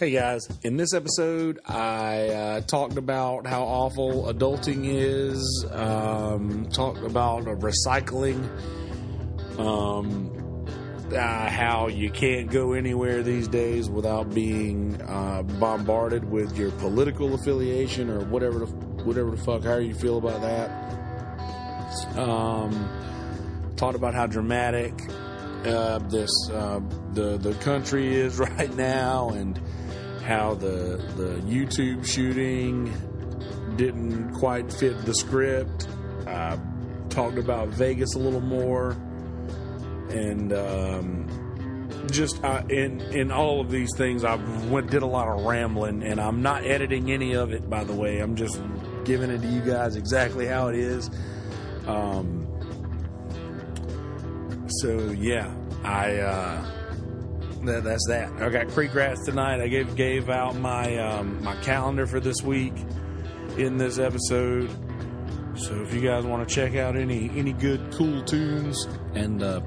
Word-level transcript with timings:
Hey 0.00 0.12
guys, 0.12 0.48
in 0.62 0.78
this 0.78 0.94
episode, 0.94 1.60
I 1.66 2.28
uh, 2.28 2.60
talked 2.62 2.96
about 2.96 3.46
how 3.46 3.64
awful 3.64 4.32
adulting 4.32 4.86
is, 4.86 5.66
um, 5.70 6.70
talked 6.72 7.02
about 7.02 7.44
recycling, 7.44 8.48
um, 9.58 10.64
uh, 11.14 11.50
how 11.50 11.88
you 11.88 12.10
can't 12.10 12.50
go 12.50 12.72
anywhere 12.72 13.22
these 13.22 13.46
days 13.46 13.90
without 13.90 14.32
being 14.32 14.98
uh, 15.02 15.42
bombarded 15.42 16.24
with 16.24 16.56
your 16.56 16.70
political 16.70 17.34
affiliation 17.34 18.08
or 18.08 18.24
whatever 18.24 18.60
the, 18.60 18.66
whatever 19.04 19.32
the 19.32 19.36
fuck, 19.44 19.64
how 19.64 19.76
you 19.76 19.92
feel 19.92 20.16
about 20.16 20.40
that. 20.40 22.18
Um, 22.18 23.74
talked 23.76 23.96
about 23.96 24.14
how 24.14 24.26
dramatic 24.26 24.94
uh, 25.66 25.98
this 26.08 26.30
uh, 26.50 26.80
the 27.12 27.36
the 27.36 27.52
country 27.56 28.14
is 28.14 28.38
right 28.38 28.74
now 28.74 29.28
and 29.28 29.60
how 30.22 30.54
the 30.54 31.02
the 31.16 31.40
YouTube 31.46 32.06
shooting 32.06 32.92
didn't 33.76 34.34
quite 34.34 34.72
fit 34.72 35.04
the 35.04 35.14
script. 35.14 35.88
I 36.26 36.58
talked 37.08 37.38
about 37.38 37.68
Vegas 37.68 38.14
a 38.14 38.18
little 38.18 38.40
more, 38.40 38.90
and 40.10 40.52
um, 40.52 41.90
just 42.10 42.42
uh, 42.44 42.62
in 42.68 43.00
in 43.12 43.30
all 43.30 43.60
of 43.60 43.70
these 43.70 43.90
things, 43.96 44.24
I 44.24 44.34
went 44.68 44.90
did 44.90 45.02
a 45.02 45.06
lot 45.06 45.28
of 45.28 45.44
rambling, 45.44 46.02
and 46.02 46.20
I'm 46.20 46.42
not 46.42 46.64
editing 46.64 47.10
any 47.10 47.34
of 47.34 47.52
it. 47.52 47.68
By 47.68 47.84
the 47.84 47.94
way, 47.94 48.20
I'm 48.20 48.36
just 48.36 48.60
giving 49.04 49.30
it 49.30 49.40
to 49.42 49.48
you 49.48 49.60
guys 49.62 49.96
exactly 49.96 50.46
how 50.46 50.68
it 50.68 50.76
is. 50.76 51.10
Um, 51.86 52.46
so 54.68 55.10
yeah, 55.10 55.54
I. 55.84 56.16
Uh, 56.18 56.76
that, 57.62 57.84
that's 57.84 58.06
that. 58.08 58.32
I 58.40 58.48
got 58.48 58.68
Creek 58.68 58.94
Rats 58.94 59.24
tonight. 59.24 59.60
I 59.60 59.68
gave 59.68 59.94
gave 59.96 60.30
out 60.30 60.56
my 60.56 60.96
um, 60.98 61.42
my 61.42 61.56
calendar 61.56 62.06
for 62.06 62.20
this 62.20 62.42
week 62.42 62.74
in 63.56 63.76
this 63.76 63.98
episode. 63.98 64.70
So 65.56 65.74
if 65.82 65.92
you 65.92 66.00
guys 66.00 66.24
want 66.24 66.48
to 66.48 66.54
check 66.54 66.76
out 66.76 66.96
any 66.96 67.30
any 67.36 67.52
good 67.52 67.92
cool 67.92 68.22
tunes 68.22 68.86
and 69.14 69.42
uh, 69.42 69.60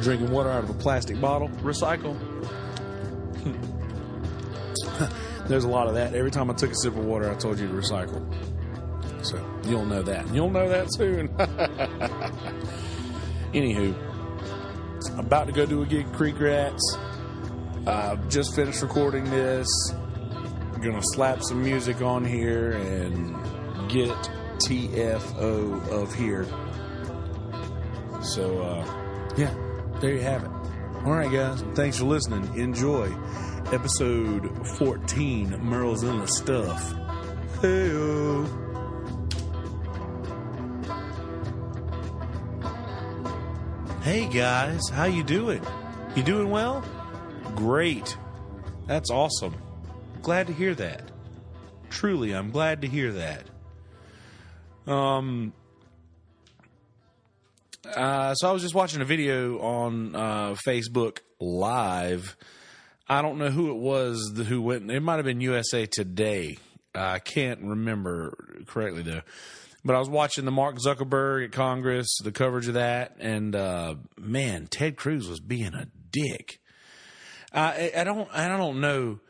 drinking 0.00 0.30
water 0.30 0.50
out 0.50 0.64
of 0.64 0.70
a 0.70 0.74
plastic 0.74 1.20
bottle, 1.20 1.48
recycle. 1.62 2.16
There's 5.48 5.64
a 5.64 5.68
lot 5.68 5.88
of 5.88 5.94
that. 5.94 6.14
Every 6.14 6.30
time 6.30 6.50
I 6.50 6.54
took 6.54 6.70
a 6.70 6.74
sip 6.74 6.96
of 6.96 7.04
water, 7.04 7.30
I 7.30 7.34
told 7.34 7.58
you 7.58 7.66
to 7.66 7.74
recycle. 7.74 8.22
So 9.24 9.44
you'll 9.64 9.86
know 9.86 10.02
that. 10.02 10.32
You'll 10.32 10.50
know 10.50 10.68
that 10.68 10.92
soon. 10.92 11.28
Anywho, 13.52 13.94
about 15.10 15.46
to 15.46 15.52
go 15.52 15.66
do 15.66 15.82
a 15.82 15.86
gig 15.86 16.10
Creek 16.12 16.38
Rats. 16.40 16.98
Uh, 17.86 18.16
just 18.28 18.54
finished 18.54 18.82
recording 18.82 19.24
this. 19.30 19.68
Gonna 20.82 21.02
slap 21.02 21.42
some 21.42 21.62
music 21.62 22.02
on 22.02 22.24
here 22.24 22.72
and 22.72 23.34
get 23.90 24.14
TFO 24.58 25.88
of 25.90 26.14
here. 26.14 26.46
So, 28.22 28.60
uh, 28.60 29.34
yeah, 29.36 29.54
there 30.00 30.14
you 30.14 30.20
have 30.20 30.44
it. 30.44 30.50
All 31.04 31.12
right, 31.12 31.30
guys. 31.30 31.62
Thanks 31.74 31.98
for 31.98 32.04
listening. 32.04 32.54
Enjoy 32.58 33.12
episode 33.72 34.66
14 34.78 35.58
Merle's 35.62 36.02
in 36.02 36.18
the 36.18 36.26
Stuff. 36.26 36.94
Hey, 37.60 38.63
Hey 44.04 44.26
guys, 44.26 44.90
how 44.90 45.06
you 45.06 45.22
doing? 45.22 45.62
You 46.14 46.22
doing 46.22 46.50
well? 46.50 46.84
Great. 47.54 48.18
That's 48.86 49.10
awesome. 49.10 49.54
Glad 50.20 50.46
to 50.48 50.52
hear 50.52 50.74
that. 50.74 51.10
Truly, 51.88 52.32
I'm 52.32 52.50
glad 52.50 52.82
to 52.82 52.86
hear 52.86 53.12
that. 53.12 53.44
Um 54.86 55.54
uh, 57.96 58.34
so 58.34 58.50
I 58.50 58.52
was 58.52 58.60
just 58.60 58.74
watching 58.74 59.00
a 59.00 59.06
video 59.06 59.58
on 59.60 60.14
uh, 60.14 60.56
Facebook 60.66 61.20
Live. 61.40 62.36
I 63.08 63.22
don't 63.22 63.38
know 63.38 63.48
who 63.48 63.70
it 63.70 63.78
was 63.78 64.34
who 64.36 64.60
went. 64.60 64.90
It 64.90 65.00
might 65.00 65.16
have 65.16 65.24
been 65.24 65.40
USA 65.40 65.86
Today. 65.86 66.58
I 66.94 67.20
can't 67.20 67.62
remember 67.62 68.36
correctly 68.66 69.00
though. 69.00 69.22
But 69.84 69.96
I 69.96 69.98
was 69.98 70.08
watching 70.08 70.44
the 70.44 70.50
Mark 70.50 70.76
Zuckerberg 70.76 71.44
at 71.44 71.52
Congress, 71.52 72.18
the 72.22 72.32
coverage 72.32 72.68
of 72.68 72.74
that, 72.74 73.16
and 73.20 73.54
uh, 73.54 73.96
man, 74.18 74.66
Ted 74.66 74.96
Cruz 74.96 75.28
was 75.28 75.40
being 75.40 75.74
a 75.74 75.88
dick. 76.10 76.60
I, 77.52 77.92
I 77.96 78.04
don't, 78.04 78.28
I 78.32 78.48
don't 78.48 78.80
know 78.80 79.20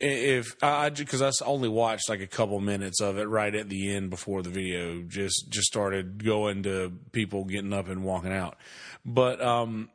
if 0.00 0.56
I 0.62 0.88
because 0.88 1.20
I 1.20 1.30
only 1.44 1.68
watched 1.68 2.08
like 2.08 2.20
a 2.20 2.26
couple 2.26 2.58
minutes 2.60 3.00
of 3.00 3.18
it 3.18 3.28
right 3.28 3.54
at 3.54 3.68
the 3.68 3.94
end 3.94 4.08
before 4.08 4.42
the 4.42 4.48
video 4.48 5.02
just 5.02 5.50
just 5.50 5.66
started 5.66 6.24
going 6.24 6.62
to 6.62 6.92
people 7.12 7.44
getting 7.44 7.72
up 7.72 7.88
and 7.88 8.02
walking 8.02 8.32
out, 8.32 8.56
but 9.04 9.42
um, 9.42 9.90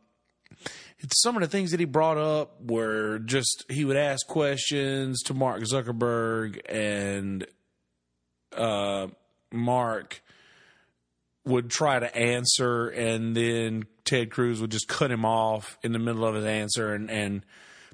some 1.11 1.35
of 1.35 1.41
the 1.41 1.47
things 1.47 1.71
that 1.71 1.79
he 1.79 1.85
brought 1.85 2.17
up 2.17 2.61
were 2.61 3.19
just 3.19 3.65
he 3.67 3.83
would 3.83 3.97
ask 3.97 4.27
questions 4.27 5.23
to 5.23 5.33
Mark 5.33 5.63
Zuckerberg 5.63 6.59
and 6.69 7.47
uh, 8.57 9.07
Mark 9.51 10.21
would 11.45 11.69
try 11.69 11.99
to 11.99 12.15
answer, 12.15 12.87
and 12.89 13.35
then 13.35 13.85
Ted 14.03 14.31
Cruz 14.31 14.59
would 14.61 14.71
just 14.71 14.87
cut 14.87 15.11
him 15.11 15.25
off 15.25 15.77
in 15.83 15.91
the 15.91 15.99
middle 15.99 16.25
of 16.25 16.35
his 16.35 16.45
answer 16.45 16.93
and, 16.93 17.09
and 17.09 17.45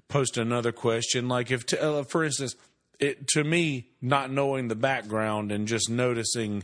post 0.07 0.38
another 0.38 0.71
question. 0.71 1.27
Like 1.27 1.51
if, 1.51 1.63
uh, 1.73 2.03
for 2.03 2.23
instance, 2.23 2.55
it, 3.00 3.27
to 3.29 3.44
me, 3.44 3.89
not 4.01 4.31
knowing 4.31 4.67
the 4.67 4.75
background 4.75 5.51
and 5.51 5.67
just 5.67 5.89
noticing 5.89 6.63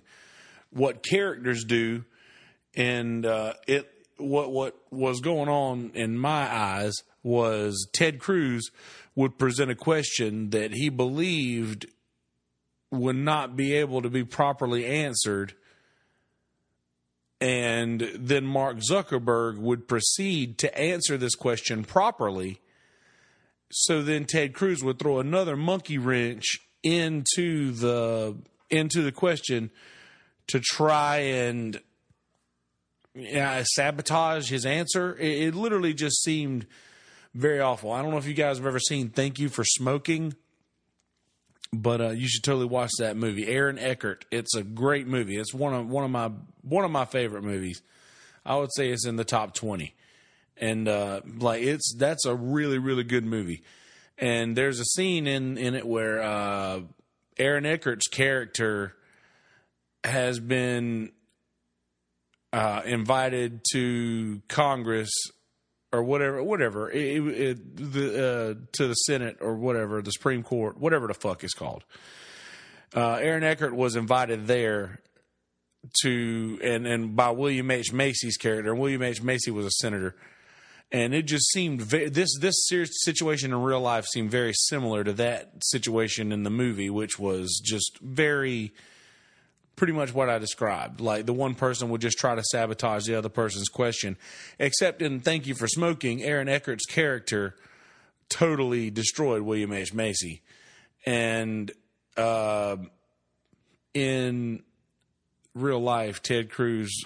what 0.69 1.03
characters 1.03 1.63
do, 1.63 2.05
and 2.75 3.25
uh, 3.25 3.53
it 3.67 3.91
what 4.17 4.51
what 4.51 4.75
was 4.91 5.19
going 5.19 5.49
on 5.49 5.91
in 5.93 6.17
my 6.17 6.51
eyes 6.51 6.93
was 7.23 7.87
Ted 7.93 8.19
Cruz 8.19 8.69
would 9.15 9.37
present 9.37 9.71
a 9.71 9.75
question 9.75 10.51
that 10.51 10.73
he 10.73 10.89
believed 10.89 11.87
would 12.91 13.15
not 13.15 13.55
be 13.55 13.73
able 13.73 14.01
to 14.01 14.09
be 14.09 14.23
properly 14.23 14.85
answered. 14.85 15.53
And 17.39 18.09
then 18.15 18.45
Mark 18.45 18.77
Zuckerberg 18.77 19.57
would 19.57 19.87
proceed 19.87 20.57
to 20.59 20.77
answer 20.77 21.17
this 21.17 21.35
question 21.35 21.83
properly. 21.83 22.61
So 23.71 24.01
then 24.01 24.25
Ted 24.25 24.53
Cruz 24.53 24.83
would 24.83 24.99
throw 24.99 25.19
another 25.19 25.55
monkey 25.55 25.97
wrench 25.97 26.59
into 26.83 27.71
the 27.71 28.37
into 28.69 29.01
the 29.01 29.11
question 29.11 29.71
to 30.47 30.59
try 30.59 31.17
and 31.17 31.79
yeah, 33.13 33.63
sabotage 33.75 34.49
his 34.49 34.65
answer. 34.65 35.15
It, 35.15 35.47
it 35.47 35.55
literally 35.55 35.93
just 35.93 36.23
seemed 36.23 36.65
very 37.33 37.59
awful. 37.59 37.91
I 37.91 38.01
don't 38.01 38.11
know 38.11 38.17
if 38.17 38.27
you 38.27 38.33
guys 38.33 38.57
have 38.57 38.67
ever 38.67 38.79
seen 38.79 39.09
Thank 39.09 39.39
You 39.39 39.49
for 39.49 39.63
Smoking 39.63 40.35
but 41.73 42.01
uh, 42.01 42.09
you 42.09 42.27
should 42.27 42.43
totally 42.43 42.65
watch 42.65 42.91
that 42.99 43.17
movie. 43.17 43.47
Aaron 43.47 43.77
Eckhart. 43.77 44.25
It's 44.31 44.55
a 44.55 44.63
great 44.63 45.07
movie. 45.07 45.37
It's 45.37 45.53
one 45.53 45.73
of 45.73 45.87
one 45.87 46.03
of 46.03 46.11
my 46.11 46.31
one 46.61 46.85
of 46.85 46.91
my 46.91 47.05
favorite 47.05 47.43
movies. 47.43 47.81
I 48.45 48.55
would 48.55 48.73
say 48.73 48.89
it's 48.89 49.05
in 49.05 49.17
the 49.17 49.25
top 49.25 49.53
twenty, 49.53 49.95
and 50.55 50.87
uh, 50.87 51.21
like 51.37 51.63
it's 51.63 51.93
that's 51.97 52.25
a 52.25 52.35
really 52.35 52.77
really 52.77 53.03
good 53.03 53.25
movie. 53.25 53.63
And 54.17 54.55
there's 54.55 54.79
a 54.79 54.85
scene 54.85 55.27
in 55.27 55.57
in 55.57 55.75
it 55.75 55.85
where 55.85 56.21
uh, 56.21 56.81
Aaron 57.37 57.65
Eckhart's 57.65 58.07
character 58.07 58.95
has 60.03 60.39
been 60.39 61.11
uh, 62.53 62.81
invited 62.85 63.61
to 63.73 64.41
Congress 64.47 65.11
or 65.91 66.03
whatever, 66.03 66.43
whatever, 66.43 66.91
it, 66.91 67.27
it, 67.27 67.93
the, 67.93 68.07
uh, 68.07 68.65
to 68.73 68.87
the 68.87 68.93
Senate 68.93 69.37
or 69.41 69.55
whatever, 69.55 70.01
the 70.01 70.11
Supreme 70.11 70.43
Court, 70.43 70.77
whatever 70.77 71.07
the 71.07 71.13
fuck 71.13 71.43
is 71.43 71.53
called. 71.53 71.83
Uh, 72.95 73.15
Aaron 73.15 73.43
Eckhart 73.43 73.75
was 73.75 73.95
invited 73.95 74.47
there 74.47 75.01
to, 76.01 76.59
and, 76.63 76.85
and 76.85 77.15
by 77.15 77.31
William 77.31 77.71
H. 77.71 77.93
Macy's 77.93 78.37
character. 78.37 78.71
And 78.71 78.79
William 78.79 79.01
H. 79.01 79.21
Macy 79.21 79.51
was 79.51 79.65
a 79.65 79.71
senator. 79.71 80.15
And 80.91 81.13
it 81.13 81.23
just 81.23 81.49
seemed 81.51 81.81
very, 81.81 82.07
this 82.07 82.29
this 82.39 82.65
situation 82.65 83.51
in 83.51 83.61
real 83.61 83.81
life 83.81 84.05
seemed 84.05 84.31
very 84.31 84.53
similar 84.53 85.03
to 85.03 85.11
that 85.13 85.51
situation 85.61 86.31
in 86.31 86.43
the 86.43 86.49
movie, 86.49 86.89
which 86.89 87.19
was 87.19 87.61
just 87.61 87.99
very 88.01 88.73
pretty 89.77 89.93
much 89.93 90.13
what 90.13 90.29
I 90.29 90.39
described. 90.39 90.99
Like 90.99 91.25
the 91.25 91.33
one 91.33 91.55
person 91.55 91.89
would 91.89 92.01
just 92.01 92.17
try 92.17 92.35
to 92.35 92.43
sabotage 92.43 93.05
the 93.05 93.15
other 93.15 93.29
person's 93.29 93.69
question. 93.69 94.17
Except 94.59 95.01
in 95.01 95.21
Thank 95.21 95.47
You 95.47 95.55
for 95.55 95.67
Smoking, 95.67 96.21
Aaron 96.21 96.49
Eckhart's 96.49 96.85
character 96.85 97.55
totally 98.27 98.89
destroyed 98.89 99.43
William 99.43 99.71
H. 99.71 99.93
Macy. 99.93 100.41
And 101.05 101.71
uh, 102.17 102.75
in 103.93 104.63
real 105.53 105.79
life, 105.79 106.21
Ted 106.21 106.49
Cruz 106.49 107.05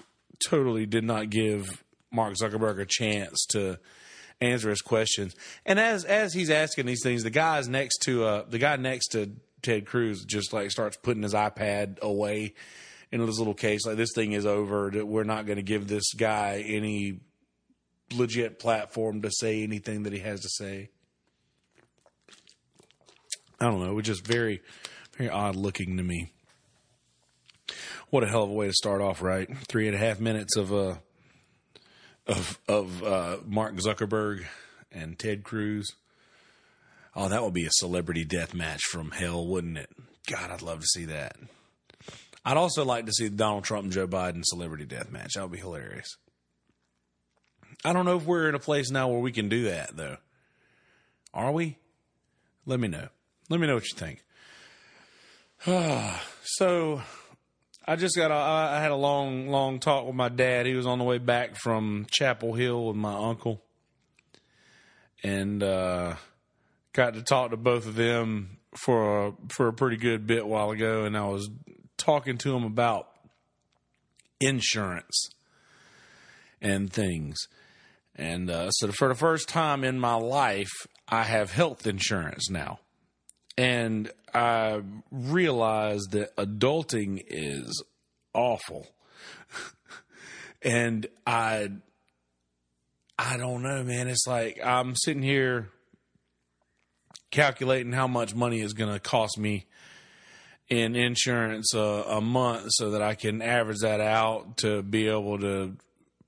totally 0.50 0.88
did 0.88 1.03
not 1.03 1.29
give 1.29 1.83
Mark 2.12 2.33
Zuckerberg 2.41 2.79
a 2.79 2.85
chance 2.85 3.45
to 3.50 3.77
answer 4.39 4.69
his 4.69 4.81
questions. 4.81 5.35
And 5.65 5.79
as 5.79 6.03
as 6.03 6.33
he's 6.33 6.50
asking 6.50 6.88
these 6.88 7.03
things, 7.03 7.23
the 7.23 7.29
guys 7.29 7.68
next 7.68 8.00
to 8.03 8.23
uh 8.25 8.44
the 8.50 8.57
guy 8.57 8.75
next 8.75 9.09
to 9.09 9.31
Ted 9.62 9.86
Cruz 9.86 10.25
just 10.25 10.54
like 10.54 10.72
starts 10.72 10.98
putting 10.98 11.24
his 11.24 11.34
iPad 11.34 12.00
away 12.00 12.54
in 13.12 13.19
his 13.19 13.40
little 13.40 13.54
case. 13.54 13.86
Like 13.86 13.98
this 13.98 14.13
thing 14.13 14.31
is 14.31 14.46
over. 14.46 14.92
We're 15.06 15.24
not 15.24 15.46
going 15.46 15.58
to 15.58 15.63
give 15.63 15.88
this 15.88 16.13
guy 16.13 16.63
any 16.66 17.19
legit 18.13 18.60
platform 18.60 19.22
to 19.22 19.31
say 19.31 19.63
anything 19.63 20.04
that 20.04 20.13
he 20.13 20.19
has 20.19 20.42
to 20.42 20.50
say. 20.50 20.90
I 23.60 23.66
don't 23.66 23.80
know. 23.80 23.92
It 23.92 23.96
was 23.96 24.06
just 24.06 24.25
very, 24.25 24.62
very 25.18 25.30
odd 25.30 25.56
looking 25.56 25.98
to 25.98 26.04
me. 26.04 26.31
What 28.10 28.24
a 28.24 28.28
hell 28.28 28.44
of 28.44 28.50
a 28.50 28.54
way 28.54 28.68
to 28.68 28.74
start 28.74 29.02
off, 29.02 29.22
right? 29.22 29.48
Three 29.68 29.88
and 29.88 29.96
a 29.96 30.00
half 30.00 30.19
minutes 30.19 30.57
of 30.57 30.74
uh 30.74 30.96
of 32.28 32.60
of 32.68 33.04
uh, 33.04 33.38
Mark 33.46 33.75
Zuckerberg 33.75 34.46
and 34.92 35.18
Ted 35.18 35.44
Cruz. 35.44 35.96
Oh, 37.16 37.28
that 37.28 37.44
would 37.44 37.54
be 37.54 37.66
a 37.66 37.72
celebrity 37.72 38.24
death 38.24 38.54
match 38.54 38.81
from 38.90 39.12
hell, 39.12 39.46
wouldn't 39.46 39.78
it? 39.78 39.90
God, 40.28 40.52
I'd 40.52 40.62
love 40.62 40.80
to 40.80 40.88
see 40.88 41.06
that. 41.06 41.36
I'd 42.46 42.58
also 42.58 42.86
like 42.86 43.06
to 43.06 43.12
see 43.12 43.30
Donald 43.30 43.63
Trump 43.63 43.84
and 43.86 43.94
Joe 43.94 44.08
Biden 44.08 44.44
celebrity 44.44 44.86
death 44.86 45.12
match. 45.12 45.34
That 45.36 45.44
would 45.44 45.52
be 45.52 45.60
hilarious. 45.60 46.18
I 47.84 47.94
don't 47.94 48.06
know 48.06 48.18
if 48.18 48.25
we're 48.25 48.50
in 48.50 48.56
a 48.56 48.60
place 48.60 48.92
now 48.92 49.10
where 49.10 49.19
we 49.19 49.31
can 49.31 49.50
do 49.50 49.63
that 49.66 49.96
though. 49.96 50.18
Are 51.34 51.52
we? 51.52 51.78
Let 52.66 52.80
me 52.80 52.88
know. 52.88 53.08
Let 53.50 53.60
me 53.60 53.68
know 53.68 53.75
what 53.75 53.86
you 53.92 53.98
think. 53.98 54.24
so 56.44 57.02
I 57.86 57.96
just 57.96 58.16
got 58.16 58.31
a, 58.31 58.36
I 58.36 58.80
had 58.80 58.92
a 58.92 58.96
long, 58.96 59.50
long 59.50 59.80
talk 59.80 60.06
with 60.06 60.16
my 60.16 60.30
dad. 60.30 60.66
He 60.66 60.74
was 60.74 60.86
on 60.86 61.00
the 61.00 61.04
way 61.04 61.18
back 61.18 61.56
from 61.56 62.06
Chapel 62.10 62.54
Hill 62.54 62.86
with 62.88 62.96
my 62.96 63.14
uncle. 63.14 63.62
And, 65.24 65.62
uh, 65.62 66.16
got 66.94 67.14
to 67.14 67.22
talk 67.22 67.52
to 67.52 67.58
both 67.58 67.86
of 67.86 67.96
them 67.96 68.58
for 68.76 69.28
a, 69.28 69.34
for 69.50 69.68
a 69.68 69.74
pretty 69.74 69.98
good 69.98 70.28
bit 70.28 70.46
while 70.46 70.72
ago. 70.72 71.04
And 71.04 71.18
I 71.18 71.28
was 71.28 71.50
talking 71.98 72.38
to 72.40 72.52
them 72.52 72.64
about 72.64 73.08
insurance 74.40 75.30
and 76.62 76.92
things. 76.92 77.38
And, 78.16 78.50
uh, 78.50 78.72
so 78.72 78.92
for 78.92 79.08
the 79.08 79.16
first 79.16 79.50
time 79.50 79.84
in 79.84 80.00
my 80.00 80.16
life, 80.16 80.72
I 81.08 81.24
have 81.24 81.52
health 81.52 81.88
insurance 81.88 82.50
now 82.50 82.80
and 83.58 84.12
I 84.34 84.82
realized 85.12 86.12
that 86.12 86.36
adulting 86.36 87.24
is 87.28 87.84
awful. 88.34 88.88
and 90.62 91.06
I 91.28 91.70
I 93.20 93.38
don't 93.38 93.62
know, 93.62 93.84
man. 93.84 94.08
It's 94.08 94.26
like 94.28 94.60
I'm 94.64 94.96
sitting 94.96 95.24
here 95.24 95.70
calculating 97.31 97.94
how 97.94 98.07
much 98.07 98.36
money 98.36 98.62
is 98.62 98.74
going 98.74 98.94
to 98.94 99.00
cost 99.00 99.38
me 99.38 99.66
in 100.69 100.95
insurance 100.95 101.74
uh, 101.74 102.04
a 102.07 102.22
month 102.22 102.68
so 102.69 102.92
that 102.92 103.01
I 103.01 103.16
can 103.16 103.42
average 103.42 103.80
that 103.81 104.00
out 104.00 104.57
to 104.57 104.81
be 104.81 105.07
able 105.07 105.39
to 105.39 105.75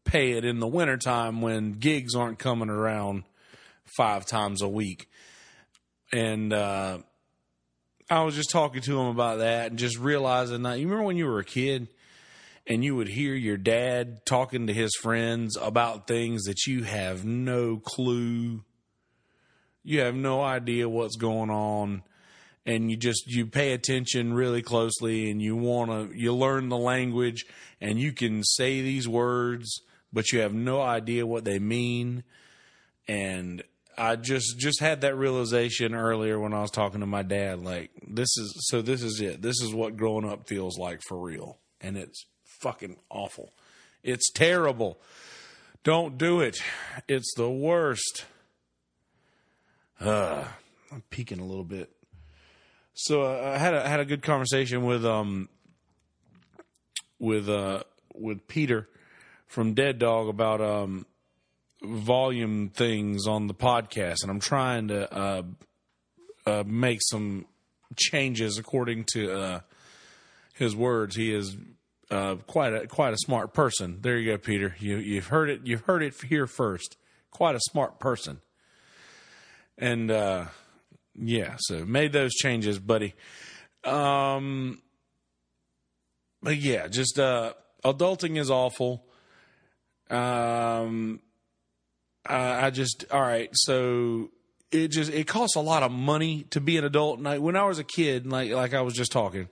pay 0.04 0.32
it 0.32 0.44
in 0.44 0.60
the 0.60 0.68
wintertime 0.68 1.42
when 1.42 1.74
gigs 1.74 2.16
aren't 2.16 2.40
coming 2.40 2.70
around 2.70 3.24
five 3.96 4.26
times 4.26 4.62
a 4.62 4.68
week. 4.68 5.10
And 6.12 6.52
uh, 6.52 7.00
I 8.10 8.24
was 8.24 8.36
just 8.36 8.50
talking 8.50 8.82
to 8.82 9.00
him 9.00 9.08
about 9.08 9.40
that 9.40 9.72
and 9.72 9.80
just 9.80 9.98
realizing 9.98 10.64
that 10.64 10.80
you 10.80 10.88
remember 10.88 11.06
when 11.06 11.18
you 11.18 11.26
were 11.26 11.40
a 11.40 11.46
kid 11.46 11.88
and 12.68 12.84
you 12.84 12.96
would 12.96 13.08
hear 13.08 13.34
your 13.34 13.58
dad 13.58 14.26
talking 14.26 14.68
to 14.68 14.74
his 14.74 14.94
friends 15.02 15.58
about 15.58 16.08
things 16.08 16.44
that 16.44 16.66
you 16.66 16.84
have 16.84 17.26
no 17.26 17.78
clue 17.78 18.64
you 19.84 20.02
have 20.02 20.16
no 20.16 20.42
idea 20.42 20.88
what's 20.88 21.16
going 21.16 21.50
on 21.50 22.04
and 22.66 22.90
you 22.90 22.98
just 22.98 23.28
you 23.28 23.46
pay 23.46 23.74
attention 23.74 24.34
really 24.34 24.62
closely 24.62 25.30
and 25.30 25.42
you 25.42 25.56
want 25.56 25.92
to 25.92 26.18
you 26.18 26.34
learn 26.34 26.70
the 26.70 26.78
language 26.78 27.46
and 27.82 28.00
you 28.00 28.12
can 28.12 28.44
say 28.44 28.82
these 28.82 29.08
words 29.08 29.82
but 30.12 30.32
you 30.32 30.40
have 30.40 30.54
no 30.54 30.82
idea 30.82 31.26
what 31.26 31.44
they 31.44 31.60
mean 31.60 32.24
and 33.08 33.64
I 33.98 34.16
just 34.16 34.58
just 34.58 34.80
had 34.80 35.02
that 35.02 35.18
realization 35.18 35.94
earlier 35.94 36.40
when 36.40 36.54
I 36.54 36.62
was 36.62 36.72
talking 36.72 37.02
to 37.02 37.06
my 37.06 37.22
dad. 37.22 37.64
Like 37.64 37.92
this 38.08 38.36
is 38.38 38.68
so 38.70 38.82
this 38.82 39.04
is 39.04 39.22
it. 39.22 39.42
This 39.42 39.62
is 39.62 39.74
what 39.74 39.98
growing 39.98 40.28
up 40.28 40.48
feels 40.48 40.78
like 40.78 41.02
for 41.08 41.20
real, 41.20 41.60
and 41.80 41.98
it's 41.98 42.26
fucking 42.62 42.98
awful. 43.10 43.54
It's 44.02 44.32
terrible. 44.32 45.00
Don't 45.84 46.18
do 46.18 46.40
it. 46.40 46.58
It's 47.08 47.34
the 47.36 47.52
worst. 47.52 48.26
Uh, 50.04 50.44
I'm 50.92 51.02
peeking 51.10 51.40
a 51.40 51.46
little 51.46 51.64
bit. 51.64 51.90
So 52.94 53.24
uh, 53.24 53.54
I 53.56 53.58
had 53.58 53.74
a, 53.74 53.88
had 53.88 54.02
a 54.02 54.06
good 54.06 54.22
conversation 54.22 54.84
with 54.84 55.06
um 55.06 55.48
with 57.20 57.48
uh 57.48 57.84
with 58.14 58.46
Peter 58.48 58.90
from 59.48 59.74
Dead 59.74 60.00
Dog 60.00 60.28
about 60.28 60.60
um 60.60 61.06
volume 61.82 62.70
things 62.70 63.28
on 63.28 63.48
the 63.48 63.54
podcast, 63.54 64.24
and 64.24 64.32
I'm 64.32 64.42
trying 64.42 64.90
to 64.90 65.14
uh, 65.14 65.44
uh, 66.46 66.64
make 66.66 67.00
some 67.02 67.46
changes 67.96 68.58
according 68.58 69.06
to 69.14 69.32
uh, 69.32 69.60
his 70.54 70.76
words. 70.76 71.16
He 71.16 71.34
is 71.34 71.56
uh, 72.12 72.36
quite 72.46 72.74
a 72.74 72.88
quite 72.88 73.14
a 73.14 73.18
smart 73.18 73.54
person. 73.54 74.00
There 74.02 74.18
you 74.18 74.32
go, 74.34 74.38
Peter. 74.38 74.76
You 74.80 74.98
you've 74.98 75.28
heard 75.28 75.50
it. 75.50 75.62
You've 75.64 75.86
heard 75.86 76.04
it 76.04 76.14
here 76.28 76.46
first. 76.46 76.98
Quite 77.32 77.56
a 77.56 77.62
smart 77.62 78.00
person. 78.00 78.42
And 79.78 80.12
uh, 80.12 80.46
yeah, 81.16 81.56
so 81.58 81.86
made 81.86 82.14
those 82.14 82.34
changes, 82.34 82.80
buddy. 82.80 83.16
Um, 83.84 84.82
but 86.42 86.58
yeah, 86.58 86.88
just 86.88 87.20
uh, 87.20 87.54
adulting 87.84 88.38
is 88.38 88.52
awful. 88.52 89.06
Um, 90.10 91.22
uh, 92.30 92.60
I 92.62 92.70
just 92.70 93.06
all 93.12 93.22
right. 93.22 93.50
So 93.54 94.30
it 94.72 94.90
just 94.90 95.12
it 95.12 95.28
costs 95.28 95.56
a 95.56 95.62
lot 95.62 95.84
of 95.84 95.92
money 95.92 96.44
to 96.52 96.62
be 96.62 96.78
an 96.78 96.84
adult. 96.84 97.18
And 97.18 97.28
I, 97.28 97.40
when 97.40 97.56
I 97.56 97.66
was 97.66 97.80
a 97.80 97.84
kid, 97.84 98.28
like 98.28 98.52
like 98.52 98.74
I 98.74 98.82
was 98.82 98.94
just 98.94 99.12
talking, 99.12 99.50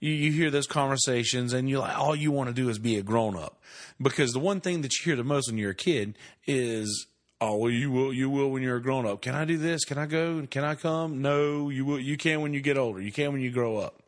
you, 0.00 0.12
you 0.12 0.32
hear 0.32 0.50
those 0.50 0.66
conversations, 0.66 1.52
and 1.52 1.68
you 1.68 1.80
like 1.80 1.98
all 1.98 2.14
you 2.14 2.30
want 2.30 2.48
to 2.48 2.54
do 2.54 2.68
is 2.68 2.78
be 2.78 2.96
a 2.96 3.02
grown 3.02 3.36
up, 3.36 3.60
because 4.00 4.32
the 4.32 4.38
one 4.38 4.60
thing 4.60 4.82
that 4.82 4.92
you 4.98 5.04
hear 5.04 5.16
the 5.16 5.24
most 5.24 5.50
when 5.50 5.58
you're 5.58 5.72
a 5.72 5.74
kid 5.74 6.16
is. 6.46 7.06
Oh 7.40 7.56
well, 7.56 7.70
you 7.70 7.90
will. 7.90 8.12
You 8.12 8.28
will 8.30 8.50
when 8.50 8.62
you're 8.62 8.76
a 8.76 8.82
grown 8.82 9.06
up. 9.06 9.22
Can 9.22 9.34
I 9.34 9.44
do 9.44 9.56
this? 9.56 9.84
Can 9.84 9.96
I 9.96 10.06
go? 10.06 10.46
Can 10.50 10.64
I 10.64 10.74
come? 10.74 11.22
No, 11.22 11.70
you 11.70 11.84
will. 11.84 12.00
You 12.00 12.16
can 12.16 12.40
when 12.40 12.52
you 12.52 12.60
get 12.60 12.76
older. 12.76 13.00
You 13.00 13.12
can 13.12 13.32
when 13.32 13.40
you 13.40 13.50
grow 13.50 13.76
up 13.76 14.02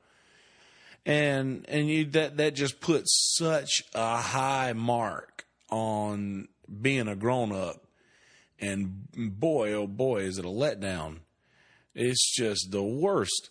and 1.07 1.65
and 1.69 1.89
you 1.89 2.05
that 2.05 2.37
that 2.37 2.55
just 2.55 2.81
puts 2.81 3.35
such 3.39 3.83
a 3.95 4.17
high 4.19 4.73
mark 4.73 5.47
on 5.71 6.49
being 6.81 7.09
a 7.09 7.17
grown 7.17 7.53
up 7.53 7.85
and 8.61 9.09
boy, 9.15 9.73
oh 9.73 9.87
boy, 9.87 10.23
is 10.23 10.39
it 10.39 10.45
a 10.45 10.49
letdown. 10.49 11.19
It's 11.95 12.35
just 12.37 12.71
the 12.71 12.83
worst. 12.83 13.51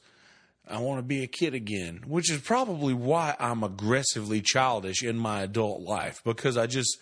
I 0.68 0.80
want 0.80 1.00
to 1.00 1.04
be 1.04 1.24
a 1.24 1.28
kid 1.28 1.56
again, 1.56 2.04
which 2.06 2.32
is 2.32 2.40
probably 2.42 2.94
why 2.94 3.36
I'm 3.40 3.64
aggressively 3.64 4.42
childish 4.42 5.02
in 5.02 5.18
my 5.18 5.42
adult 5.42 5.82
life 5.82 6.22
because 6.24 6.58
I 6.58 6.68
just 6.68 7.00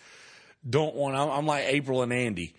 don't 0.68 0.94
want. 0.94 1.16
I'm, 1.16 1.44
like 1.44 1.66
April 1.66 2.02
and 2.02 2.12
Andy 2.12 2.54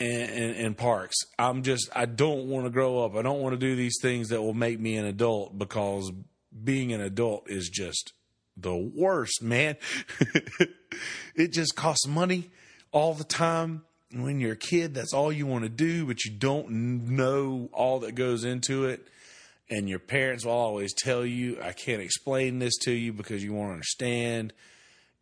and, 0.00 0.76
Parks. 0.76 1.16
I'm 1.38 1.62
just. 1.62 1.90
I 1.94 2.06
don't 2.06 2.46
want 2.46 2.66
to 2.66 2.70
grow 2.70 3.04
up. 3.04 3.14
I 3.16 3.22
don't 3.22 3.40
want 3.40 3.52
to 3.52 3.58
do 3.58 3.76
these 3.76 3.98
things 4.00 4.28
that 4.30 4.40
will 4.40 4.54
make 4.54 4.80
me 4.80 4.96
an 4.96 5.04
adult 5.04 5.58
because 5.58 6.10
being 6.64 6.92
an 6.92 7.00
adult 7.00 7.50
is 7.50 7.68
just 7.68 8.12
the 8.56 8.74
worst, 8.74 9.42
man. 9.42 9.76
it 11.34 11.52
just 11.52 11.76
costs 11.76 12.06
money 12.06 12.50
all 12.92 13.14
the 13.14 13.24
time 13.24 13.82
when 14.12 14.40
you're 14.40 14.52
a 14.52 14.56
kid, 14.56 14.94
that's 14.94 15.12
all 15.12 15.32
you 15.32 15.46
want 15.46 15.64
to 15.64 15.70
do, 15.70 16.04
but 16.04 16.24
you 16.24 16.32
don't 16.32 16.70
know 16.70 17.68
all 17.72 18.00
that 18.00 18.14
goes 18.14 18.44
into 18.44 18.86
it. 18.86 19.06
And 19.68 19.88
your 19.88 20.00
parents 20.00 20.44
will 20.44 20.52
always 20.52 20.92
tell 20.92 21.24
you, 21.24 21.58
I 21.62 21.72
can't 21.72 22.02
explain 22.02 22.58
this 22.58 22.76
to 22.78 22.92
you 22.92 23.12
because 23.12 23.44
you 23.44 23.52
won't 23.52 23.70
understand. 23.70 24.52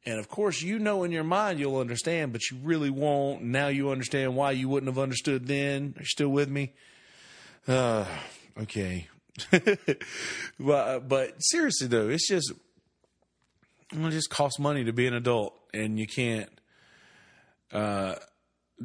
And 0.07 0.19
of 0.19 0.29
course, 0.29 0.63
you 0.63 0.79
know 0.79 1.05
in 1.05 1.13
your 1.13 1.25
mind 1.25 1.59
you'll 1.59 1.79
understand, 1.79 2.33
but 2.33 2.51
you 2.51 2.59
really 2.63 2.91
won't. 2.91 3.43
Now 3.43 3.69
you 3.69 3.91
understand 3.91 4.37
why 4.37 4.53
you 4.53 4.69
wouldn't 4.69 4.89
have 4.89 4.99
understood 4.99 5.47
then. 5.47 5.95
Are 5.97 6.01
you 6.01 6.07
still 6.07 6.29
with 6.29 6.49
me? 6.49 6.73
Uh, 7.67 8.07
okay. 8.63 9.09
but, 10.59 11.09
but 11.09 11.35
seriously 11.39 11.89
though, 11.89 12.09
it's 12.09 12.29
just, 12.29 12.53
it 13.93 14.11
just 14.11 14.31
costs 14.31 14.59
money 14.59 14.85
to 14.85 14.93
be 14.93 15.07
an 15.07 15.15
adult 15.15 15.55
and 15.75 15.99
you 15.99 16.07
can't, 16.07 16.51
uh, 17.73 18.15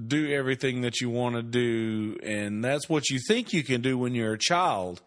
do 0.07 0.31
everything 0.33 0.81
that 0.81 0.99
you 0.99 1.09
want 1.09 1.35
to 1.35 1.43
do. 1.43 2.17
And 2.23 2.63
that's 2.63 2.89
what 2.89 3.09
you 3.09 3.19
think 3.27 3.53
you 3.53 3.63
can 3.63 3.81
do 3.81 3.97
when 3.97 4.15
you're 4.15 4.33
a 4.33 4.39
child. 4.39 5.01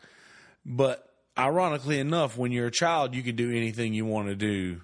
But 0.65 1.07
ironically 1.37 1.99
enough, 1.99 2.39
when 2.39 2.53
you're 2.53 2.69
a 2.69 2.73
child, 2.73 3.15
you 3.15 3.23
can 3.23 3.37
do 3.37 3.51
anything 3.51 3.93
you 3.93 4.07
want 4.07 4.29
to 4.29 4.37
do 4.37 4.81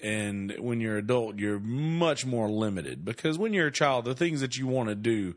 And 0.00 0.54
when 0.58 0.80
you're 0.80 0.98
adult, 0.98 1.38
you're 1.38 1.60
much 1.60 2.26
more 2.26 2.48
limited 2.48 3.04
because 3.04 3.38
when 3.38 3.52
you're 3.52 3.68
a 3.68 3.72
child, 3.72 4.04
the 4.04 4.14
things 4.14 4.40
that 4.40 4.56
you 4.56 4.66
want 4.66 4.88
to 4.88 4.94
do 4.94 5.34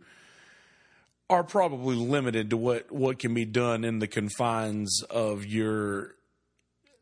are 1.29 1.43
probably 1.43 1.95
limited 1.95 2.49
to 2.49 2.57
what, 2.57 2.91
what 2.91 3.19
can 3.19 3.33
be 3.33 3.45
done 3.45 3.83
in 3.83 3.99
the 3.99 4.07
confines 4.07 5.03
of 5.09 5.45
your 5.45 6.15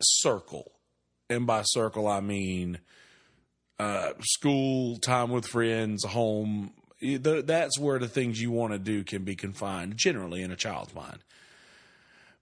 circle. 0.02 0.72
And 1.30 1.48
by 1.48 1.62
circle, 1.64 2.08
I 2.08 2.20
mean 2.20 2.80
uh, 3.80 4.12
school, 4.22 4.98
time 4.98 5.32
with 5.32 5.46
friends, 5.46 6.06
home. 6.06 6.72
That's 7.02 7.78
where 7.80 8.00
the 8.00 8.08
things 8.08 8.42
you 8.42 8.52
want 8.52 8.74
to 8.74 8.80
do 8.80 9.04
can 9.04 9.24
be 9.24 9.36
confined, 9.36 9.98
generally 9.98 10.42
in 10.42 10.52
a 10.52 10.56
child's 10.56 10.94
mind. 10.94 11.20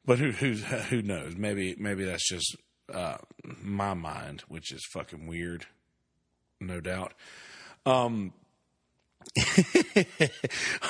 But 0.06 0.20
who 0.20 0.32
who 0.32 0.54
who 0.54 1.02
knows? 1.02 1.36
Maybe 1.36 1.76
maybe 1.80 2.06
that's 2.06 2.28
just 2.28 2.56
uh, 2.92 3.18
my 3.62 3.94
mind, 3.94 4.42
which 4.48 4.72
is 4.72 4.86
fucking 4.92 5.28
weird, 5.28 5.66
no 6.60 6.80
doubt. 6.80 7.14
Um, 7.86 8.34
I 9.38 9.98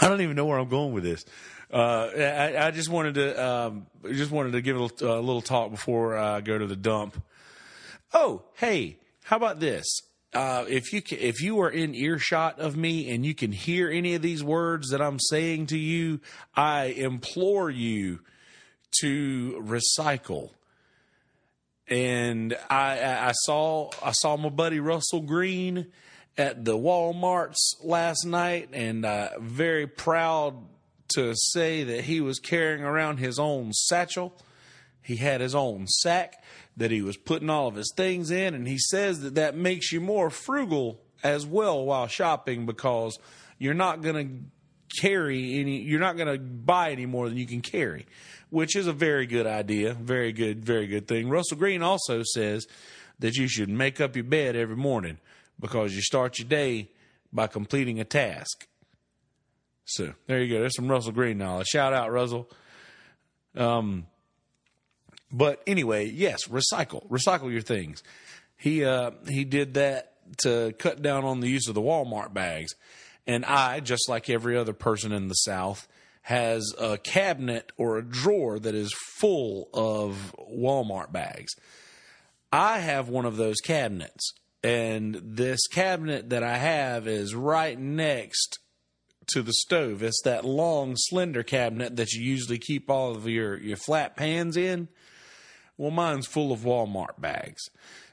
don't 0.02 0.22
even 0.22 0.36
know 0.36 0.46
where 0.46 0.58
I'm 0.58 0.70
going 0.70 0.94
with 0.94 1.04
this. 1.04 1.26
Uh, 1.72 2.10
I, 2.16 2.68
I, 2.68 2.72
just 2.72 2.90
wanted 2.90 3.16
to 3.16 3.44
um, 3.44 3.88
just 4.12 4.32
wanted 4.32 4.52
to 4.52 4.62
give 4.62 4.76
a 4.76 4.80
little, 4.80 5.08
a 5.08 5.22
little, 5.22 5.42
talk 5.42 5.72
before 5.72 6.18
I 6.18 6.42
go 6.42 6.58
to 6.58 6.68
the 6.68 6.76
dump. 6.76 7.22
Oh, 8.14 8.44
hey, 8.56 8.98
how 9.24 9.38
about 9.38 9.60
this? 9.60 9.86
Uh, 10.34 10.66
if 10.68 10.94
you 10.94 11.02
if 11.12 11.42
you 11.42 11.62
are 11.62 11.70
in 11.70 11.96
earshot 11.96 12.60
of 12.60 12.76
me 12.76 13.12
and 13.14 13.26
you 13.26 13.34
can 13.34 13.52
hear 13.52 13.90
any 13.90 14.16
of 14.16 14.22
these 14.22 14.44
words 14.44 14.90
that 14.90 15.02
I'm 15.02 15.20
saying 15.20 15.68
to 15.68 15.78
you, 15.78 16.22
I 16.56 16.86
implore 16.86 17.70
you 17.70 18.20
to 19.02 19.64
recycle. 19.64 20.52
And 21.94 22.58
I, 22.72 23.28
I 23.28 23.34
saw 23.44 23.92
I 24.04 24.14
saw 24.14 24.36
my 24.36 24.50
buddy 24.50 24.80
Russell 24.80 25.22
Green 25.22 25.92
at 26.36 26.66
the 26.66 26.76
WalMarts 26.76 27.84
last 27.84 28.26
night, 28.26 28.70
and 28.74 29.06
uh, 29.06 29.30
very 29.40 29.86
proud 29.86 30.56
to 31.10 31.36
say 31.36 31.84
that 31.84 32.06
he 32.06 32.20
was 32.20 32.40
carrying 32.40 32.84
around 32.84 33.18
his 33.18 33.38
own 33.38 33.74
satchel. 33.74 34.34
He 35.04 35.18
had 35.18 35.40
his 35.40 35.54
own 35.54 35.86
sack 35.86 36.44
that 36.76 36.90
he 36.90 37.04
was 37.04 37.16
putting 37.16 37.52
all 37.52 37.68
of 37.68 37.76
his 37.76 37.94
things 37.96 38.32
in, 38.32 38.56
and 38.56 38.68
he 38.68 38.80
says 38.80 39.22
that 39.22 39.36
that 39.36 39.56
makes 39.56 39.92
you 39.92 40.02
more 40.02 40.32
frugal 40.32 41.00
as 41.24 41.46
well 41.46 41.86
while 41.86 42.08
shopping 42.08 42.66
because 42.66 43.20
you're 43.60 43.76
not 43.76 44.02
going 44.02 44.16
to 44.16 44.44
carry 45.00 45.60
any, 45.60 45.82
you're 45.82 46.00
not 46.00 46.18
going 46.18 46.32
to 46.32 46.40
buy 46.40 46.92
any 46.92 47.06
more 47.06 47.30
than 47.30 47.38
you 47.38 47.46
can 47.46 47.62
carry 47.62 48.06
which 48.54 48.76
is 48.76 48.86
a 48.86 48.94
very 48.94 49.26
good 49.26 49.48
idea. 49.48 49.96
Very 49.96 50.32
good, 50.32 50.64
very 50.64 50.86
good 50.86 51.08
thing. 51.08 51.28
Russell 51.28 51.58
Green 51.58 51.82
also 51.82 52.22
says 52.22 52.68
that 53.18 53.36
you 53.36 53.48
should 53.48 53.68
make 53.68 54.00
up 54.00 54.16
your 54.16 54.26
bed 54.26 54.56
every 54.56 54.76
morning 54.76 55.18
because 55.60 55.96
you 55.96 56.04
start 56.04 56.38
your 56.38 56.48
day 56.48 56.92
by 57.32 57.48
completing 57.48 58.00
a 58.00 58.04
task. 58.04 58.68
So 59.86 60.14
there 60.28 60.40
you 60.40 60.54
go. 60.54 60.60
There's 60.60 60.76
some 60.76 60.88
Russell 60.88 61.14
Green 61.14 61.40
knowledge. 61.40 61.66
Shout 61.66 61.94
out, 61.94 62.12
Russell. 62.12 62.48
Um, 63.56 64.06
but 65.32 65.64
anyway, 65.66 66.12
yes, 66.12 66.48
recycle, 66.48 67.10
recycle 67.10 67.52
your 67.52 67.62
things. 67.62 68.04
He 68.56 68.86
uh, 68.86 69.12
he 69.30 69.46
did 69.46 69.74
that 69.74 70.14
to 70.44 70.76
cut 70.78 71.02
down 71.02 71.26
on 71.26 71.40
the 71.40 71.50
use 71.50 71.68
of 71.68 71.74
the 71.74 71.82
Walmart 71.82 72.36
bags, 72.36 72.76
and 73.26 73.46
I, 73.46 73.80
just 73.80 74.10
like 74.10 74.30
every 74.30 74.58
other 74.58 74.74
person 74.74 75.12
in 75.12 75.28
the 75.28 75.34
South, 75.36 75.88
has 76.24 76.74
a 76.80 76.98
cabinet 76.98 77.72
or 77.78 77.98
a 77.98 78.04
drawer 78.04 78.60
that 78.60 78.76
is 78.76 78.94
full 79.18 79.70
of 79.74 80.36
Walmart 80.40 81.12
bags. 81.12 81.54
I 82.52 82.80
have 82.80 83.10
one 83.10 83.26
of 83.26 83.38
those 83.38 83.60
cabinets, 83.62 84.34
and 84.64 85.20
this 85.22 85.68
cabinet 85.68 86.30
that 86.30 86.44
I 86.44 86.58
have 86.58 87.08
is 87.08 87.36
right 87.36 87.78
next 87.78 88.60
to 89.34 89.42
the 89.42 89.54
stove. 89.54 90.04
It's 90.04 90.22
that 90.24 90.46
long, 90.46 90.96
slender 90.96 91.44
cabinet 91.44 91.96
that 91.96 92.14
you 92.14 92.24
usually 92.24 92.60
keep 92.60 92.90
all 92.90 93.16
of 93.16 93.28
your, 93.28 93.58
your 93.58 93.78
flat 93.78 94.16
pans 94.16 94.56
in. 94.58 94.90
Well, 95.78 95.92
mine's 95.92 96.28
full 96.28 96.52
of 96.52 96.62
Walmart 96.62 97.20
bags. 97.20 97.64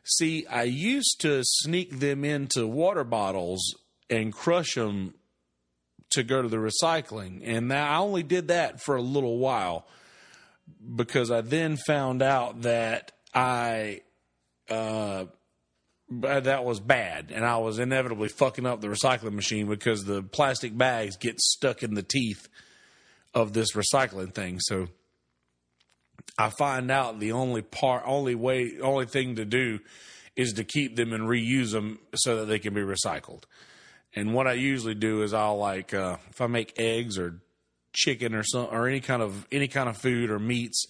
See, 0.04 0.46
I 0.46 0.62
used 0.62 1.20
to 1.20 1.42
sneak 1.44 1.98
them 2.00 2.24
into 2.24 2.66
water 2.66 3.04
bottles 3.04 3.74
and 4.10 4.32
crush 4.32 4.74
them 4.74 5.14
to 6.10 6.22
go 6.22 6.42
to 6.42 6.48
the 6.48 6.56
recycling. 6.56 7.42
And 7.44 7.72
I 7.72 7.98
only 7.98 8.22
did 8.22 8.48
that 8.48 8.82
for 8.82 8.96
a 8.96 9.02
little 9.02 9.38
while 9.38 9.86
because 10.96 11.30
I 11.30 11.40
then 11.40 11.76
found 11.76 12.20
out 12.20 12.62
that 12.62 13.12
I, 13.32 14.02
uh, 14.68 15.26
that 16.10 16.64
was 16.64 16.80
bad 16.80 17.30
and 17.32 17.44
I 17.44 17.58
was 17.58 17.78
inevitably 17.78 18.28
fucking 18.28 18.66
up 18.66 18.80
the 18.80 18.88
recycling 18.88 19.34
machine 19.34 19.68
because 19.68 20.04
the 20.04 20.22
plastic 20.22 20.76
bags 20.76 21.16
get 21.16 21.40
stuck 21.40 21.84
in 21.84 21.94
the 21.94 22.02
teeth 22.02 22.48
of 23.32 23.52
this 23.52 23.74
recycling 23.74 24.34
thing. 24.34 24.58
So 24.58 24.88
I 26.36 26.50
find 26.50 26.90
out 26.90 27.20
the 27.20 27.32
only 27.32 27.62
part, 27.62 28.02
only 28.06 28.34
way, 28.34 28.72
only 28.82 29.06
thing 29.06 29.36
to 29.36 29.44
do 29.44 29.78
is 30.34 30.54
to 30.54 30.64
keep 30.64 30.96
them 30.96 31.12
and 31.12 31.28
reuse 31.28 31.72
them 31.72 32.00
so 32.14 32.36
that 32.36 32.46
they 32.46 32.58
can 32.58 32.74
be 32.74 32.80
recycled. 32.80 33.44
And 34.14 34.34
what 34.34 34.46
I 34.46 34.54
usually 34.54 34.94
do 34.94 35.22
is 35.22 35.32
I'll 35.32 35.58
like 35.58 35.94
uh, 35.94 36.16
if 36.30 36.40
I 36.40 36.46
make 36.46 36.74
eggs 36.78 37.18
or 37.18 37.40
chicken 37.92 38.34
or 38.34 38.42
some 38.42 38.68
or 38.70 38.88
any 38.88 39.00
kind 39.00 39.22
of 39.22 39.46
any 39.52 39.68
kind 39.68 39.88
of 39.88 39.96
food 39.96 40.30
or 40.30 40.38
meats, 40.38 40.86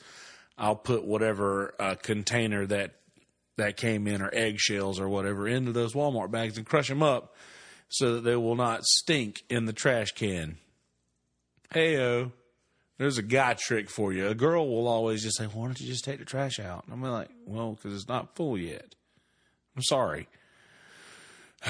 I'll 0.56 0.76
put 0.76 1.04
whatever 1.04 1.74
uh, 1.78 1.94
container 1.96 2.66
that 2.66 2.94
that 3.56 3.76
came 3.76 4.06
in 4.06 4.22
or 4.22 4.30
eggshells 4.32 4.98
or 4.98 5.08
whatever 5.08 5.46
into 5.46 5.72
those 5.72 5.92
Walmart 5.92 6.30
bags 6.30 6.56
and 6.56 6.66
crush 6.66 6.88
them 6.88 7.02
up 7.02 7.34
so 7.88 8.14
that 8.14 8.20
they 8.22 8.36
will 8.36 8.56
not 8.56 8.84
stink 8.84 9.42
in 9.50 9.66
the 9.66 9.72
trash 9.72 10.12
can. 10.12 10.56
Heyo. 11.74 12.32
There's 12.96 13.16
a 13.16 13.22
guy 13.22 13.54
trick 13.54 13.88
for 13.88 14.12
you. 14.12 14.28
A 14.28 14.34
girl 14.34 14.68
will 14.68 14.86
always 14.86 15.22
just 15.22 15.38
say, 15.38 15.46
"Why 15.46 15.64
don't 15.64 15.80
you 15.80 15.86
just 15.86 16.04
take 16.04 16.18
the 16.18 16.26
trash 16.26 16.60
out?" 16.60 16.84
And 16.84 16.92
I'm 16.92 17.02
like, 17.02 17.30
"Well, 17.46 17.72
because 17.72 17.94
it's 17.94 18.08
not 18.08 18.36
full 18.36 18.58
yet." 18.58 18.94
I'm 19.74 19.82
sorry. 19.82 20.28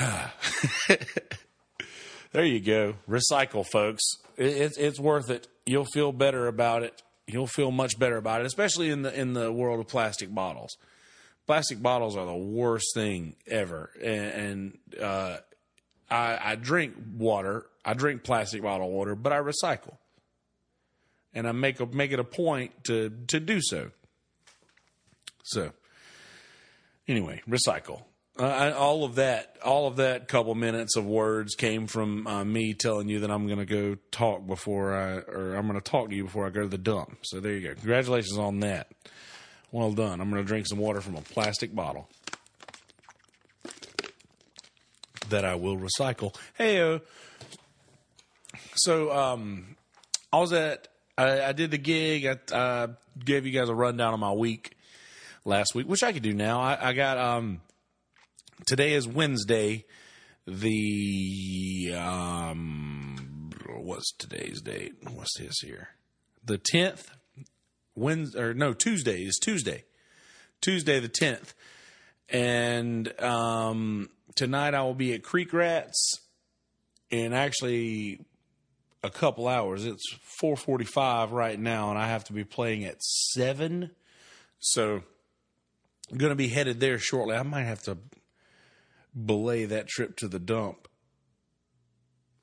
there 2.33 2.45
you 2.45 2.61
go. 2.61 2.95
Recycle, 3.09 3.67
folks. 3.67 4.03
It's 4.37 4.79
it's 4.79 5.01
worth 5.01 5.31
it. 5.31 5.49
You'll 5.67 5.87
feel 5.87 6.13
better 6.13 6.47
about 6.47 6.83
it. 6.83 7.03
You'll 7.27 7.47
feel 7.47 7.71
much 7.71 7.99
better 7.99 8.17
about 8.17 8.41
it, 8.41 8.47
especially 8.47 8.91
in 8.91 9.03
the 9.03 9.19
in 9.19 9.33
the 9.35 9.53
world 9.53 9.81
of 9.81 9.89
plastic 9.89 10.33
bottles. 10.33 10.77
Plastic 11.47 11.83
bottles 11.83 12.17
are 12.17 12.27
the 12.27 12.37
worst 12.37 12.95
thing 12.95 13.35
ever, 13.49 13.91
and, 14.01 14.79
and 14.95 15.03
uh, 15.03 15.39
I, 16.09 16.39
I 16.53 16.55
drink 16.55 16.95
water. 17.17 17.67
I 17.85 17.95
drink 17.95 18.23
plastic 18.23 18.63
bottle 18.63 18.91
water, 18.91 19.17
but 19.17 19.33
I 19.33 19.39
recycle, 19.39 19.97
and 21.35 21.49
I 21.49 21.53
make 21.53 21.81
a, 21.81 21.87
make 21.87 22.13
it 22.13 22.21
a 22.21 22.25
point 22.25 22.85
to 22.85 23.11
to 23.29 23.41
do 23.41 23.61
so. 23.61 23.91
So, 25.43 25.73
anyway, 27.09 27.43
recycle. 27.49 28.03
Uh, 28.39 28.73
all 28.77 29.05
of 29.05 29.17
that, 29.17 29.57
all 29.63 29.87
of 29.87 29.97
that 29.97 30.29
couple 30.29 30.55
minutes 30.55 30.97
of 30.97 31.05
words 31.05 31.55
came 31.55 31.87
from 31.87 32.27
uh, 32.27 32.45
me 32.45 32.73
telling 32.73 33.09
you 33.09 33.21
that 33.21 33.31
I'm 33.31 33.47
going 33.47 33.59
to 33.59 33.67
go 33.67 33.97
talk 34.11 34.47
before 34.47 34.95
I, 34.95 35.19
or 35.19 35.55
I'm 35.55 35.67
going 35.67 35.79
to 35.79 35.91
talk 35.91 36.09
to 36.09 36.15
you 36.15 36.25
before 36.25 36.47
I 36.47 36.51
go 36.51 36.63
to 36.63 36.69
the 36.69 36.79
dump. 36.79 37.19
So 37.23 37.41
there 37.41 37.53
you 37.53 37.69
go. 37.69 37.75
Congratulations 37.75 38.39
on 38.39 38.61
that. 38.61 38.89
Well 39.73 39.93
done. 39.93 40.21
I'm 40.21 40.31
going 40.31 40.43
to 40.43 40.47
drink 40.47 40.67
some 40.67 40.79
water 40.79 41.01
from 41.01 41.17
a 41.17 41.21
plastic 41.21 41.75
bottle 41.75 42.09
that 45.29 45.45
I 45.45 45.57
will 45.57 45.77
recycle. 45.77 46.35
Hey, 46.57 47.01
so 48.75 49.13
um, 49.13 49.77
I 50.33 50.39
was 50.39 50.53
at, 50.53 50.89
I, 51.19 51.43
I 51.43 51.53
did 51.53 51.71
the 51.71 51.79
gig. 51.79 52.27
I, 52.27 52.39
I, 52.53 52.89
gave 53.25 53.45
you 53.45 53.53
guys 53.53 53.69
a 53.69 53.75
rundown 53.75 54.15
of 54.15 54.21
my 54.21 54.33
week 54.33 54.77
last 55.45 55.75
week, 55.75 55.87
which 55.87 56.03
I 56.03 56.13
could 56.13 56.23
do 56.23 56.33
now. 56.33 56.61
I, 56.61 56.89
I 56.89 56.93
got 56.95 57.19
um 57.19 57.61
today 58.67 58.95
is 58.95 59.07
Wednesday. 59.07 59.85
The 60.47 61.95
um, 61.97 63.51
what's 63.69 64.13
today's 64.13 64.61
date? 64.61 64.95
What's 65.13 65.39
this 65.39 65.61
here? 65.61 65.91
The 66.45 66.59
tenth. 66.59 67.11
Wednesday 67.97 68.41
or 68.41 68.55
no 68.55 68.73
Tuesday 68.73 69.23
is 69.23 69.39
Tuesday. 69.43 69.85
Tuesday 70.61 71.01
the 71.01 71.09
tenth, 71.09 71.55
and 72.29 73.13
um, 73.21 74.11
tonight 74.35 74.75
I 74.75 74.83
will 74.83 74.95
be 74.95 75.13
at 75.15 75.23
Creek 75.23 75.53
Rats, 75.53 76.21
in 77.11 77.33
actually 77.33 78.25
a 79.03 79.11
couple 79.11 79.49
hours. 79.49 79.85
It's 79.85 80.05
four 80.23 80.57
forty-five 80.57 81.33
right 81.33 81.59
now, 81.59 81.91
and 81.91 81.99
I 81.99 82.09
have 82.09 82.25
to 82.25 82.33
be 82.33 82.45
playing 82.45 82.85
at 82.85 83.03
seven. 83.03 83.91
So, 84.59 85.03
I'm 86.11 86.19
going 86.19 86.31
to 86.31 86.37
be 86.37 86.49
headed 86.49 86.79
there 86.79 86.99
shortly. 86.99 87.35
I 87.37 87.43
might 87.43 87.65
have 87.65 87.83
to 87.85 87.97
belay 89.15 89.65
that 89.67 89.89
trip 89.89 90.17
to 90.17 90.29
the 90.29 90.39
dump. 90.39 90.89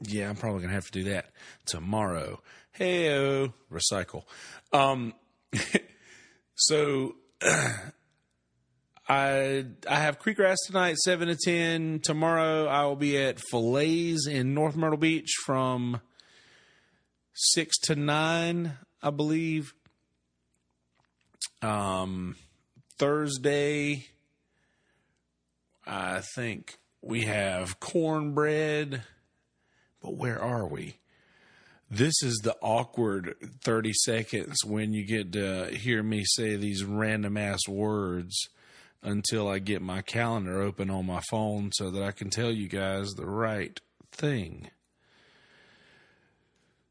Yeah, 0.02 0.30
I'm 0.30 0.36
probably 0.36 0.62
gonna 0.62 0.74
have 0.74 0.86
to 0.86 0.92
do 0.92 1.04
that 1.06 1.32
tomorrow. 1.66 2.42
Hey, 2.72 3.52
recycle. 3.72 4.24
Um, 4.72 5.14
so 6.56 7.16
I 9.10 9.66
I 9.90 9.96
have 9.96 10.20
Creek 10.20 10.38
Rats 10.38 10.68
tonight, 10.68 10.98
seven 10.98 11.30
to 11.30 11.38
ten. 11.44 12.00
Tomorrow 12.04 12.68
I 12.68 12.86
will 12.86 12.96
be 12.96 13.18
at 13.18 13.40
Fillets 13.50 14.28
in 14.28 14.54
North 14.54 14.76
Myrtle 14.76 14.98
Beach 14.98 15.34
from 15.46 16.02
six 17.34 17.78
to 17.84 17.96
nine, 17.96 18.78
I 19.02 19.10
believe. 19.10 19.74
Um, 21.62 22.36
Thursday, 23.00 24.08
I 25.88 26.22
think 26.36 26.78
we 27.02 27.24
have 27.24 27.80
cornbread, 27.80 29.04
but 30.02 30.16
where 30.16 30.42
are 30.42 30.68
we? 30.68 30.98
This 31.90 32.22
is 32.22 32.42
the 32.44 32.58
awkward 32.62 33.36
30 33.64 33.94
seconds 33.94 34.66
when 34.66 34.92
you 34.92 35.06
get 35.06 35.32
to 35.34 35.70
hear 35.74 36.04
me 36.04 36.26
say 36.26 36.58
these 36.58 36.84
random 36.84 37.38
ass 37.38 37.62
words 37.70 38.50
until 39.02 39.48
I 39.48 39.60
get 39.60 39.82
my 39.82 40.02
calendar 40.02 40.62
open 40.62 40.90
on 40.90 41.06
my 41.06 41.22
phone 41.30 41.72
so 41.72 41.90
that 41.92 42.04
I 42.04 42.12
can 42.12 42.30
tell 42.30 42.52
you 42.52 42.68
guys 42.68 43.12
the 43.12 43.26
right 43.26 43.80
thing. 44.12 44.70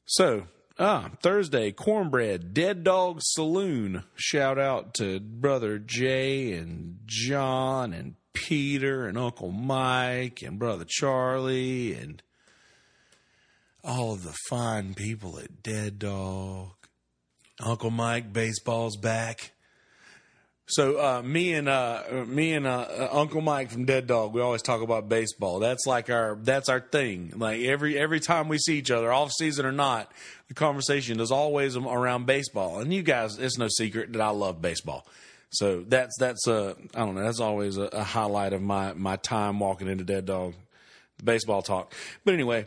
So, 0.07 0.47
ah, 0.79 1.11
Thursday, 1.21 1.73
cornbread, 1.73 2.55
Dead 2.55 2.83
Dog 2.83 3.19
Saloon. 3.21 4.05
Shout 4.15 4.59
out 4.59 4.95
to 4.95 5.21
brother 5.21 5.79
Jay 5.79 6.53
and 6.53 7.01
John 7.05 7.93
and 7.93 8.15
Peter 8.37 9.07
and 9.07 9.17
Uncle 9.17 9.51
Mike 9.51 10.43
and 10.43 10.59
brother 10.59 10.85
Charlie 10.87 11.95
and 11.95 12.23
all 13.83 14.13
of 14.13 14.25
the 14.25 14.35
fine 14.49 14.95
people 14.95 15.39
at 15.39 15.63
Dead 15.63 15.99
Dog. 15.99 16.73
Uncle 17.61 17.91
Mike, 17.91 18.33
baseball's 18.33 18.97
back. 18.97 19.53
So 20.69 21.01
uh, 21.01 21.23
me 21.23 21.55
and 21.55 21.69
uh, 21.69 22.03
me 22.27 22.53
and 22.53 22.67
uh, 22.67 23.09
Uncle 23.13 23.41
Mike 23.41 23.71
from 23.71 23.85
Dead 23.85 24.07
Dog, 24.07 24.35
we 24.35 24.41
always 24.41 24.63
talk 24.63 24.83
about 24.83 25.09
baseball. 25.09 25.61
That's 25.61 25.87
like 25.87 26.11
our 26.11 26.37
that's 26.43 26.69
our 26.69 26.81
thing. 26.81 27.33
Like 27.37 27.61
every 27.61 27.97
every 27.97 28.21
time 28.21 28.49
we 28.49 28.59
see 28.59 28.77
each 28.77 28.91
other, 28.91 29.13
off 29.13 29.31
season 29.33 29.65
or 29.65 29.73
not, 29.73 30.13
the 30.49 30.55
conversation 30.55 31.21
is 31.21 31.31
always 31.31 31.77
around 31.77 32.27
baseball. 32.27 32.81
And 32.81 32.93
you 32.93 33.03
guys, 33.03 33.39
it's 33.39 33.57
no 33.57 33.69
secret 33.69 34.13
that 34.13 34.21
I 34.21 34.31
love 34.31 34.61
baseball. 34.61 35.07
So 35.51 35.85
that's 35.87 36.17
that's 36.19 36.47
a 36.47 36.77
I 36.95 37.01
don't 37.01 37.15
know. 37.15 37.23
That's 37.23 37.41
always 37.41 37.77
a, 37.77 37.85
a 37.85 38.03
highlight 38.03 38.53
of 38.53 38.63
my 38.63 38.93
my 38.95 39.17
time 39.17 39.59
walking 39.59 39.89
into 39.89 40.05
Dead 40.05 40.27
Dog, 40.27 40.55
baseball 41.23 41.63
talk. 41.63 41.95
But 42.25 42.35
anyway, 42.35 42.67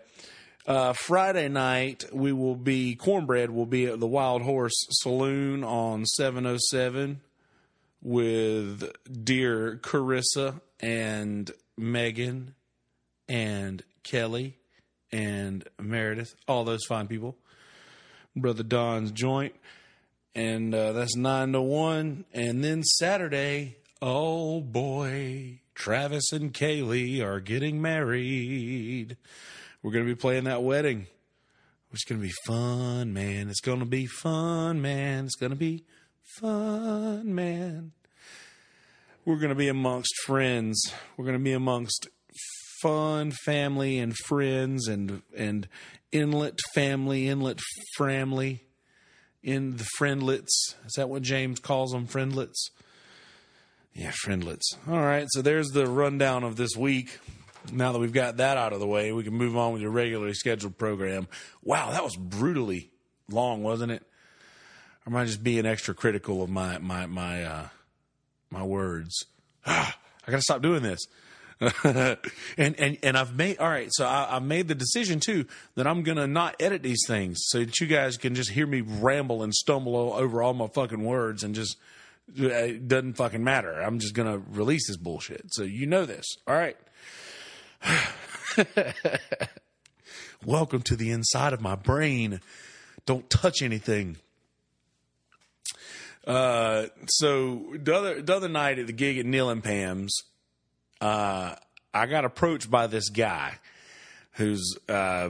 uh, 0.65 0.93
Friday 0.93 1.49
night 1.49 2.05
we 2.13 2.31
will 2.33 2.55
be 2.55 2.95
cornbread 2.95 3.51
will 3.51 3.65
be 3.65 3.85
at 3.85 3.99
the 3.99 4.07
Wild 4.07 4.41
Horse 4.41 4.85
Saloon 4.91 5.63
on 5.63 6.05
seven 6.05 6.45
oh 6.45 6.57
seven 6.69 7.21
with 8.01 8.91
dear 9.23 9.79
Carissa 9.81 10.61
and 10.79 11.51
Megan 11.77 12.55
and 13.27 13.83
Kelly 14.03 14.57
and 15.11 15.67
Meredith, 15.79 16.35
all 16.47 16.63
those 16.63 16.85
fine 16.85 17.07
people. 17.07 17.35
Brother 18.35 18.63
Don's 18.63 19.11
joint. 19.11 19.53
And 20.35 20.73
uh, 20.73 20.93
that's 20.93 21.15
9 21.15 21.53
to 21.53 21.61
1. 21.61 22.25
And 22.33 22.63
then 22.63 22.83
Saturday, 22.83 23.77
oh 24.01 24.61
boy, 24.61 25.61
Travis 25.75 26.31
and 26.31 26.53
Kaylee 26.53 27.21
are 27.23 27.39
getting 27.39 27.81
married. 27.81 29.17
We're 29.81 29.91
to 30.05 30.11
be 30.11 30.19
playing 30.19 30.43
that 30.43 30.63
wedding. 30.63 31.07
It's 31.91 32.05
to 32.21 32.27
be 32.27 32.33
fun, 32.45 33.13
man. 33.13 33.49
It's 33.49 33.61
to 33.79 33.85
be 33.85 34.05
fun, 34.05 34.81
man. 34.81 35.25
It's 35.25 35.35
to 35.51 35.57
be 35.57 35.85
fun, 36.39 37.33
man. 37.33 37.93
We're 39.25 39.39
to 39.49 39.55
be 39.55 39.69
amongst 39.69 40.13
friends. 40.25 40.93
We're 41.17 41.25
to 41.37 41.43
be 41.43 41.53
amongst 41.53 42.07
fun 42.81 43.31
family 43.31 43.99
and 43.99 44.15
friends 44.15 44.87
and 44.87 45.21
and 45.35 45.67
inlet 46.11 46.59
family, 46.73 47.27
inlet 47.27 47.59
family, 47.97 48.63
in 49.43 49.77
the 49.77 49.87
friendlets. 49.97 50.75
Is 50.85 50.93
that 50.93 51.09
what 51.09 51.21
James 51.21 51.59
calls 51.59 51.91
them? 51.91 52.05
Friendlets. 52.05 52.71
Yeah, 53.93 54.11
friendlets. 54.11 54.77
All 54.87 54.99
right, 54.99 55.27
so 55.29 55.41
there's 55.41 55.69
the 55.69 55.87
rundown 55.87 56.43
of 56.43 56.55
this 56.55 56.75
week. 56.75 57.19
Now 57.71 57.91
that 57.91 57.99
we've 57.99 58.13
got 58.13 58.37
that 58.37 58.57
out 58.57 58.73
of 58.73 58.79
the 58.79 58.87
way, 58.87 59.11
we 59.11 59.23
can 59.23 59.33
move 59.33 59.57
on 59.57 59.73
with 59.73 59.81
your 59.81 59.91
regularly 59.91 60.33
scheduled 60.33 60.77
program. 60.77 61.27
Wow, 61.63 61.91
that 61.91 62.03
was 62.03 62.15
brutally 62.15 62.91
long, 63.29 63.63
wasn't 63.63 63.91
it? 63.91 64.03
Or 65.05 65.11
am 65.11 65.15
I 65.15 65.25
just 65.25 65.43
being 65.43 65.65
extra 65.65 65.93
critical 65.93 66.41
of 66.41 66.49
my 66.49 66.77
my 66.77 67.05
my 67.05 67.43
uh, 67.43 67.67
my 68.49 68.63
words? 68.63 69.25
Ah, 69.65 69.97
I 70.27 70.31
got 70.31 70.37
to 70.37 70.43
stop 70.43 70.61
doing 70.61 70.83
this. 70.83 70.99
and 71.83 72.17
and 72.57 72.97
and 73.03 73.17
I've 73.17 73.35
made 73.35 73.59
all 73.59 73.67
right. 73.67 73.89
So 73.91 74.07
I, 74.07 74.27
have 74.31 74.43
made 74.43 74.69
the 74.69 74.75
decision 74.75 75.19
too 75.19 75.45
that 75.75 75.87
I'm 75.87 76.03
gonna 76.03 76.27
not 76.27 76.55
edit 76.59 76.83
these 76.83 77.03
things 77.05 77.39
so 77.47 77.59
that 77.59 77.79
you 77.79 77.87
guys 77.87 78.15
can 78.15 78.33
just 78.33 78.51
hear 78.51 78.65
me 78.65 78.79
ramble 78.81 79.43
and 79.43 79.53
stumble 79.53 79.95
over 79.95 80.41
all 80.41 80.53
my 80.53 80.67
fucking 80.67 81.03
words 81.03 81.43
and 81.43 81.53
just 81.53 81.75
uh, 82.39 82.45
it 82.47 82.87
doesn't 82.87 83.15
fucking 83.15 83.43
matter. 83.43 83.73
I'm 83.73 83.99
just 83.99 84.13
gonna 84.13 84.37
release 84.37 84.87
this 84.87 84.95
bullshit. 84.95 85.53
So 85.53 85.63
you 85.63 85.85
know 85.85 86.05
this. 86.05 86.37
All 86.47 86.55
right. 86.55 86.77
Welcome 90.45 90.81
to 90.83 90.95
the 90.95 91.11
inside 91.11 91.51
of 91.51 91.59
my 91.59 91.75
brain. 91.75 92.39
Don't 93.05 93.29
touch 93.29 93.61
anything. 93.61 94.15
Uh, 96.25 96.85
so 97.07 97.65
the 97.73 97.93
other 97.93 98.21
the 98.21 98.33
other 98.33 98.47
night 98.47 98.79
at 98.79 98.87
the 98.87 98.93
gig 98.93 99.17
at 99.17 99.25
Neil 99.25 99.49
and 99.49 99.61
Pam's, 99.63 100.13
uh, 101.01 101.55
I 101.93 102.05
got 102.05 102.25
approached 102.25 102.69
by 102.69 102.87
this 102.87 103.09
guy 103.09 103.55
who's 104.33 104.77
uh, 104.87 105.29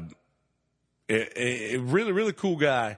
a, 1.10 1.74
a, 1.74 1.78
really 1.78 2.12
really 2.12 2.34
cool 2.34 2.58
guy. 2.58 2.98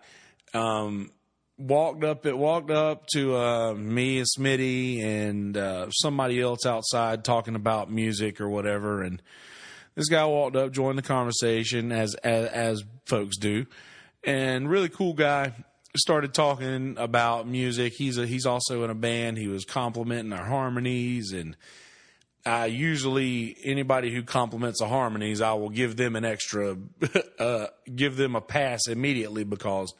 Um, 0.53 1.11
walked 1.57 2.03
up 2.03 2.25
it 2.25 2.37
walked 2.37 2.71
up 2.71 3.05
to 3.13 3.35
uh, 3.35 3.73
me 3.73 4.17
and 4.17 4.27
Smitty 4.27 5.03
and 5.03 5.55
uh, 5.55 5.89
somebody 5.91 6.41
else 6.41 6.65
outside 6.65 7.23
talking 7.23 7.55
about 7.55 7.91
music 7.91 8.41
or 8.41 8.49
whatever, 8.49 9.01
and 9.01 9.21
this 9.95 10.09
guy 10.09 10.25
walked 10.25 10.55
up, 10.55 10.71
joined 10.71 10.97
the 10.97 11.03
conversation 11.03 11.91
as 11.91 12.15
as, 12.15 12.47
as 12.47 12.83
folks 13.05 13.37
do, 13.37 13.65
and 14.23 14.69
really 14.69 14.89
cool 14.89 15.13
guy. 15.13 15.53
Started 15.97 16.33
talking 16.33 16.95
about 16.97 17.49
music. 17.49 17.91
He's 17.97 18.17
a, 18.17 18.25
he's 18.25 18.45
also 18.45 18.85
in 18.85 18.89
a 18.89 18.95
band. 18.95 19.37
He 19.37 19.49
was 19.49 19.65
complimenting 19.65 20.31
our 20.31 20.45
harmonies 20.45 21.33
and. 21.33 21.57
I 22.45 22.65
usually 22.65 23.55
anybody 23.63 24.11
who 24.13 24.23
compliments 24.23 24.79
the 24.79 24.87
harmonies, 24.87 25.41
I 25.41 25.53
will 25.53 25.69
give 25.69 25.95
them 25.95 26.15
an 26.15 26.25
extra, 26.25 26.77
uh, 27.39 27.67
give 27.95 28.17
them 28.17 28.35
a 28.35 28.41
pass 28.41 28.87
immediately 28.87 29.43
because 29.43 29.93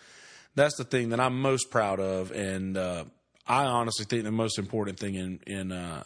that's 0.56 0.76
the 0.76 0.84
thing 0.84 1.10
that 1.10 1.20
I'm 1.20 1.42
most 1.42 1.70
proud 1.70 2.00
of, 2.00 2.32
and 2.32 2.78
uh, 2.78 3.06
I 3.48 3.66
honestly 3.66 4.06
think 4.06 4.24
the 4.24 4.32
most 4.32 4.58
important 4.58 5.00
thing 5.00 5.16
in 5.16 5.40
in 5.46 5.72
uh, 5.72 6.04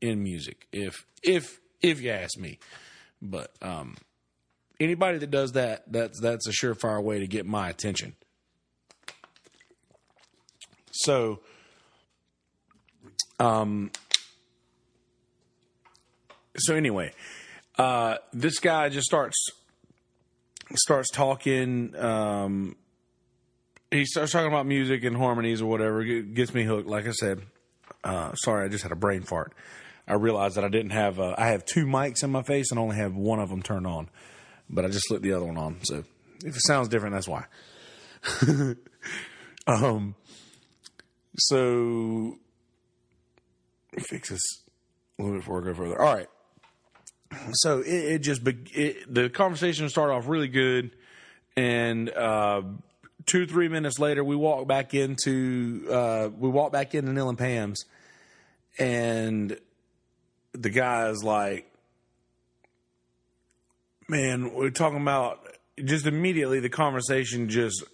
in 0.00 0.22
music, 0.22 0.66
if 0.72 1.06
if 1.22 1.60
if 1.80 2.00
you 2.00 2.10
ask 2.10 2.38
me. 2.38 2.58
But 3.22 3.52
um, 3.62 3.96
anybody 4.80 5.18
that 5.18 5.30
does 5.30 5.52
that, 5.52 5.90
that's 5.90 6.20
that's 6.20 6.46
a 6.46 6.52
surefire 6.52 7.02
way 7.02 7.20
to 7.20 7.26
get 7.26 7.46
my 7.46 7.68
attention. 7.68 8.14
So, 10.90 11.40
um, 13.38 13.92
so 16.58 16.74
anyway, 16.74 17.12
uh, 17.78 18.16
this 18.32 18.58
guy 18.58 18.88
just 18.88 19.06
starts 19.06 19.36
starts 20.74 21.10
talking. 21.10 21.96
Um, 21.96 22.76
he 23.90 24.04
starts 24.04 24.32
talking 24.32 24.48
about 24.48 24.66
music 24.66 25.04
and 25.04 25.16
harmonies 25.16 25.62
or 25.62 25.66
whatever. 25.66 26.02
It 26.02 26.34
gets 26.34 26.52
me 26.52 26.64
hooked. 26.64 26.88
Like 26.88 27.06
I 27.06 27.12
said, 27.12 27.42
uh, 28.04 28.34
sorry, 28.34 28.66
I 28.66 28.68
just 28.68 28.82
had 28.82 28.92
a 28.92 28.96
brain 28.96 29.22
fart. 29.22 29.54
I 30.06 30.14
realized 30.14 30.56
that 30.56 30.64
I 30.64 30.68
didn't 30.68 30.90
have. 30.90 31.20
Uh, 31.20 31.34
I 31.36 31.48
have 31.48 31.64
two 31.64 31.86
mics 31.86 32.22
in 32.22 32.30
my 32.30 32.42
face 32.42 32.70
and 32.70 32.78
only 32.78 32.96
have 32.96 33.14
one 33.14 33.40
of 33.40 33.50
them 33.50 33.62
turned 33.62 33.86
on, 33.86 34.08
but 34.68 34.84
I 34.84 34.88
just 34.88 35.06
slipped 35.08 35.22
the 35.22 35.32
other 35.32 35.44
one 35.44 35.58
on. 35.58 35.78
So 35.82 36.04
if 36.44 36.56
it 36.56 36.62
sounds 36.66 36.88
different, 36.88 37.14
that's 37.14 37.28
why. 37.28 37.44
um. 39.66 40.14
So 41.40 42.36
fix 44.00 44.30
this 44.30 44.42
a 45.18 45.22
little 45.22 45.36
bit 45.36 45.40
before 45.44 45.62
I 45.62 45.64
go 45.64 45.74
further. 45.74 46.00
All 46.00 46.14
right. 46.14 46.28
So 47.52 47.80
it, 47.80 47.86
it 47.86 48.18
just 48.20 48.42
it, 48.46 49.12
the 49.12 49.30
conversation 49.30 49.88
started 49.88 50.14
off 50.14 50.28
really 50.28 50.48
good, 50.48 50.90
and 51.56 52.10
uh, 52.10 52.62
two 53.26 53.46
three 53.46 53.68
minutes 53.68 53.98
later, 53.98 54.24
we 54.24 54.36
walk 54.36 54.66
back 54.66 54.94
into 54.94 55.86
uh, 55.90 56.30
we 56.36 56.48
walk 56.48 56.72
back 56.72 56.94
into 56.94 57.12
Neil 57.12 57.28
and 57.28 57.38
Pam's, 57.38 57.84
and 58.78 59.58
the 60.52 60.70
guy 60.70 61.08
is 61.08 61.22
like, 61.22 61.70
man, 64.08 64.54
we're 64.54 64.70
talking 64.70 65.00
about 65.00 65.46
just 65.84 66.06
immediately 66.06 66.60
the 66.60 66.70
conversation 66.70 67.48
just 67.48 67.84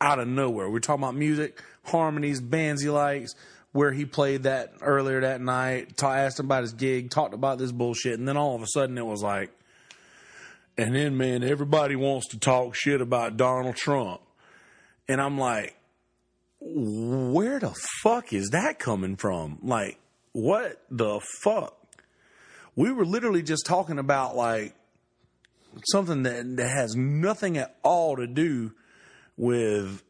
out 0.00 0.18
of 0.18 0.28
nowhere. 0.28 0.68
We're 0.68 0.80
talking 0.80 1.02
about 1.02 1.14
music, 1.14 1.62
harmonies, 1.84 2.40
bands 2.40 2.82
he 2.82 2.90
likes, 2.90 3.34
where 3.72 3.92
he 3.92 4.04
played 4.04 4.44
that 4.44 4.74
earlier 4.80 5.20
that 5.22 5.40
night. 5.40 5.96
Ta- 5.96 6.14
asked 6.14 6.38
him 6.38 6.46
about 6.46 6.62
his 6.62 6.74
gig, 6.74 7.10
talked 7.10 7.34
about 7.34 7.58
this 7.58 7.72
bullshit, 7.72 8.18
and 8.18 8.28
then 8.28 8.36
all 8.36 8.54
of 8.54 8.62
a 8.62 8.66
sudden 8.68 8.96
it 8.98 9.06
was 9.06 9.22
like, 9.22 9.50
and 10.78 10.94
then 10.94 11.16
man, 11.16 11.42
everybody 11.42 11.96
wants 11.96 12.28
to 12.28 12.38
talk 12.38 12.74
shit 12.74 13.00
about 13.00 13.36
Donald 13.36 13.76
Trump, 13.76 14.20
and 15.08 15.20
I'm 15.20 15.38
like, 15.38 15.76
where 16.60 17.58
the 17.58 17.74
fuck 18.02 18.32
is 18.32 18.50
that 18.50 18.78
coming 18.78 19.16
from? 19.16 19.58
Like, 19.62 19.98
what 20.32 20.80
the 20.90 21.20
fuck? 21.42 21.76
We 22.76 22.92
were 22.92 23.04
literally 23.04 23.42
just 23.42 23.66
talking 23.66 23.98
about 23.98 24.36
like 24.36 24.74
something 25.86 26.22
that, 26.22 26.56
that 26.56 26.70
has 26.70 26.94
nothing 26.94 27.58
at 27.58 27.76
all 27.82 28.16
to 28.16 28.26
do 28.26 28.72
with 29.36 30.02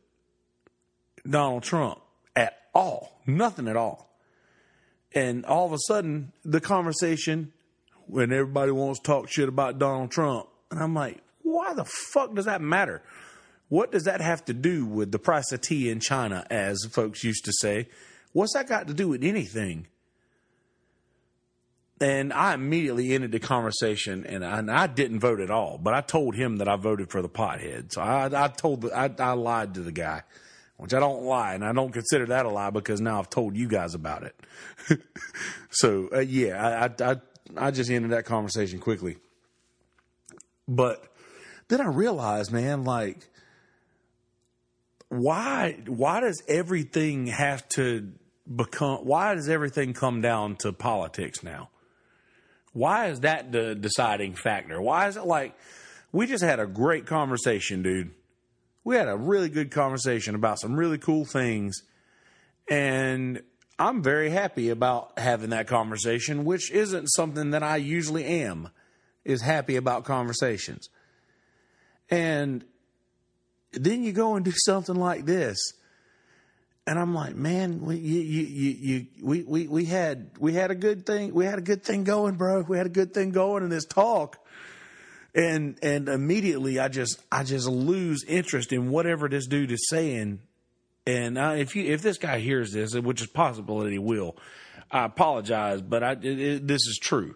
Donald 1.29 1.63
Trump 1.63 2.01
at 2.37 2.59
all. 2.75 3.12
Nothing 3.27 3.69
at 3.69 3.77
all. 3.77 4.11
And 5.15 5.45
all 5.45 5.67
of 5.67 5.73
a 5.73 5.79
sudden, 5.87 6.33
the 6.45 6.61
conversation 6.61 7.53
when 8.07 8.33
everybody 8.33 8.73
wants 8.73 9.01
to 9.01 9.05
talk 9.05 9.29
shit 9.29 9.49
about 9.49 9.79
Donald 9.79 10.11
Trump, 10.11 10.49
and 10.71 10.81
I'm 10.81 10.95
like, 10.95 11.23
why 11.43 11.75
the 11.75 11.85
fuck 11.85 12.35
does 12.35 12.47
that 12.47 12.61
matter? 12.61 13.03
What 13.69 13.93
does 13.93 14.05
that 14.05 14.21
have 14.21 14.45
to 14.47 14.53
do 14.53 14.85
with 14.85 15.13
the 15.13 15.19
price 15.19 15.51
of 15.53 15.61
tea 15.61 15.91
in 15.91 16.01
China, 16.01 16.47
as 16.51 16.85
folks 16.91 17.25
used 17.25 17.45
to 17.47 17.53
say? 17.53 17.89
What's 18.33 18.55
that 18.55 18.69
got 18.69 18.87
to 18.89 18.95
do 18.95 19.09
with 19.09 19.25
anything? 19.25 19.87
And 22.01 22.33
I 22.33 22.55
immediately 22.55 23.15
ended 23.15 23.33
the 23.33 23.39
conversation, 23.39 24.27
and 24.27 24.45
I, 24.45 24.59
and 24.59 24.71
I, 24.71 24.89
didn't 24.89 25.21
vote 25.21 25.41
at 25.41 25.51
all. 25.51 25.79
But 25.79 25.95
I 25.95 26.01
told 26.01 26.35
him 26.35 26.57
that 26.57 26.69
I 26.69 26.77
voted 26.77 27.11
for 27.11 27.23
the 27.23 27.29
pothead. 27.29 27.93
So 27.93 28.01
I, 28.01 28.45
I 28.45 28.49
told, 28.49 28.91
I, 28.91 29.09
I 29.19 29.33
lied 29.33 29.75
to 29.75 29.81
the 29.81 29.93
guy, 29.93 30.23
which 30.83 30.93
I 30.93 30.99
don't 30.99 31.23
lie, 31.23 31.55
and 31.55 31.65
I 31.65 31.73
don't 31.73 31.93
consider 31.93 32.27
that 32.27 32.45
a 32.45 32.49
lie 32.49 32.71
because 32.71 33.01
now 33.01 33.21
I've 33.21 33.31
told 33.31 33.57
you 33.57 33.69
guys 33.69 33.95
about 33.95 34.25
it. 34.25 34.35
so 35.71 36.09
uh, 36.13 36.19
yeah, 36.19 36.89
I, 37.01 37.13
I, 37.13 37.17
I 37.57 37.71
just 37.71 37.89
ended 37.89 38.11
that 38.11 38.25
conversation 38.25 38.81
quickly. 38.81 39.19
But 40.67 41.05
then 41.69 41.81
I 41.81 41.87
realized, 41.87 42.51
man, 42.51 42.83
like, 42.83 43.29
why, 45.09 45.79
why 45.87 46.19
does 46.19 46.43
everything 46.49 47.29
have 47.29 47.69
to 47.71 48.11
become? 48.53 49.07
Why 49.07 49.37
does 49.37 49.49
everything 49.49 49.93
come 49.93 50.21
down 50.21 50.57
to 50.57 50.73
politics 50.73 51.45
now? 51.45 51.71
Why 52.73 53.07
is 53.07 53.21
that 53.21 53.53
the 53.53 53.77
deciding 53.77 54.35
factor? 54.35 54.83
Why 54.83 55.07
is 55.07 55.17
it 55.17 55.27
like 55.27 55.55
we 56.11 56.27
just 56.27 56.43
had 56.43 56.59
a 56.59 56.67
great 56.67 57.07
conversation, 57.07 57.85
dude? 57.85 58.11
We 58.85 58.97
had 58.97 59.09
a 59.09 59.17
really 59.17 59.49
good 59.49 59.71
conversation 59.71 60.35
about 60.35 60.59
some 60.59 60.75
really 60.75 60.99
cool 60.99 61.25
things. 61.25 61.83
And 62.69 63.43
I'm 63.79 64.03
very 64.03 64.31
happy 64.31 64.71
about 64.71 65.19
having 65.19 65.51
that 65.51 65.67
conversation, 65.67 66.45
which 66.45 66.71
isn't 66.71 67.09
something 67.09 67.51
that 67.51 67.63
I 67.63 67.77
usually 67.77 68.25
am, 68.25 68.71
is 69.25 69.43
happy 69.43 69.77
about 69.77 70.05
conversations. 70.05 70.89
And 72.11 72.65
then 73.73 74.03
you 74.03 74.13
go 74.13 74.37
and 74.37 74.45
do 74.45 74.53
something 74.53 74.97
like 74.97 75.25
this 75.25 75.73
and 76.87 76.99
I'm 76.99 77.15
like, 77.15 77.37
man, 77.37 77.81
we, 77.81 77.97
you, 77.97 78.21
you, 78.21 78.71
you, 78.71 79.07
we, 79.23 79.43
we, 79.45 79.69
we 79.69 79.85
had, 79.85 80.31
we 80.41 80.53
had 80.53 80.73
a 80.73 80.75
good 80.75 81.07
thing. 81.07 81.33
We 81.33 81.45
had 81.45 81.59
a 81.59 81.63
good 81.63 81.85
thing 81.85 82.03
going, 82.03 82.35
bro. 82.35 82.63
We 82.63 82.77
had 82.77 82.87
a 82.87 82.91
good 82.91 83.15
thing 83.15 83.31
going 83.31 83.63
in 83.63 83.71
this 83.71 83.85
talk. 83.85 84.42
And, 85.35 85.79
and 85.83 86.09
immediately 86.09 86.79
I 86.79 86.89
just, 86.89 87.23
I 87.31 87.45
just 87.45 87.67
lose 87.67 88.25
interest 88.25 88.73
in 88.73 88.91
whatever 88.91 89.29
this 89.29 89.47
dude 89.47 89.73
is 89.73 89.89
saying. 89.89 90.41
And 91.07 91.39
if 91.39 91.75
you, 91.75 91.85
if 91.85 92.03
this 92.03 92.19
guy 92.19 92.39
hears 92.39 92.73
this, 92.73 92.95
which 92.95 93.23
is 93.23 93.29
possible 93.29 93.81
that 93.81 93.91
he 93.91 93.99
will, 93.99 94.37
I 94.91 95.05
apologize, 95.07 95.81
but 95.81 96.03
I, 96.03 96.13
it, 96.13 96.25
it, 96.25 96.67
this 96.67 96.83
is 96.87 96.99
true. 97.01 97.35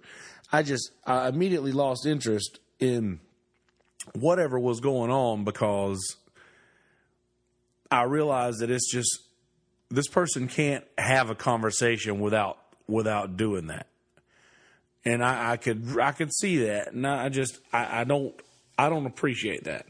I 0.53 0.63
just, 0.63 0.91
I 1.05 1.29
immediately 1.29 1.73
lost 1.73 2.07
interest 2.07 2.61
in 2.79 3.21
whatever 4.13 4.59
was 4.59 4.81
going 4.81 5.11
on 5.11 5.45
because 5.45 6.17
I 7.91 8.03
realized 8.03 8.61
that 8.61 8.71
it's 8.71 8.91
just 8.91 9.23
this 9.91 10.09
person 10.09 10.49
can't 10.49 10.85
have 10.99 11.31
a 11.31 11.35
conversation 11.35 12.21
without 12.21 12.59
without 12.87 13.37
doing 13.37 13.69
that. 13.69 13.87
And 15.07 15.25
I, 15.25 15.53
I 15.53 15.57
could 15.57 15.99
I 15.99 16.13
could 16.13 16.35
see 16.35 16.65
that, 16.67 16.93
and 16.93 17.07
I 17.07 17.29
just 17.29 17.61
I, 17.73 18.01
I 18.01 18.05
don't 18.05 18.35
I 18.77 18.89
don't 18.89 19.07
appreciate 19.07 19.65
that. 19.65 19.87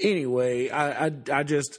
Anyway, 0.00 0.70
I, 0.70 1.06
I 1.06 1.12
I 1.30 1.42
just 1.42 1.78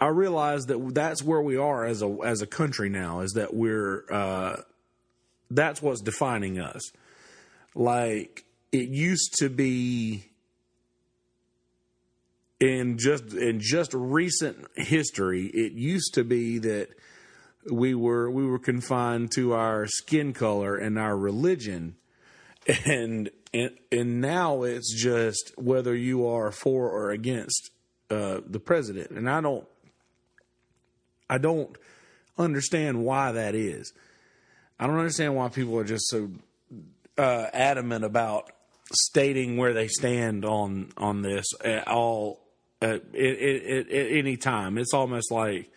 I 0.00 0.08
realize 0.08 0.66
that 0.66 0.94
that's 0.94 1.22
where 1.22 1.40
we 1.40 1.56
are 1.56 1.86
as 1.86 2.02
a 2.02 2.18
as 2.24 2.42
a 2.42 2.46
country 2.46 2.88
now 2.88 3.20
is 3.20 3.32
that 3.32 3.54
we're 3.54 4.04
uh, 4.10 4.56
that's 5.50 5.80
what's 5.80 6.00
defining 6.00 6.58
us. 6.58 6.90
Like 7.76 8.44
it 8.72 8.88
used 8.88 9.34
to 9.38 9.48
be 9.48 10.24
in 12.58 12.98
just 12.98 13.34
in 13.34 13.60
just 13.60 13.94
recent 13.94 14.66
history, 14.74 15.46
it 15.46 15.72
used 15.72 16.14
to 16.14 16.24
be 16.24 16.58
that 16.58 16.88
we 17.70 17.94
were 17.94 18.30
we 18.30 18.46
were 18.46 18.58
confined 18.58 19.32
to 19.32 19.52
our 19.54 19.86
skin 19.86 20.32
color 20.32 20.76
and 20.76 20.98
our 20.98 21.16
religion, 21.16 21.96
and 22.84 23.30
and, 23.52 23.70
and 23.90 24.20
now 24.20 24.62
it's 24.62 24.94
just 24.94 25.52
whether 25.56 25.94
you 25.94 26.26
are 26.26 26.50
for 26.50 26.88
or 26.90 27.10
against 27.10 27.70
uh, 28.10 28.40
the 28.46 28.60
president. 28.60 29.10
And 29.10 29.28
I 29.28 29.40
don't 29.40 29.66
I 31.28 31.38
don't 31.38 31.76
understand 32.36 33.04
why 33.04 33.32
that 33.32 33.54
is. 33.54 33.92
I 34.78 34.86
don't 34.86 34.98
understand 34.98 35.34
why 35.34 35.48
people 35.48 35.76
are 35.78 35.84
just 35.84 36.08
so 36.08 36.30
uh, 37.16 37.46
adamant 37.52 38.04
about 38.04 38.52
stating 38.92 39.56
where 39.56 39.74
they 39.74 39.88
stand 39.88 40.44
on 40.44 40.92
on 40.96 41.22
this 41.22 41.46
at 41.64 41.88
all 41.88 42.40
at, 42.80 43.02
at, 43.14 43.90
at 43.90 43.90
any 43.90 44.36
time. 44.36 44.78
It's 44.78 44.94
almost 44.94 45.30
like 45.30 45.70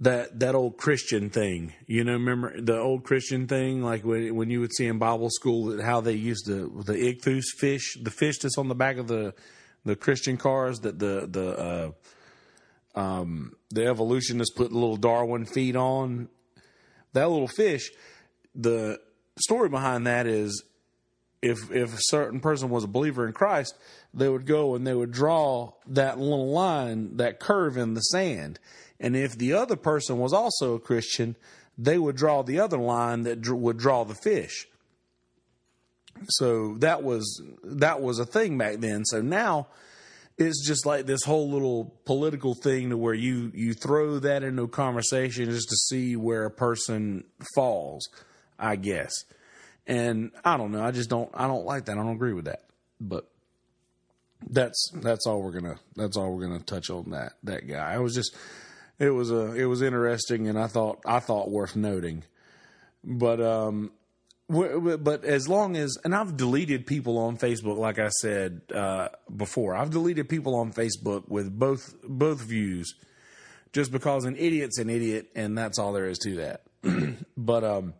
that 0.00 0.40
that 0.40 0.54
old 0.54 0.78
Christian 0.78 1.30
thing. 1.30 1.74
You 1.86 2.04
know, 2.04 2.12
remember 2.12 2.60
the 2.60 2.78
old 2.78 3.04
Christian 3.04 3.46
thing, 3.46 3.82
like 3.82 4.04
when 4.04 4.34
when 4.34 4.50
you 4.50 4.60
would 4.60 4.72
see 4.72 4.86
in 4.86 4.98
Bible 4.98 5.28
school 5.30 5.82
how 5.82 6.00
they 6.00 6.14
used 6.14 6.46
the 6.46 6.70
the 6.84 6.94
ichthus 6.94 7.44
fish, 7.58 7.98
the 8.00 8.10
fish 8.10 8.38
that's 8.38 8.58
on 8.58 8.68
the 8.68 8.74
back 8.74 8.96
of 8.96 9.08
the 9.08 9.34
the 9.84 9.96
Christian 9.96 10.36
cars 10.36 10.80
that 10.80 10.98
the 10.98 11.28
the 11.30 11.94
uh, 12.94 12.98
um, 12.98 13.54
the 13.70 13.86
evolutionists 13.86 14.54
put 14.54 14.72
little 14.72 14.96
Darwin 14.96 15.44
feet 15.44 15.76
on. 15.76 16.28
That 17.12 17.28
little 17.28 17.48
fish, 17.48 17.90
the 18.54 19.00
story 19.38 19.68
behind 19.68 20.06
that 20.06 20.26
is 20.26 20.62
if 21.42 21.70
if 21.70 21.94
a 21.94 22.00
certain 22.00 22.40
person 22.40 22.70
was 22.70 22.84
a 22.84 22.88
believer 22.88 23.26
in 23.26 23.32
Christ, 23.32 23.74
they 24.14 24.28
would 24.28 24.46
go 24.46 24.74
and 24.74 24.86
they 24.86 24.94
would 24.94 25.10
draw 25.10 25.72
that 25.88 26.18
little 26.18 26.50
line, 26.50 27.16
that 27.16 27.40
curve 27.40 27.76
in 27.76 27.94
the 27.94 28.00
sand. 28.00 28.58
And 29.00 29.16
if 29.16 29.36
the 29.36 29.54
other 29.54 29.76
person 29.76 30.18
was 30.18 30.32
also 30.32 30.74
a 30.74 30.80
Christian, 30.80 31.34
they 31.78 31.98
would 31.98 32.16
draw 32.16 32.42
the 32.42 32.60
other 32.60 32.76
line 32.76 33.22
that 33.22 33.48
would 33.48 33.78
draw 33.78 34.04
the 34.04 34.14
fish. 34.14 34.68
So 36.28 36.76
that 36.78 37.02
was 37.02 37.42
that 37.64 38.02
was 38.02 38.18
a 38.18 38.26
thing 38.26 38.58
back 38.58 38.76
then. 38.76 39.06
So 39.06 39.22
now 39.22 39.68
it's 40.36 40.66
just 40.66 40.84
like 40.84 41.06
this 41.06 41.24
whole 41.24 41.50
little 41.50 41.94
political 42.04 42.54
thing 42.54 42.90
to 42.90 42.96
where 42.96 43.14
you 43.14 43.50
you 43.54 43.72
throw 43.72 44.18
that 44.18 44.42
into 44.42 44.64
a 44.64 44.68
conversation 44.68 45.46
just 45.46 45.68
to 45.70 45.76
see 45.76 46.16
where 46.16 46.44
a 46.44 46.50
person 46.50 47.24
falls, 47.54 48.06
I 48.58 48.76
guess. 48.76 49.12
And 49.86 50.32
I 50.44 50.58
don't 50.58 50.72
know. 50.72 50.82
I 50.82 50.90
just 50.90 51.08
don't. 51.08 51.30
I 51.32 51.46
don't 51.46 51.64
like 51.64 51.86
that. 51.86 51.92
I 51.92 52.02
don't 52.02 52.14
agree 52.14 52.34
with 52.34 52.44
that. 52.44 52.64
But 53.00 53.30
that's 54.48 54.90
that's 54.94 55.26
all 55.26 55.42
we're 55.42 55.58
gonna 55.58 55.76
that's 55.96 56.16
all 56.16 56.34
we're 56.34 56.46
gonna 56.46 56.60
touch 56.60 56.90
on 56.90 57.10
that 57.10 57.32
that 57.44 57.66
guy. 57.66 57.92
I 57.92 57.98
was 57.98 58.14
just 58.14 58.36
it 59.00 59.10
was 59.10 59.30
a 59.30 59.54
it 59.54 59.64
was 59.64 59.82
interesting, 59.82 60.46
and 60.46 60.58
I 60.58 60.66
thought 60.66 61.00
I 61.06 61.18
thought 61.18 61.50
worth 61.50 61.74
noting. 61.74 62.22
But 63.02 63.40
um, 63.40 63.90
but 64.48 65.24
as 65.24 65.48
long 65.48 65.76
as 65.76 65.96
and 66.04 66.14
I've 66.14 66.36
deleted 66.36 66.86
people 66.86 67.16
on 67.18 67.38
Facebook, 67.38 67.78
like 67.78 67.98
I 67.98 68.10
said 68.20 68.60
uh, 68.72 69.08
before, 69.34 69.74
I've 69.74 69.90
deleted 69.90 70.28
people 70.28 70.54
on 70.54 70.72
Facebook 70.72 71.28
with 71.28 71.58
both 71.58 71.94
both 72.04 72.42
views, 72.42 72.94
just 73.72 73.90
because 73.90 74.26
an 74.26 74.36
idiot's 74.36 74.78
an 74.78 74.90
idiot, 74.90 75.28
and 75.34 75.56
that's 75.56 75.78
all 75.78 75.94
there 75.94 76.06
is 76.06 76.18
to 76.18 76.36
that. 76.36 76.62
but 77.38 77.64
um, 77.64 77.94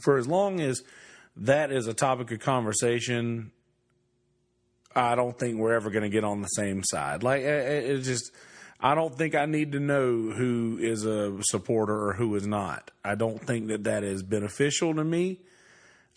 for 0.00 0.16
as 0.16 0.28
long 0.28 0.60
as 0.60 0.82
that 1.38 1.72
is 1.72 1.88
a 1.88 1.94
topic 1.94 2.30
of 2.30 2.38
conversation, 2.38 3.50
I 4.94 5.16
don't 5.16 5.36
think 5.36 5.58
we're 5.58 5.74
ever 5.74 5.90
going 5.90 6.04
to 6.04 6.08
get 6.08 6.22
on 6.22 6.40
the 6.40 6.48
same 6.48 6.82
side. 6.84 7.22
Like 7.22 7.42
it, 7.42 8.00
just, 8.02 8.30
I 8.80 8.94
don't 8.94 9.16
think 9.16 9.34
I 9.34 9.46
need 9.46 9.72
to 9.72 9.80
know 9.80 10.30
who 10.30 10.78
is 10.80 11.04
a 11.04 11.36
supporter 11.42 12.08
or 12.08 12.12
who 12.12 12.34
is 12.36 12.46
not. 12.46 12.90
I 13.04 13.14
don't 13.14 13.40
think 13.40 13.68
that 13.68 13.84
that 13.84 14.04
is 14.04 14.22
beneficial 14.22 14.94
to 14.94 15.04
me. 15.04 15.40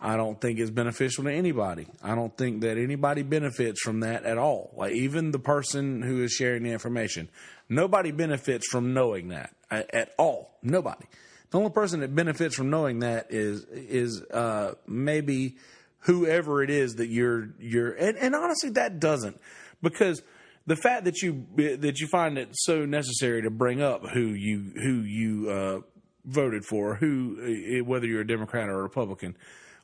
I 0.02 0.16
don't 0.16 0.40
think 0.40 0.60
it's 0.60 0.72
beneficial 0.72 1.26
to 1.26 1.32
anybody. 1.32 1.88
I 2.02 2.16
don't 2.16 2.36
think 2.38 2.62
that 2.62 2.78
anybody 2.78 3.22
benefits 3.22 3.82
from 3.82 4.00
that 4.02 4.24
at 4.24 4.38
all. 4.38 4.72
Like 4.76 4.94
even 4.94 5.32
the 5.32 5.40
person 5.40 6.02
who 6.02 6.24
is 6.24 6.32
sharing 6.32 6.64
the 6.64 6.72
information, 6.72 7.30
nobody 7.68 8.12
benefits 8.12 8.68
from 8.68 8.94
knowing 8.94 9.30
that 9.30 9.54
at 9.70 10.14
all. 10.18 10.58
Nobody. 10.64 11.06
The 11.52 11.58
only 11.58 11.72
person 11.72 12.00
that 12.02 12.16
benefits 12.16 12.56
from 12.56 12.70
knowing 12.70 13.00
that 13.00 13.28
is 13.30 13.66
is 13.66 14.22
uh, 14.32 14.76
maybe 14.88 15.58
whoever 16.02 16.64
it 16.64 16.70
is 16.70 16.96
that 16.96 17.08
you're 17.08 17.50
you're 17.60 17.92
and, 17.92 18.18
and 18.18 18.36
honestly 18.36 18.70
that 18.72 19.00
doesn't 19.00 19.40
because 19.82 20.22
the 20.70 20.76
fact 20.76 21.06
that 21.06 21.24
you 21.24 21.48
that 21.56 22.00
you 22.00 22.08
find 22.08 22.38
it 22.38 22.50
so 22.52 22.86
necessary 22.86 23.42
to 23.42 23.50
bring 23.50 23.82
up 23.82 24.08
who 24.10 24.28
you 24.28 24.72
who 24.76 25.02
you 25.02 25.50
uh, 25.50 25.80
voted 26.26 26.64
for, 26.64 26.94
who 26.94 27.80
uh, 27.82 27.84
whether 27.84 28.06
you're 28.06 28.22
a 28.22 28.28
Democrat 28.28 28.70
or 28.70 28.80
a 28.80 28.84
Republican 28.84 29.36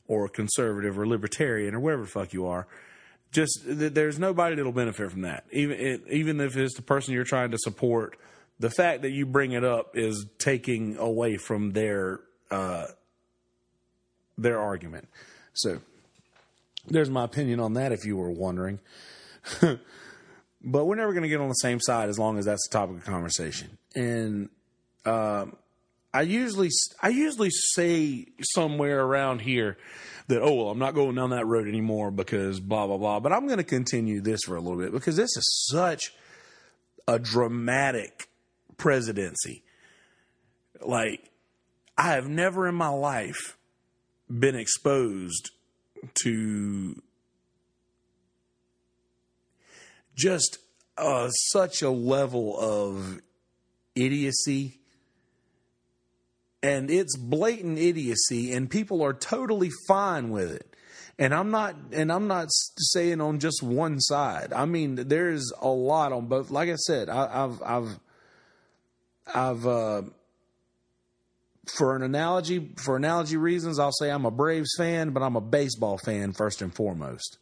or 0.07 0.25
a 0.25 0.29
conservative 0.29 0.99
or 0.99 1.07
libertarian 1.07 1.73
or 1.73 1.79
whatever 1.79 2.03
the 2.03 2.07
fuck 2.07 2.33
you 2.33 2.45
are, 2.45 2.67
just 3.31 3.61
there's 3.65 4.19
nobody 4.19 4.55
that'll 4.55 4.71
benefit 4.71 5.09
from 5.09 5.21
that. 5.21 5.45
Even 5.51 6.03
even 6.07 6.39
if 6.39 6.55
it's 6.55 6.75
the 6.75 6.83
person 6.83 7.15
you're 7.15 7.23
trying 7.23 7.49
to 7.49 7.57
support, 7.57 8.15
the 8.59 8.69
fact 8.69 9.01
that 9.01 9.09
you 9.09 9.25
bring 9.25 9.53
it 9.53 9.63
up 9.63 9.97
is 9.97 10.27
taking 10.37 10.97
away 10.97 11.35
from 11.35 11.71
their 11.71 12.19
uh, 12.51 12.85
their 14.37 14.59
argument. 14.59 15.07
So 15.53 15.79
there's 16.85 17.09
my 17.09 17.23
opinion 17.23 17.59
on 17.59 17.73
that. 17.73 17.91
If 17.91 18.05
you 18.05 18.17
were 18.17 18.29
wondering. 18.29 18.79
but 20.65 20.85
we're 20.85 20.95
never 20.95 21.13
going 21.13 21.23
to 21.23 21.29
get 21.29 21.39
on 21.39 21.47
the 21.47 21.53
same 21.53 21.79
side 21.79 22.09
as 22.09 22.17
long 22.17 22.39
as 22.39 22.45
that's 22.45 22.67
the 22.67 22.73
topic 22.73 22.97
of 22.97 23.05
conversation. 23.05 23.77
And 23.95 24.49
um, 25.05 25.55
I 26.11 26.23
usually 26.23 26.71
I 27.01 27.09
usually 27.09 27.51
say 27.51 28.25
somewhere 28.41 29.01
around 29.01 29.39
here 29.39 29.77
that 30.27 30.41
oh 30.41 30.53
well 30.55 30.69
I'm 30.69 30.79
not 30.79 30.95
going 30.95 31.15
down 31.15 31.29
that 31.29 31.45
road 31.45 31.67
anymore 31.67 32.09
because 32.09 32.59
blah 32.59 32.87
blah 32.87 32.97
blah. 32.97 33.19
But 33.19 33.31
I'm 33.31 33.45
going 33.45 33.59
to 33.59 33.63
continue 33.63 34.21
this 34.21 34.41
for 34.43 34.55
a 34.55 34.59
little 34.59 34.79
bit 34.79 34.91
because 34.91 35.15
this 35.15 35.37
is 35.37 35.67
such 35.69 36.13
a 37.07 37.19
dramatic 37.19 38.27
presidency. 38.77 39.63
Like 40.81 41.29
I 41.95 42.13
have 42.13 42.27
never 42.27 42.67
in 42.67 42.75
my 42.75 42.89
life 42.89 43.57
been 44.27 44.55
exposed 44.55 45.51
to 46.23 47.01
just 50.15 50.57
uh, 50.97 51.29
such 51.29 51.81
a 51.81 51.89
level 51.89 52.57
of 52.59 53.21
idiocy. 53.95 54.79
And 56.63 56.89
it's 56.89 57.15
blatant 57.17 57.77
idiocy 57.77 58.51
and 58.53 58.69
people 58.69 59.03
are 59.03 59.13
totally 59.13 59.69
fine 59.87 60.29
with 60.31 60.51
it. 60.51 60.75
And 61.17 61.33
i'm 61.33 61.49
not 61.49 61.75
and 61.93 62.11
i'm 62.11 62.27
not 62.27 62.47
saying 62.49 63.21
on 63.21 63.39
just 63.39 63.63
one 63.63 64.01
side. 64.01 64.51
I 64.51 64.65
mean 64.65 64.95
there's 64.95 65.53
a 65.61 65.69
lot 65.69 66.11
on 66.11 66.25
both 66.25 66.51
like 66.51 66.67
i 66.69 66.75
said 66.75 67.07
I, 67.07 67.31
have 67.31 67.61
i've 67.63 67.99
i've 69.33 69.65
uh, 69.65 70.01
for 71.77 71.95
an 71.95 72.03
analogy 72.03 72.71
for 72.77 72.95
analogy 72.95 73.37
reasons 73.37 73.79
i'll 73.79 73.91
say 73.91 74.11
i'm 74.11 74.25
a 74.25 74.31
braves 74.31 74.75
fan 74.77 75.11
but 75.11 75.23
i'm 75.23 75.35
a 75.35 75.41
baseball 75.41 75.97
fan 75.97 76.31
first 76.31 76.61
and 76.61 76.73
foremost 76.73 77.39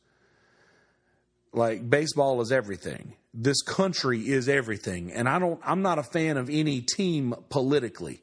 like 1.53 1.89
baseball 1.89 2.41
is 2.41 2.51
everything. 2.51 3.15
This 3.33 3.61
country 3.61 4.19
is 4.27 4.49
everything. 4.49 5.11
And 5.11 5.29
i 5.29 5.39
don't 5.39 5.59
i'm 5.63 5.81
not 5.81 5.99
a 5.99 6.03
fan 6.03 6.37
of 6.37 6.49
any 6.49 6.81
team 6.81 7.33
politically. 7.49 8.21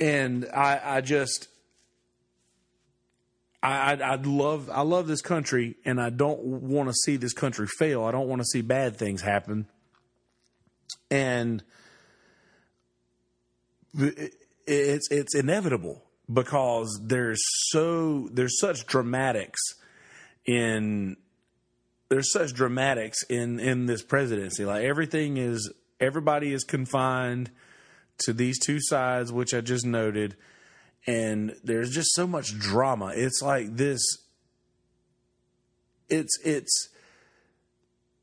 And 0.00 0.46
i 0.54 0.80
i 0.84 1.00
just 1.00 1.48
I, 3.62 3.94
I, 3.94 4.12
I 4.12 4.14
love 4.16 4.68
I 4.70 4.82
love 4.82 5.06
this 5.06 5.22
country, 5.22 5.76
and 5.86 5.98
I 5.98 6.10
don't 6.10 6.40
want 6.44 6.90
to 6.90 6.94
see 6.94 7.16
this 7.16 7.32
country 7.32 7.66
fail. 7.66 8.04
I 8.04 8.12
don't 8.12 8.28
want 8.28 8.42
to 8.42 8.46
see 8.46 8.60
bad 8.60 8.96
things 8.96 9.22
happen, 9.22 9.66
and 11.10 11.62
it's 14.66 15.08
it's 15.10 15.34
inevitable 15.34 16.02
because 16.30 17.00
there's 17.04 17.40
so 17.70 18.28
there's 18.30 18.60
such 18.60 18.86
dramatics 18.86 19.60
in 20.46 21.16
there's 22.08 22.32
such 22.32 22.52
dramatics 22.52 23.22
in 23.24 23.58
in 23.58 23.86
this 23.86 24.02
presidency. 24.02 24.64
Like 24.64 24.84
everything 24.84 25.36
is 25.36 25.72
everybody 26.00 26.52
is 26.52 26.64
confined 26.64 27.50
to 28.18 28.32
these 28.32 28.58
two 28.58 28.78
sides, 28.80 29.32
which 29.32 29.54
I 29.54 29.60
just 29.60 29.84
noted, 29.84 30.36
and 31.06 31.56
there's 31.64 31.90
just 31.90 32.14
so 32.14 32.26
much 32.26 32.58
drama. 32.58 33.12
It's 33.14 33.42
like 33.42 33.76
this. 33.76 34.02
It's 36.08 36.38
it's 36.44 36.90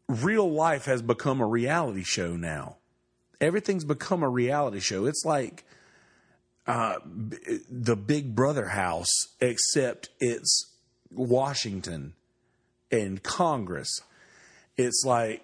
real 0.07 0.51
life 0.51 0.86
has 0.86 1.01
become 1.01 1.41
a 1.41 1.47
reality 1.47 2.03
show 2.03 2.36
now. 2.36 2.77
Everything's 3.39 3.84
become 3.84 4.21
a 4.21 4.29
reality 4.29 4.79
show. 4.79 5.05
It's 5.05 5.23
like 5.25 5.65
uh, 6.67 6.99
the 7.69 7.95
Big 7.95 8.36
Brother 8.36 8.67
house, 8.67 9.10
except 9.39 10.10
it's 10.19 10.70
Washington 11.13 12.13
and 12.91 13.21
Congress. 13.24 14.02
It's 14.78 15.04
like 15.06 15.43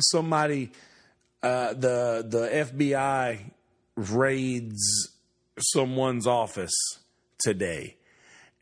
somebody, 0.00 0.72
uh, 1.42 1.74
the 1.74 2.24
the 2.28 2.48
FBI 2.52 3.52
raids 3.96 5.10
someone's 5.58 6.26
office 6.26 6.74
today, 7.38 7.96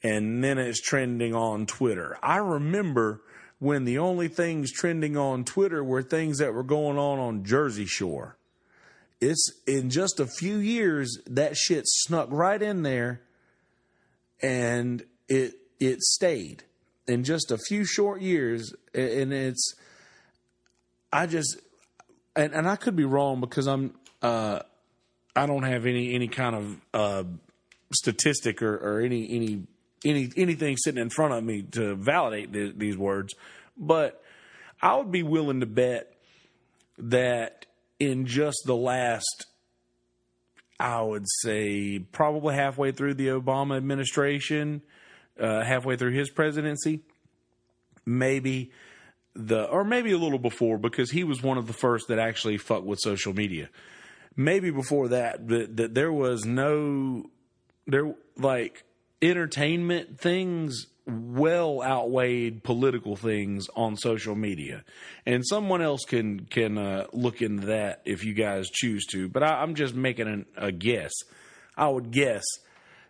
and 0.02 0.42
then 0.42 0.58
it's 0.58 0.80
trending 0.80 1.34
on 1.34 1.66
Twitter. 1.66 2.18
I 2.22 2.36
remember 2.36 3.22
when 3.58 3.84
the 3.84 3.98
only 3.98 4.28
things 4.28 4.72
trending 4.72 5.16
on 5.16 5.44
Twitter 5.44 5.84
were 5.84 6.02
things 6.02 6.38
that 6.38 6.54
were 6.54 6.62
going 6.62 6.98
on 6.98 7.18
on 7.18 7.44
Jersey 7.44 7.86
Shore. 7.86 8.36
It's 9.20 9.52
in 9.66 9.90
just 9.90 10.18
a 10.18 10.26
few 10.26 10.56
years 10.56 11.18
that 11.26 11.56
shit 11.56 11.84
snuck 11.86 12.28
right 12.30 12.60
in 12.60 12.82
there, 12.82 13.20
and 14.42 15.04
it 15.28 15.59
it 15.80 16.00
stayed 16.02 16.62
in 17.08 17.24
just 17.24 17.50
a 17.50 17.58
few 17.58 17.84
short 17.84 18.20
years, 18.20 18.72
and 18.94 19.32
it's 19.32 19.74
I 21.12 21.26
just 21.26 21.56
and, 22.36 22.52
and 22.52 22.68
I 22.68 22.76
could 22.76 22.94
be 22.94 23.04
wrong 23.04 23.40
because 23.40 23.66
I'm 23.66 23.94
uh, 24.22 24.60
I 25.34 25.46
don't 25.46 25.64
have 25.64 25.86
any 25.86 26.14
any 26.14 26.28
kind 26.28 26.54
of 26.54 26.80
uh, 26.94 27.24
statistic 27.92 28.62
or, 28.62 28.76
or 28.76 29.00
any 29.00 29.28
any 29.30 29.62
any 30.04 30.30
anything 30.36 30.76
sitting 30.76 31.00
in 31.00 31.10
front 31.10 31.34
of 31.34 31.42
me 31.42 31.62
to 31.62 31.96
validate 31.96 32.52
the, 32.52 32.72
these 32.76 32.96
words, 32.96 33.34
but 33.76 34.22
I 34.82 34.96
would 34.96 35.10
be 35.10 35.22
willing 35.22 35.60
to 35.60 35.66
bet 35.66 36.12
that 36.98 37.66
in 37.98 38.26
just 38.26 38.62
the 38.66 38.76
last 38.76 39.46
I 40.78 41.02
would 41.02 41.26
say 41.42 41.98
probably 41.98 42.54
halfway 42.54 42.92
through 42.92 43.14
the 43.14 43.28
Obama 43.28 43.76
administration, 43.76 44.80
uh, 45.38 45.62
halfway 45.64 45.96
through 45.96 46.12
his 46.12 46.30
presidency, 46.30 47.00
maybe 48.06 48.70
the 49.34 49.64
or 49.64 49.84
maybe 49.84 50.12
a 50.12 50.18
little 50.18 50.38
before 50.38 50.78
because 50.78 51.10
he 51.10 51.24
was 51.24 51.42
one 51.42 51.58
of 51.58 51.66
the 51.66 51.72
first 51.72 52.08
that 52.08 52.18
actually 52.18 52.58
fucked 52.58 52.84
with 52.86 52.98
social 52.98 53.32
media. 53.32 53.68
Maybe 54.36 54.70
before 54.70 55.08
that, 55.08 55.48
that, 55.48 55.76
that 55.76 55.94
there 55.94 56.12
was 56.12 56.44
no 56.44 57.30
there 57.86 58.14
like 58.36 58.84
entertainment 59.22 60.18
things 60.18 60.86
well 61.06 61.82
outweighed 61.82 62.62
political 62.62 63.16
things 63.16 63.66
on 63.74 63.96
social 63.96 64.34
media, 64.34 64.84
and 65.26 65.46
someone 65.46 65.82
else 65.82 66.04
can 66.04 66.40
can 66.46 66.78
uh, 66.78 67.06
look 67.12 67.42
into 67.42 67.66
that 67.66 68.02
if 68.04 68.24
you 68.24 68.34
guys 68.34 68.68
choose 68.70 69.04
to. 69.06 69.28
But 69.28 69.42
I, 69.42 69.62
am 69.62 69.74
just 69.74 69.94
making 69.94 70.28
an, 70.28 70.46
a 70.56 70.72
guess. 70.72 71.12
I 71.76 71.88
would 71.88 72.10
guess 72.10 72.44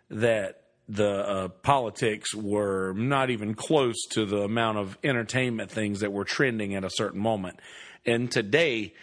that 0.09 0.60
the 0.91 1.09
uh, 1.09 1.47
politics 1.47 2.35
were 2.35 2.91
not 2.93 3.29
even 3.29 3.53
close 3.53 3.95
to 4.09 4.25
the 4.25 4.41
amount 4.41 4.77
of 4.77 4.97
entertainment 5.05 5.71
things 5.71 6.01
that 6.01 6.11
were 6.11 6.25
trending 6.25 6.75
at 6.75 6.83
a 6.83 6.89
certain 6.89 7.19
moment. 7.19 7.59
And 8.05 8.29
today, 8.29 8.93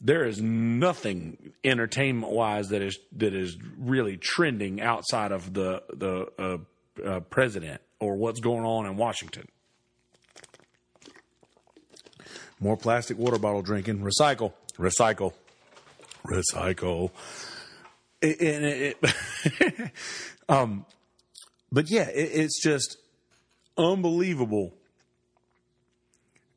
there 0.00 0.24
is 0.24 0.40
nothing 0.40 1.52
entertainment 1.62 2.32
wise 2.32 2.70
that 2.70 2.80
is 2.80 2.98
that 3.16 3.34
is 3.34 3.58
really 3.78 4.16
trending 4.16 4.80
outside 4.80 5.32
of 5.32 5.52
the 5.52 5.82
the 5.92 6.32
uh, 6.38 7.06
uh, 7.06 7.20
president 7.20 7.82
or 8.00 8.16
what's 8.16 8.40
going 8.40 8.64
on 8.64 8.86
in 8.86 8.96
Washington. 8.96 9.46
More 12.58 12.78
plastic 12.78 13.18
water 13.18 13.38
bottle 13.38 13.60
drinking. 13.60 13.98
Recycle. 13.98 14.54
Recycle. 14.78 15.34
Recycle. 16.24 17.10
And 18.22 18.64
it, 18.64 18.96
it, 19.02 19.92
um, 20.48 20.86
but 21.74 21.90
yeah, 21.90 22.08
it, 22.08 22.30
it's 22.32 22.62
just 22.62 22.96
unbelievable 23.76 24.72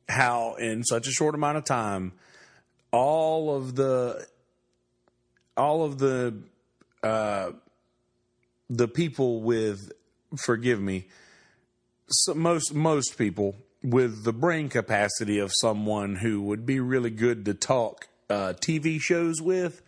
how 0.08 0.54
in 0.54 0.84
such 0.84 1.06
a 1.06 1.10
short 1.10 1.34
amount 1.34 1.58
of 1.58 1.64
time 1.64 2.12
all 2.92 3.54
of 3.54 3.74
the 3.74 4.26
all 5.56 5.84
of 5.84 5.98
the 5.98 6.34
uh, 7.02 7.50
the 8.70 8.88
people 8.88 9.42
with 9.42 9.92
forgive 10.36 10.80
me, 10.80 11.06
so 12.08 12.34
most 12.34 12.74
most 12.74 13.18
people 13.18 13.56
with 13.82 14.24
the 14.24 14.32
brain 14.32 14.68
capacity 14.68 15.38
of 15.38 15.52
someone 15.60 16.16
who 16.16 16.42
would 16.42 16.64
be 16.64 16.80
really 16.80 17.10
good 17.10 17.44
to 17.44 17.54
talk 17.54 18.08
uh, 18.30 18.52
TV 18.60 19.00
shows 19.00 19.40
with, 19.40 19.82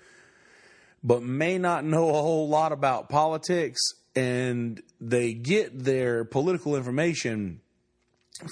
but 1.02 1.22
may 1.22 1.58
not 1.58 1.84
know 1.84 2.08
a 2.10 2.12
whole 2.12 2.48
lot 2.48 2.72
about 2.72 3.08
politics, 3.08 3.80
and 4.14 4.82
they 5.00 5.32
get 5.32 5.84
their 5.84 6.24
political 6.24 6.76
information 6.76 7.60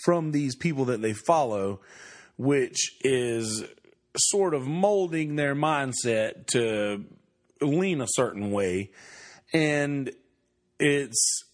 from 0.05 0.33
these 0.33 0.55
people 0.55 0.87
that 0.87 1.03
they 1.03 1.13
follow, 1.13 1.81
which 2.37 2.97
is 3.03 3.65
sort 4.17 4.55
of 4.55 4.67
molding 4.67 5.37
their 5.37 5.55
mindset 5.55 6.47
to 6.47 7.05
lean 7.61 8.01
a 8.01 8.07
certain 8.09 8.51
way. 8.51 8.91
And 9.53 10.11
it's 10.79 11.45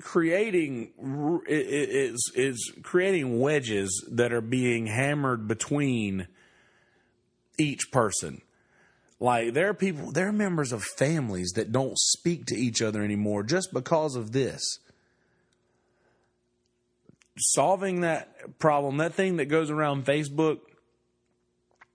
creating 0.00 0.92
it's 1.48 2.30
it's 2.34 2.72
creating 2.82 3.40
wedges 3.40 4.06
that 4.12 4.32
are 4.32 4.40
being 4.40 4.86
hammered 4.86 5.48
between 5.48 6.28
each 7.58 7.90
person. 7.90 8.42
Like 9.20 9.52
there 9.52 9.68
are 9.68 9.74
people, 9.74 10.12
there 10.12 10.28
are 10.28 10.32
members 10.32 10.72
of 10.72 10.82
families 10.84 11.52
that 11.56 11.72
don't 11.72 11.98
speak 11.98 12.46
to 12.46 12.56
each 12.56 12.80
other 12.80 13.02
anymore 13.02 13.42
just 13.42 13.72
because 13.72 14.14
of 14.14 14.32
this. 14.32 14.62
Solving 17.36 18.00
that 18.00 18.58
problem, 18.58 18.98
that 18.98 19.14
thing 19.14 19.36
that 19.36 19.46
goes 19.46 19.70
around 19.70 20.04
Facebook, 20.04 20.58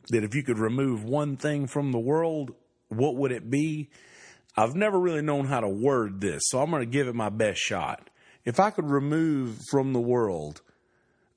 that 0.10 0.24
if 0.24 0.36
you 0.36 0.44
could 0.44 0.60
remove 0.60 1.04
one 1.04 1.38
thing 1.38 1.68
from 1.68 1.92
the 1.92 2.00
world, 2.00 2.54
what 2.90 3.16
would 3.16 3.32
it 3.32 3.50
be? 3.50 3.90
I've 4.56 4.76
never 4.76 5.00
really 5.00 5.22
known 5.22 5.46
how 5.46 5.62
to 5.62 5.68
word 5.68 6.22
this, 6.22 6.44
so 6.48 6.62
I'm 6.62 6.70
going 6.70 6.82
to 6.82 6.86
give 6.86 7.08
it 7.08 7.16
my 7.16 7.30
best 7.30 7.60
shot. 7.60 8.10
If 8.46 8.60
I 8.60 8.70
could 8.70 8.90
remove 8.90 9.58
from 9.72 9.94
the 9.94 10.02
world 10.02 10.62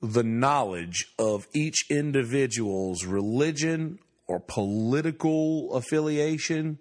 the 0.02 0.24
knowledge 0.24 1.06
of 1.18 1.46
each 1.54 1.86
individual's 1.88 3.04
religion 3.04 3.98
or 4.26 4.40
political 4.40 5.72
affiliation, 5.72 6.78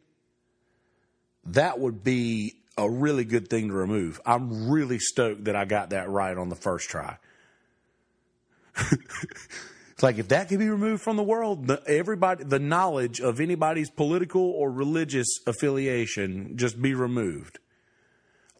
that 1.46 1.80
would 1.80 2.04
be 2.04 2.56
a 2.78 2.90
really 2.90 3.24
good 3.24 3.50
thing 3.50 3.70
to 3.70 3.74
remove. 3.74 4.20
I'm 4.26 4.70
really 4.70 5.00
stoked 5.00 5.46
that 5.46 5.56
I 5.56 5.66
got 5.66 5.92
that 5.92 6.10
right 6.10 6.38
on 6.38 6.50
the 6.50 6.56
first 6.56 6.90
try. 6.90 7.18
it's 8.78 10.04
like 10.04 10.18
if 10.18 10.28
that 10.30 10.50
could 10.50 10.60
be 10.60 10.70
removed 10.70 11.02
from 11.02 11.16
the 11.16 11.24
world, 11.24 11.68
the, 11.68 11.82
everybody, 11.88 12.44
the 12.44 12.60
knowledge 12.60 13.22
of 13.22 13.40
anybody's 13.40 13.90
political 13.90 14.42
or 14.42 14.72
religious 14.72 15.28
affiliation 15.48 16.58
just 16.58 16.82
be 16.82 16.94
removed. 16.94 17.60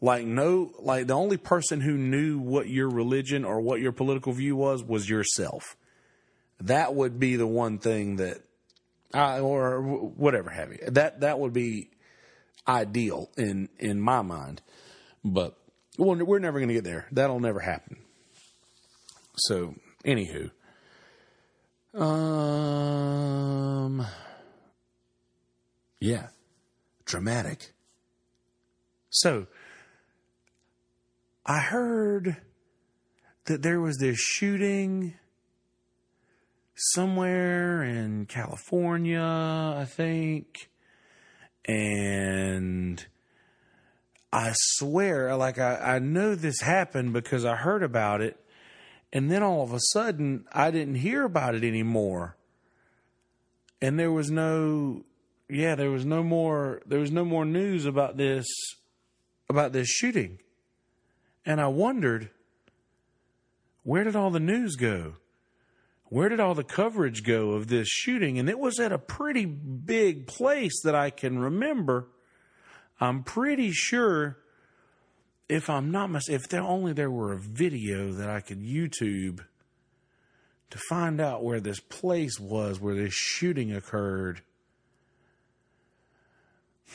Like 0.00 0.26
no, 0.26 0.72
like 0.78 1.06
the 1.06 1.14
only 1.14 1.36
person 1.36 1.80
who 1.80 1.96
knew 1.96 2.38
what 2.38 2.68
your 2.68 2.88
religion 2.88 3.44
or 3.44 3.60
what 3.60 3.80
your 3.80 3.92
political 3.92 4.32
view 4.32 4.54
was 4.54 4.84
was 4.84 5.08
yourself. 5.08 5.76
That 6.60 6.94
would 6.94 7.18
be 7.18 7.36
the 7.36 7.46
one 7.46 7.78
thing 7.78 8.16
that 8.16 8.38
uh, 9.14 9.40
or 9.40 9.80
whatever 9.82 10.50
have 10.50 10.72
you. 10.72 10.78
That 10.88 11.20
that 11.20 11.38
would 11.38 11.52
be 11.52 11.90
ideal 12.66 13.30
in 13.36 13.68
in 13.78 14.00
my 14.00 14.22
mind, 14.22 14.62
but 15.24 15.56
well, 15.98 16.16
we're 16.16 16.38
never 16.38 16.58
going 16.58 16.68
to 16.68 16.74
get 16.74 16.84
there. 16.84 17.06
That'll 17.10 17.40
never 17.40 17.60
happen. 17.60 17.96
So, 19.36 19.74
anywho, 20.04 20.50
um, 21.94 22.86
yeah, 26.00 26.28
dramatic. 27.04 27.72
So, 29.10 29.46
I 31.44 31.60
heard 31.60 32.36
that 33.44 33.62
there 33.62 33.80
was 33.80 33.98
this 33.98 34.18
shooting 34.18 35.14
somewhere 36.76 37.82
in 37.82 38.26
California, 38.26 39.20
I 39.20 39.84
think. 39.88 40.70
And 41.66 43.04
I 44.32 44.52
swear, 44.54 45.34
like, 45.36 45.58
I, 45.58 45.76
I 45.76 45.98
know 45.98 46.34
this 46.34 46.60
happened 46.60 47.12
because 47.12 47.44
I 47.44 47.56
heard 47.56 47.82
about 47.82 48.20
it. 48.20 48.38
And 49.12 49.30
then 49.30 49.42
all 49.42 49.62
of 49.62 49.72
a 49.72 49.80
sudden, 49.92 50.44
I 50.52 50.70
didn't 50.70 50.96
hear 50.96 51.24
about 51.24 51.54
it 51.54 51.64
anymore. 51.64 52.36
And 53.80 53.98
there 53.98 54.12
was 54.12 54.30
no, 54.30 55.04
yeah, 55.48 55.74
there 55.74 55.90
was 55.90 56.04
no 56.04 56.22
more, 56.22 56.82
there 56.86 57.00
was 57.00 57.10
no 57.10 57.24
more 57.24 57.44
news 57.44 57.86
about 57.86 58.16
this, 58.16 58.46
about 59.48 59.72
this 59.72 59.88
shooting. 59.88 60.38
And 61.44 61.60
I 61.60 61.68
wondered, 61.68 62.30
where 63.84 64.04
did 64.04 64.16
all 64.16 64.30
the 64.30 64.40
news 64.40 64.76
go? 64.76 65.14
Where 66.08 66.28
did 66.28 66.40
all 66.40 66.54
the 66.54 66.64
coverage 66.64 67.24
go 67.24 67.52
of 67.52 67.68
this 67.68 67.88
shooting? 67.88 68.38
And 68.38 68.48
it 68.48 68.58
was 68.58 68.78
at 68.78 68.92
a 68.92 68.98
pretty 68.98 69.44
big 69.44 70.26
place 70.26 70.80
that 70.82 70.94
I 70.94 71.10
can 71.10 71.38
remember. 71.38 72.08
I'm 73.00 73.22
pretty 73.22 73.72
sure, 73.72 74.38
if 75.48 75.68
I'm 75.68 75.90
not 75.90 76.10
mis- 76.10 76.28
if 76.28 76.48
there 76.48 76.62
only 76.62 76.92
there 76.92 77.10
were 77.10 77.32
a 77.32 77.38
video 77.38 78.12
that 78.12 78.30
I 78.30 78.40
could 78.40 78.62
YouTube 78.62 79.40
to 80.70 80.78
find 80.88 81.20
out 81.20 81.44
where 81.44 81.60
this 81.60 81.80
place 81.80 82.38
was 82.40 82.80
where 82.80 82.94
this 82.94 83.12
shooting 83.12 83.72
occurred. 83.72 84.42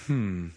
Hmm. 0.07 0.49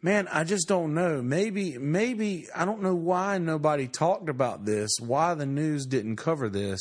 Man, 0.00 0.28
I 0.28 0.44
just 0.44 0.68
don't 0.68 0.94
know. 0.94 1.20
Maybe, 1.20 1.76
maybe, 1.76 2.46
I 2.54 2.64
don't 2.64 2.82
know 2.82 2.94
why 2.94 3.38
nobody 3.38 3.88
talked 3.88 4.28
about 4.28 4.64
this, 4.64 4.90
why 5.00 5.34
the 5.34 5.46
news 5.46 5.86
didn't 5.86 6.16
cover 6.16 6.48
this. 6.48 6.78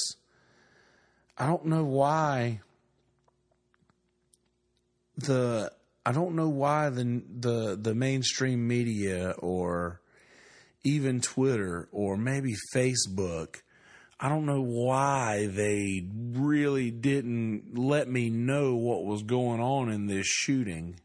I 1.37 1.45
don't 1.45 1.65
know 1.65 1.83
why 1.83 2.61
the 5.17 5.71
I 6.05 6.11
don't 6.11 6.35
know 6.35 6.49
why 6.49 6.89
the 6.89 7.21
the 7.39 7.77
the 7.79 7.95
mainstream 7.95 8.67
media 8.67 9.31
or 9.39 10.01
even 10.83 11.21
Twitter 11.21 11.89
or 11.91 12.17
maybe 12.17 12.55
Facebook 12.73 13.57
I 14.19 14.29
don't 14.29 14.47
know 14.47 14.61
why 14.61 15.47
they 15.47 16.07
really 16.31 16.89
didn't 16.89 17.77
let 17.77 18.09
me 18.09 18.31
know 18.31 18.75
what 18.75 19.05
was 19.05 19.21
going 19.21 19.61
on 19.61 19.91
in 19.91 20.07
this 20.07 20.25
shooting. 20.25 20.99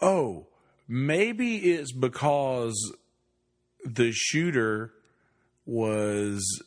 Oh, 0.00 0.48
maybe 0.86 1.56
it's 1.56 1.92
because 1.92 2.74
the 3.82 4.12
shooter 4.12 4.92
was 5.64 6.62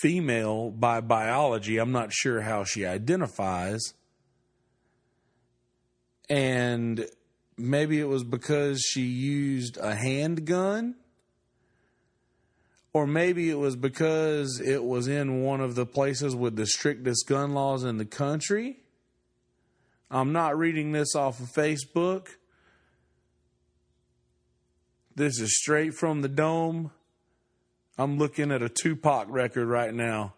female 0.00 0.70
by 0.70 1.00
biology. 1.00 1.78
I'm 1.78 1.92
not 1.92 2.12
sure 2.12 2.40
how 2.40 2.64
she 2.64 2.84
identifies. 2.84 3.94
And 6.28 7.06
maybe 7.56 8.00
it 8.00 8.08
was 8.08 8.24
because 8.24 8.80
she 8.82 9.02
used 9.02 9.76
a 9.78 9.94
handgun. 9.94 10.96
Or 12.92 13.06
maybe 13.06 13.50
it 13.50 13.58
was 13.58 13.76
because 13.76 14.60
it 14.60 14.82
was 14.82 15.08
in 15.08 15.42
one 15.42 15.60
of 15.60 15.74
the 15.74 15.86
places 15.86 16.34
with 16.34 16.56
the 16.56 16.66
strictest 16.66 17.26
gun 17.28 17.54
laws 17.54 17.84
in 17.84 17.98
the 17.98 18.04
country. 18.04 18.78
I'm 20.10 20.32
not 20.32 20.56
reading 20.56 20.92
this 20.92 21.14
off 21.14 21.38
of 21.38 21.48
Facebook. 21.48 22.28
This 25.14 25.38
is 25.38 25.56
straight 25.56 25.94
from 25.94 26.22
the 26.22 26.28
dome. 26.28 26.92
I'm 27.98 28.16
looking 28.16 28.52
at 28.52 28.62
a 28.62 28.68
Tupac 28.68 29.26
record 29.28 29.66
right 29.66 29.92
now. 29.92 30.34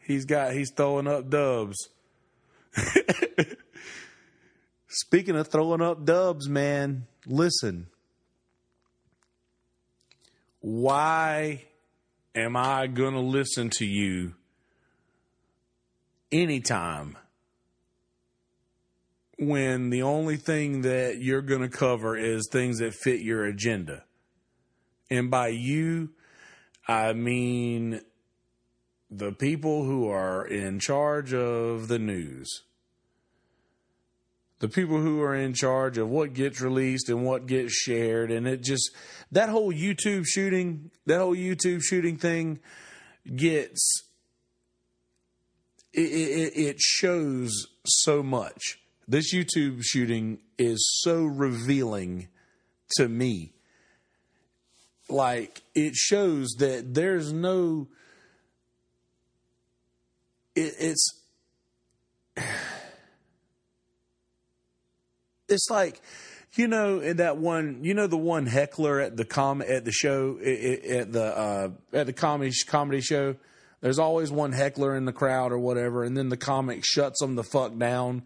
He's 0.00 0.26
got 0.26 0.52
he's 0.52 0.70
throwing 0.70 1.06
up 1.06 1.30
dubs. 1.30 1.88
Speaking 4.88 5.36
of 5.36 5.48
throwing 5.48 5.80
up 5.80 6.04
dubs, 6.04 6.50
man, 6.50 7.06
listen. 7.26 7.86
Why 10.60 11.64
am 12.34 12.56
I 12.56 12.88
going 12.88 13.14
to 13.14 13.20
listen 13.20 13.70
to 13.78 13.86
you 13.86 14.34
anytime 16.30 17.16
when 19.38 19.88
the 19.90 20.02
only 20.02 20.36
thing 20.36 20.82
that 20.82 21.20
you're 21.20 21.42
going 21.42 21.62
to 21.62 21.68
cover 21.68 22.16
is 22.16 22.48
things 22.52 22.78
that 22.80 22.92
fit 22.94 23.22
your 23.22 23.44
agenda? 23.46 24.04
And 25.12 25.30
by 25.30 25.48
you, 25.48 26.08
I 26.88 27.12
mean 27.12 28.00
the 29.10 29.30
people 29.30 29.84
who 29.84 30.08
are 30.08 30.46
in 30.46 30.80
charge 30.80 31.34
of 31.34 31.88
the 31.88 31.98
news. 31.98 32.62
The 34.60 34.68
people 34.68 35.02
who 35.02 35.20
are 35.20 35.34
in 35.34 35.52
charge 35.52 35.98
of 35.98 36.08
what 36.08 36.32
gets 36.32 36.62
released 36.62 37.10
and 37.10 37.26
what 37.26 37.44
gets 37.44 37.74
shared. 37.74 38.30
And 38.30 38.48
it 38.48 38.62
just, 38.62 38.90
that 39.30 39.50
whole 39.50 39.70
YouTube 39.70 40.24
shooting, 40.26 40.90
that 41.04 41.18
whole 41.18 41.36
YouTube 41.36 41.82
shooting 41.82 42.16
thing 42.16 42.60
gets, 43.36 44.04
it, 45.92 46.00
it, 46.00 46.52
it 46.56 46.80
shows 46.80 47.66
so 47.84 48.22
much 48.22 48.78
This 49.06 49.34
YouTube 49.34 49.82
shooting 49.82 50.38
is 50.56 51.02
so 51.02 51.24
revealing 51.24 52.28
to 52.96 53.08
me. 53.08 53.52
Like 55.12 55.60
it 55.74 55.94
shows 55.94 56.54
that 56.58 56.94
there's 56.94 57.34
no 57.34 57.86
it, 60.56 60.74
it's 60.78 61.20
it's 65.48 65.68
like 65.70 66.00
you 66.54 66.66
know 66.66 67.00
in 67.00 67.18
that 67.18 67.36
one 67.36 67.80
you 67.82 67.92
know 67.92 68.06
the 68.06 68.16
one 68.16 68.46
heckler 68.46 69.00
at 69.00 69.18
the 69.18 69.26
com 69.26 69.60
at 69.60 69.84
the 69.84 69.92
show 69.92 70.38
at 70.38 71.12
the 71.12 71.24
uh, 71.24 71.68
at 71.92 72.06
the 72.06 72.14
comedy 72.14 72.52
comedy 72.66 73.02
show? 73.02 73.36
There's 73.82 73.98
always 73.98 74.32
one 74.32 74.52
heckler 74.52 74.96
in 74.96 75.04
the 75.04 75.12
crowd 75.12 75.52
or 75.52 75.58
whatever 75.58 76.04
and 76.04 76.16
then 76.16 76.30
the 76.30 76.38
comic 76.38 76.86
shuts 76.86 77.20
them 77.20 77.34
the 77.34 77.44
fuck 77.44 77.76
down 77.76 78.22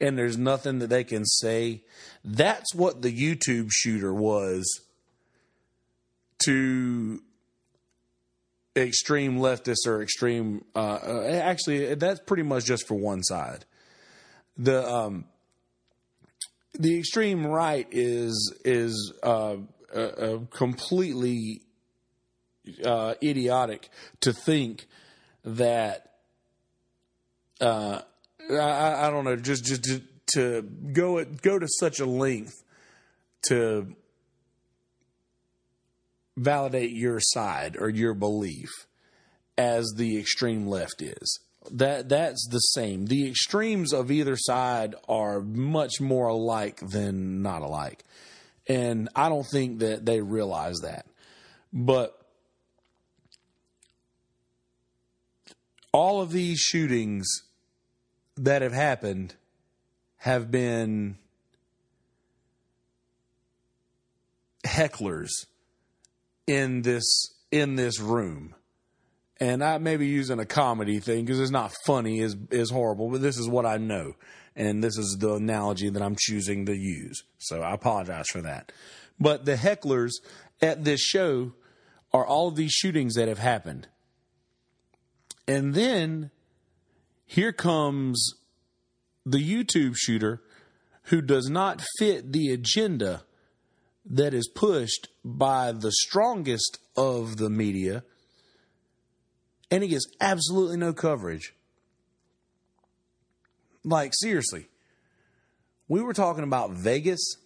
and 0.00 0.18
there's 0.18 0.36
nothing 0.36 0.80
that 0.80 0.90
they 0.90 1.04
can 1.04 1.24
say. 1.24 1.82
That's 2.24 2.74
what 2.74 3.02
the 3.02 3.12
YouTube 3.12 3.68
shooter 3.70 4.12
was 4.12 4.80
to 6.44 7.20
extreme 8.76 9.38
leftists 9.38 9.86
or 9.86 10.02
extreme 10.02 10.64
uh, 10.74 10.98
uh, 11.02 11.40
actually 11.42 11.94
that's 11.94 12.20
pretty 12.20 12.42
much 12.42 12.64
just 12.64 12.86
for 12.86 12.94
one 12.94 13.22
side. 13.22 13.64
The 14.56 14.86
um 14.88 15.24
the 16.78 16.98
extreme 16.98 17.46
right 17.46 17.86
is 17.90 18.54
is 18.64 19.12
uh, 19.22 19.56
uh, 19.94 19.98
uh, 19.98 20.38
completely 20.50 21.62
idiotic 23.22 23.88
to 24.20 24.32
think 24.32 24.86
that 25.44 26.12
I, 27.60 28.02
I, 28.50 29.10
don't 29.10 29.24
know 29.24 29.36
just 29.36 29.64
just 29.64 29.84
to, 29.84 30.02
to 30.34 30.62
go 30.92 31.24
go 31.24 31.58
to 31.58 31.66
such 31.80 31.98
a 32.00 32.04
length 32.04 32.62
to 33.48 33.96
validate 36.38 36.92
your 36.92 37.20
side 37.20 37.76
or 37.78 37.88
your 37.88 38.14
belief 38.14 38.70
as 39.56 39.92
the 39.96 40.18
extreme 40.18 40.66
left 40.66 41.02
is 41.02 41.40
that 41.70 42.08
that's 42.08 42.46
the 42.50 42.58
same. 42.58 43.06
The 43.06 43.28
extremes 43.28 43.92
of 43.92 44.10
either 44.10 44.36
side 44.36 44.94
are 45.08 45.40
much 45.40 46.00
more 46.00 46.28
alike 46.28 46.80
than 46.80 47.42
not 47.42 47.62
alike. 47.62 48.04
And 48.66 49.08
I 49.14 49.28
don't 49.28 49.46
think 49.46 49.80
that 49.80 50.04
they 50.04 50.20
realize 50.20 50.78
that. 50.82 51.06
But 51.72 52.18
all 55.92 56.20
of 56.20 56.32
these 56.32 56.58
shootings 56.58 57.26
that 58.36 58.62
have 58.62 58.72
happened 58.72 59.34
have 60.18 60.50
been 60.50 61.18
hecklers 64.64 65.30
in 66.48 66.82
this 66.82 67.32
in 67.52 67.76
this 67.76 68.00
room 68.00 68.54
and 69.40 69.62
I 69.62 69.78
may 69.78 69.96
be 69.96 70.06
using 70.06 70.40
a 70.40 70.46
comedy 70.46 70.98
thing 70.98 71.24
because 71.24 71.40
it's 71.40 71.50
not 71.50 71.72
funny 71.86 72.20
is 72.20 72.36
is 72.50 72.70
horrible, 72.70 73.10
but 73.10 73.22
this 73.22 73.38
is 73.38 73.48
what 73.48 73.66
I 73.66 73.76
know, 73.76 74.14
and 74.56 74.82
this 74.82 74.98
is 74.98 75.16
the 75.20 75.34
analogy 75.34 75.88
that 75.90 76.02
I'm 76.02 76.16
choosing 76.18 76.66
to 76.66 76.74
use. 76.74 77.22
So 77.38 77.62
I 77.62 77.74
apologize 77.74 78.26
for 78.30 78.42
that. 78.42 78.72
But 79.20 79.44
the 79.44 79.54
hecklers 79.54 80.12
at 80.60 80.84
this 80.84 81.00
show 81.00 81.52
are 82.12 82.26
all 82.26 82.50
these 82.50 82.72
shootings 82.72 83.14
that 83.14 83.28
have 83.28 83.38
happened, 83.38 83.88
and 85.46 85.74
then 85.74 86.30
here 87.24 87.52
comes 87.52 88.34
the 89.24 89.38
YouTube 89.38 89.94
shooter 89.96 90.42
who 91.04 91.20
does 91.20 91.48
not 91.48 91.82
fit 91.98 92.32
the 92.32 92.52
agenda 92.52 93.22
that 94.08 94.34
is 94.34 94.48
pushed 94.48 95.08
by 95.24 95.72
the 95.72 95.92
strongest 95.92 96.78
of 96.96 97.36
the 97.36 97.50
media 97.50 98.02
and 99.70 99.82
he 99.82 99.88
gets 99.88 100.06
absolutely 100.20 100.76
no 100.76 100.92
coverage. 100.92 101.54
Like, 103.84 104.12
seriously. 104.14 104.68
We 105.88 106.02
were 106.02 106.12
talking 106.12 106.44
about 106.44 106.72
Vegas, 106.72 107.36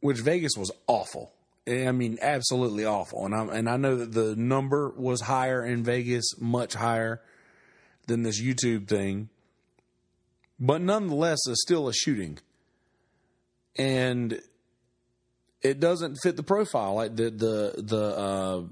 which 0.00 0.18
Vegas 0.18 0.52
was 0.56 0.70
awful. 0.86 1.32
I 1.68 1.92
mean, 1.92 2.18
absolutely 2.22 2.84
awful. 2.84 3.26
And 3.26 3.34
I 3.34 3.56
and 3.56 3.68
I 3.68 3.76
know 3.76 3.96
that 3.96 4.12
the 4.12 4.36
number 4.36 4.94
was 4.96 5.22
higher 5.22 5.64
in 5.64 5.82
Vegas, 5.82 6.40
much 6.40 6.74
higher 6.74 7.20
than 8.06 8.22
this 8.22 8.40
YouTube 8.40 8.88
thing. 8.88 9.28
But 10.60 10.80
nonetheless, 10.80 11.40
it's 11.48 11.62
still 11.62 11.88
a 11.88 11.92
shooting. 11.92 12.38
And 13.76 14.40
it 15.66 15.80
doesn't 15.80 16.18
fit 16.22 16.36
the 16.36 16.42
profile. 16.42 16.94
Like 16.94 17.16
the 17.16 17.30
the 17.30 17.82
the 17.82 18.18
uh, 18.18 18.62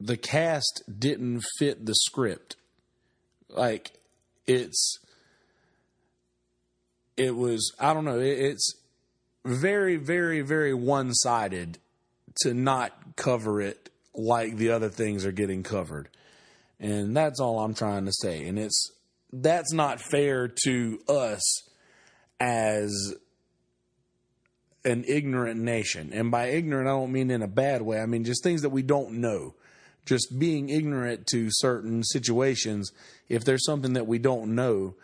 the 0.00 0.16
cast 0.16 0.82
didn't 0.98 1.44
fit 1.58 1.84
the 1.84 1.94
script. 1.94 2.56
Like 3.48 3.92
it's 4.46 4.98
it 7.16 7.36
was 7.36 7.72
I 7.78 7.92
don't 7.92 8.04
know, 8.04 8.18
it's 8.18 8.74
very 9.44 9.96
very 9.96 10.40
very 10.40 10.74
one-sided 10.74 11.78
to 12.42 12.54
not 12.54 12.92
cover 13.16 13.60
it 13.60 13.90
like 14.14 14.56
the 14.56 14.70
other 14.70 14.88
things 14.88 15.24
are 15.24 15.32
getting 15.32 15.62
covered. 15.62 16.08
And 16.78 17.16
that's 17.16 17.40
all 17.40 17.60
I'm 17.60 17.74
trying 17.74 18.06
to 18.06 18.12
say. 18.12 18.46
And 18.46 18.58
it's 18.58 18.90
that's 19.32 19.72
not 19.72 20.00
fair 20.00 20.48
to 20.64 20.98
us 21.08 21.62
as 22.40 23.14
an 24.86 25.04
ignorant 25.06 25.60
nation. 25.60 26.10
And 26.14 26.30
by 26.30 26.46
ignorant, 26.46 26.88
I 26.88 26.92
don't 26.92 27.12
mean 27.12 27.30
in 27.30 27.42
a 27.42 27.48
bad 27.48 27.82
way. 27.82 28.00
I 28.00 28.06
mean 28.06 28.24
just 28.24 28.42
things 28.42 28.62
that 28.62 28.70
we 28.70 28.82
don't 28.82 29.20
know 29.20 29.54
just 30.06 30.38
being 30.38 30.70
ignorant 30.70 31.26
to 31.26 31.48
certain 31.50 32.02
situations, 32.04 32.92
if 33.28 33.44
there's 33.44 33.66
something 33.66 33.92
that 33.94 34.06
we 34.06 34.18
don't 34.18 34.54
know, 34.54 34.94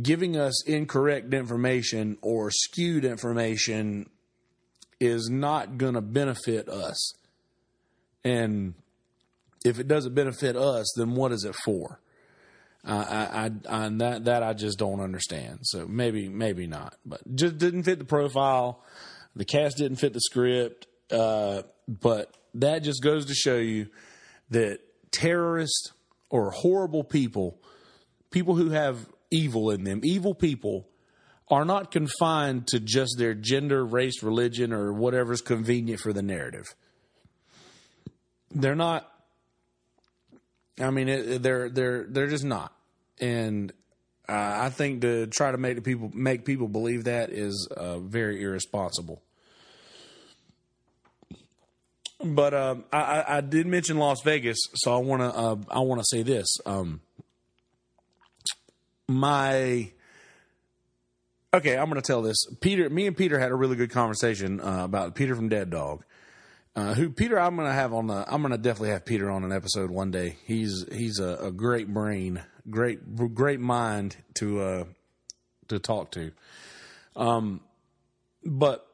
giving 0.00 0.36
us 0.36 0.64
incorrect 0.66 1.34
information 1.34 2.16
or 2.22 2.50
skewed 2.50 3.04
information 3.04 4.08
is 5.00 5.28
not 5.28 5.76
going 5.76 5.94
to 5.94 6.00
benefit 6.00 6.68
us. 6.68 7.14
And 8.24 8.74
if 9.64 9.78
it 9.78 9.88
doesn't 9.88 10.14
benefit 10.14 10.56
us, 10.56 10.86
then 10.96 11.14
what 11.14 11.32
is 11.32 11.44
it 11.44 11.56
for? 11.64 12.00
I, 12.84 12.94
I, 12.94 13.50
I, 13.68 13.88
that 13.88 14.24
that 14.24 14.42
I 14.42 14.52
just 14.54 14.78
don't 14.78 15.00
understand. 15.00 15.60
So 15.62 15.86
maybe 15.86 16.28
maybe 16.28 16.66
not, 16.66 16.94
but 17.04 17.20
just 17.34 17.58
didn't 17.58 17.82
fit 17.82 17.98
the 17.98 18.04
profile. 18.04 18.82
The 19.34 19.44
cast 19.44 19.76
didn't 19.76 19.96
fit 19.98 20.12
the 20.12 20.20
script. 20.20 20.86
Uh, 21.10 21.62
but 21.86 22.36
that 22.54 22.82
just 22.82 23.02
goes 23.02 23.26
to 23.26 23.34
show 23.34 23.56
you 23.56 23.88
that 24.50 24.80
terrorists 25.10 25.92
or 26.30 26.50
horrible 26.50 27.04
people, 27.04 27.58
people 28.30 28.54
who 28.54 28.70
have 28.70 29.08
evil 29.30 29.70
in 29.70 29.84
them, 29.84 30.00
evil 30.04 30.34
people, 30.34 30.88
are 31.50 31.64
not 31.64 31.90
confined 31.90 32.66
to 32.68 32.78
just 32.78 33.16
their 33.16 33.34
gender, 33.34 33.84
race, 33.84 34.22
religion, 34.22 34.72
or 34.72 34.92
whatever's 34.92 35.40
convenient 35.40 36.00
for 36.00 36.12
the 36.12 36.22
narrative. 36.22 36.74
They're 38.50 38.74
not. 38.74 39.10
I 40.80 40.90
mean, 40.90 41.08
it, 41.08 41.42
they're 41.42 41.68
they're 41.68 42.04
they're 42.04 42.26
just 42.28 42.44
not, 42.44 42.72
and 43.20 43.72
uh, 44.28 44.58
I 44.62 44.70
think 44.70 45.00
to 45.02 45.26
try 45.26 45.50
to 45.50 45.58
make 45.58 45.76
the 45.76 45.82
people 45.82 46.10
make 46.14 46.44
people 46.44 46.68
believe 46.68 47.04
that 47.04 47.30
is 47.30 47.68
uh, 47.76 47.98
very 47.98 48.42
irresponsible. 48.42 49.22
But 52.24 52.52
um, 52.52 52.84
I, 52.92 53.24
I, 53.28 53.40
did 53.42 53.68
mention 53.68 53.96
Las 53.96 54.22
Vegas, 54.22 54.58
so 54.74 54.92
I 54.92 54.98
want 54.98 55.22
to 55.22 55.28
uh, 55.28 55.56
I 55.70 55.80
want 55.80 56.00
to 56.00 56.04
say 56.04 56.22
this. 56.24 56.48
Um, 56.66 57.00
my 59.06 59.90
okay, 61.54 61.76
I'm 61.76 61.88
going 61.88 62.00
to 62.00 62.06
tell 62.06 62.22
this. 62.22 62.36
Peter, 62.60 62.90
me 62.90 63.06
and 63.06 63.16
Peter 63.16 63.38
had 63.38 63.52
a 63.52 63.54
really 63.54 63.76
good 63.76 63.90
conversation 63.90 64.60
uh, 64.60 64.84
about 64.84 65.14
Peter 65.14 65.36
from 65.36 65.48
Dead 65.48 65.70
Dog. 65.70 66.04
Uh, 66.78 66.94
who 66.94 67.10
Peter? 67.10 67.40
I'm 67.40 67.56
to 67.56 67.72
have 67.72 67.92
on 67.92 68.06
the. 68.06 68.24
I'm 68.32 68.40
to 68.52 68.56
definitely 68.56 68.90
have 68.90 69.04
Peter 69.04 69.28
on 69.28 69.42
an 69.42 69.50
episode 69.50 69.90
one 69.90 70.12
day. 70.12 70.36
He's 70.44 70.84
he's 70.92 71.18
a, 71.18 71.34
a 71.46 71.50
great 71.50 71.92
brain, 71.92 72.40
great 72.70 73.34
great 73.34 73.58
mind 73.58 74.16
to 74.34 74.60
uh, 74.60 74.84
to 75.66 75.80
talk 75.80 76.12
to. 76.12 76.30
Um, 77.16 77.62
but 78.44 78.86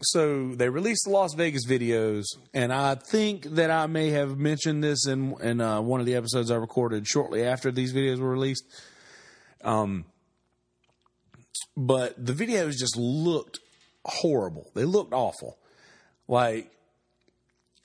so 0.00 0.54
they 0.54 0.68
released 0.68 1.06
the 1.06 1.10
Las 1.10 1.34
Vegas 1.34 1.66
videos, 1.66 2.26
and 2.54 2.72
I 2.72 2.94
think 2.94 3.42
that 3.56 3.72
I 3.72 3.88
may 3.88 4.10
have 4.10 4.38
mentioned 4.38 4.84
this 4.84 5.08
in 5.08 5.34
in 5.42 5.60
uh, 5.60 5.80
one 5.80 5.98
of 5.98 6.06
the 6.06 6.14
episodes 6.14 6.52
I 6.52 6.56
recorded 6.56 7.04
shortly 7.08 7.42
after 7.42 7.72
these 7.72 7.92
videos 7.92 8.20
were 8.20 8.30
released. 8.30 8.62
Um, 9.64 10.04
but 11.76 12.14
the 12.24 12.32
videos 12.32 12.74
just 12.78 12.96
looked 12.96 13.58
horrible. 14.04 14.70
They 14.76 14.84
looked 14.84 15.12
awful. 15.12 15.58
Like 16.28 16.70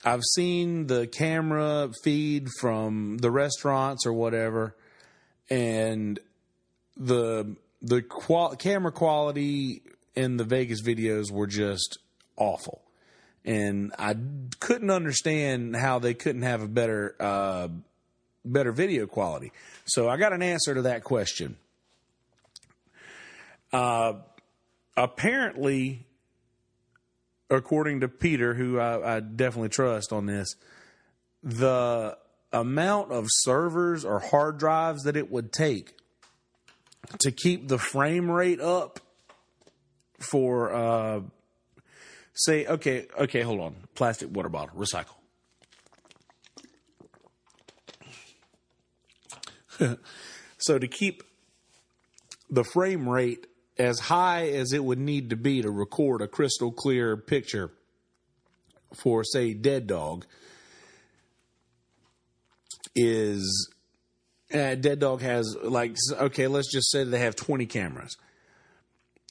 I've 0.04 0.22
seen 0.34 0.86
the 0.88 1.06
camera 1.06 1.90
feed 2.02 2.48
from 2.60 3.18
the 3.18 3.30
restaurants 3.30 4.04
or 4.04 4.12
whatever, 4.12 4.74
and 5.48 6.18
the 6.96 7.56
the 7.80 8.02
qual- 8.02 8.56
camera 8.56 8.92
quality 8.92 9.82
in 10.14 10.36
the 10.36 10.44
Vegas 10.44 10.82
videos 10.82 11.30
were 11.30 11.46
just 11.46 11.98
awful, 12.36 12.82
and 13.44 13.92
I 13.98 14.16
couldn't 14.58 14.90
understand 14.90 15.76
how 15.76 16.00
they 16.00 16.14
couldn't 16.14 16.42
have 16.42 16.62
a 16.62 16.68
better 16.68 17.14
uh, 17.20 17.68
better 18.44 18.72
video 18.72 19.06
quality. 19.06 19.52
So 19.84 20.08
I 20.08 20.16
got 20.16 20.32
an 20.32 20.42
answer 20.42 20.74
to 20.74 20.82
that 20.82 21.04
question. 21.04 21.56
Uh, 23.72 24.14
apparently, 24.96 26.06
according 27.56 28.00
to 28.00 28.08
Peter, 28.08 28.54
who 28.54 28.78
I, 28.78 29.16
I 29.16 29.20
definitely 29.20 29.68
trust 29.68 30.12
on 30.12 30.26
this, 30.26 30.56
the 31.42 32.16
amount 32.52 33.12
of 33.12 33.26
servers 33.28 34.04
or 34.04 34.18
hard 34.20 34.58
drives 34.58 35.04
that 35.04 35.16
it 35.16 35.30
would 35.30 35.52
take 35.52 35.94
to 37.20 37.30
keep 37.30 37.68
the 37.68 37.78
frame 37.78 38.30
rate 38.30 38.60
up 38.60 39.00
for 40.18 40.72
uh 40.72 41.20
say 42.34 42.66
okay 42.66 43.06
okay 43.18 43.42
hold 43.42 43.60
on. 43.60 43.74
Plastic 43.94 44.34
water 44.34 44.48
bottle 44.48 44.76
recycle. 44.76 45.16
So 50.62 50.78
to 50.78 50.86
keep 50.86 51.24
the 52.48 52.62
frame 52.62 53.08
rate 53.08 53.48
as 53.78 53.98
high 53.98 54.48
as 54.48 54.72
it 54.72 54.84
would 54.84 54.98
need 54.98 55.30
to 55.30 55.36
be 55.36 55.62
to 55.62 55.70
record 55.70 56.22
a 56.22 56.28
crystal 56.28 56.70
clear 56.70 57.16
picture 57.16 57.70
for 58.94 59.24
say 59.24 59.54
dead 59.54 59.86
dog 59.86 60.26
is 62.94 63.70
uh, 64.52 64.74
dead 64.74 64.98
dog 64.98 65.22
has 65.22 65.56
like 65.62 65.96
okay 66.12 66.46
let's 66.46 66.70
just 66.70 66.90
say 66.90 67.04
they 67.04 67.18
have 67.18 67.36
20 67.36 67.66
cameras. 67.66 68.16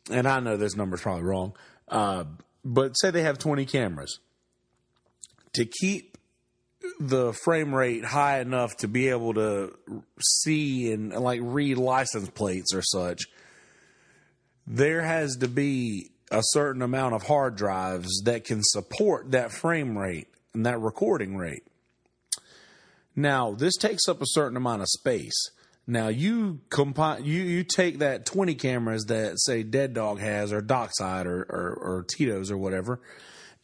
And 0.10 0.28
i 0.28 0.40
know 0.40 0.58
this 0.58 0.76
number's 0.76 1.02
probably 1.02 1.24
wrong 1.24 1.54
uh, 1.88 2.24
but 2.64 2.94
say 2.94 3.12
they 3.12 3.24
have 3.24 3.38
20 3.38 3.66
cameras. 3.66 4.20
To 5.54 5.66
keep 5.66 6.18
the 7.00 7.34
frame 7.34 7.76
rate 7.76 8.06
high 8.06 8.40
enough 8.40 8.78
to 8.78 8.88
be 8.88 9.10
able 9.10 9.34
to 9.34 9.76
see 10.20 10.92
and 10.92 11.12
like 11.12 11.42
read 11.44 11.78
license 11.78 12.30
plates 12.30 12.74
or 12.74 12.82
such 12.82 13.24
there 14.68 15.02
has 15.02 15.38
to 15.38 15.48
be 15.48 16.12
a 16.32 16.42
certain 16.42 16.82
amount 16.82 17.14
of 17.14 17.24
hard 17.24 17.56
drives 17.56 18.22
that 18.26 18.46
can 18.46 18.62
support 18.64 19.32
that 19.32 19.52
frame 19.52 19.98
rate 19.98 20.28
and 20.54 20.66
that 20.66 20.80
recording 20.80 21.36
rate. 21.36 21.64
Now, 23.16 23.52
this 23.52 23.76
takes 23.76 24.08
up 24.08 24.22
a 24.22 24.28
certain 24.28 24.56
amount 24.56 24.82
of 24.82 24.88
space. 24.88 25.52
Now 25.88 26.08
you 26.08 26.62
combine 26.70 27.26
you 27.26 27.42
you 27.42 27.64
take 27.64 28.00
that 28.00 28.26
20 28.26 28.56
cameras 28.56 29.06
that 29.06 29.40
say 29.42 29.64
Dead 29.64 29.94
Dog 29.94 30.20
has 30.20 30.54
or 30.54 30.62
Dockside 30.62 31.26
or, 31.26 31.42
or, 31.42 31.74
or 31.74 32.06
Tito's 32.08 32.52
or 32.52 32.58
whatever, 32.58 33.02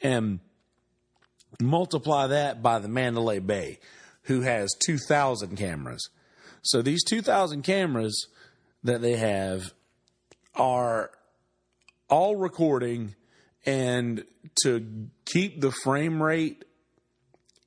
and 0.02 0.40
multiply 1.62 2.28
that 2.28 2.62
by 2.62 2.80
the 2.80 2.88
Mandalay 2.88 3.40
Bay, 3.40 3.80
who 4.24 4.42
has 4.42 4.76
2,000 4.86 5.56
cameras. 5.56 6.10
So 6.64 6.82
these 6.82 7.04
2,000 7.04 7.62
cameras 7.62 8.28
that 8.84 9.02
they 9.02 9.16
have 9.16 9.74
are 10.58 11.12
all 12.10 12.36
recording 12.36 13.16
and 13.66 14.24
to 14.64 15.10
keep 15.26 15.62
the 15.62 15.72
frame 15.72 16.22
rate 16.22 16.64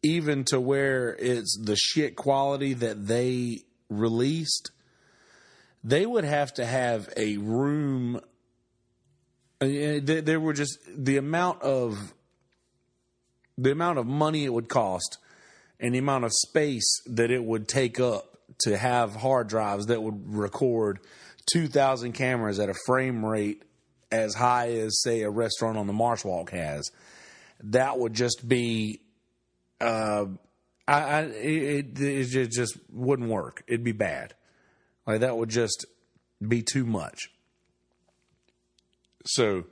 even 0.03 0.45
to 0.45 0.61
where 0.61 1.15
it's 1.19 1.59
the 1.63 1.77
shit 1.77 2.17
quality 2.17 2.73
that 2.73 3.07
they 3.07 3.59
released, 3.91 4.71
they 5.85 6.07
would 6.07 6.25
have 6.25 6.55
to 6.55 6.65
have 6.65 7.13
a 7.17 7.37
room. 7.37 8.21
Uh, 9.61 10.01
there 10.03 10.41
were 10.41 10.55
just 10.55 10.79
the 10.97 11.19
amount 11.19 11.61
of 11.63 12.15
the 13.59 13.73
amount 13.73 13.99
of 13.99 14.07
money 14.07 14.45
it 14.45 14.53
would 14.53 14.71
cost 14.71 15.19
and 15.79 15.95
the 15.95 15.99
amount 15.99 16.25
of 16.25 16.33
space 16.33 17.03
that 17.05 17.31
it 17.31 17.45
would 17.45 17.69
take 17.69 18.01
up 18.01 18.39
to 18.61 18.77
have 18.79 19.17
hard 19.17 19.49
drives 19.49 19.87
that 19.87 20.03
would 20.03 20.35
record 20.35 20.99
2,000 21.53 22.13
cameras 22.13 22.59
at 22.59 22.69
a 22.69 22.75
frame 22.87 23.25
rate 23.25 23.63
as 24.13 24.35
high 24.35 24.71
as, 24.73 25.01
say, 25.03 25.23
a 25.23 25.31
restaurant 25.31 25.79
on 25.79 25.87
the 25.87 25.93
Marshwalk 25.93 26.51
has. 26.51 26.91
That 27.65 27.99
would 27.99 28.15
just 28.15 28.47
be, 28.49 29.01
uh, 29.81 30.27
I, 30.89 31.01
I 31.01 31.21
it, 31.23 32.01
it, 32.01 32.35
it 32.35 32.51
just 32.51 32.77
wouldn't 32.91 33.29
work. 33.29 33.63
It'd 33.69 33.85
be 33.85 33.93
bad. 33.93 34.35
Like 35.07 35.21
that 35.21 35.37
would 35.37 35.51
just 35.51 35.87
be 36.47 36.63
too 36.63 36.87
much. 36.87 37.31
So 39.27 39.65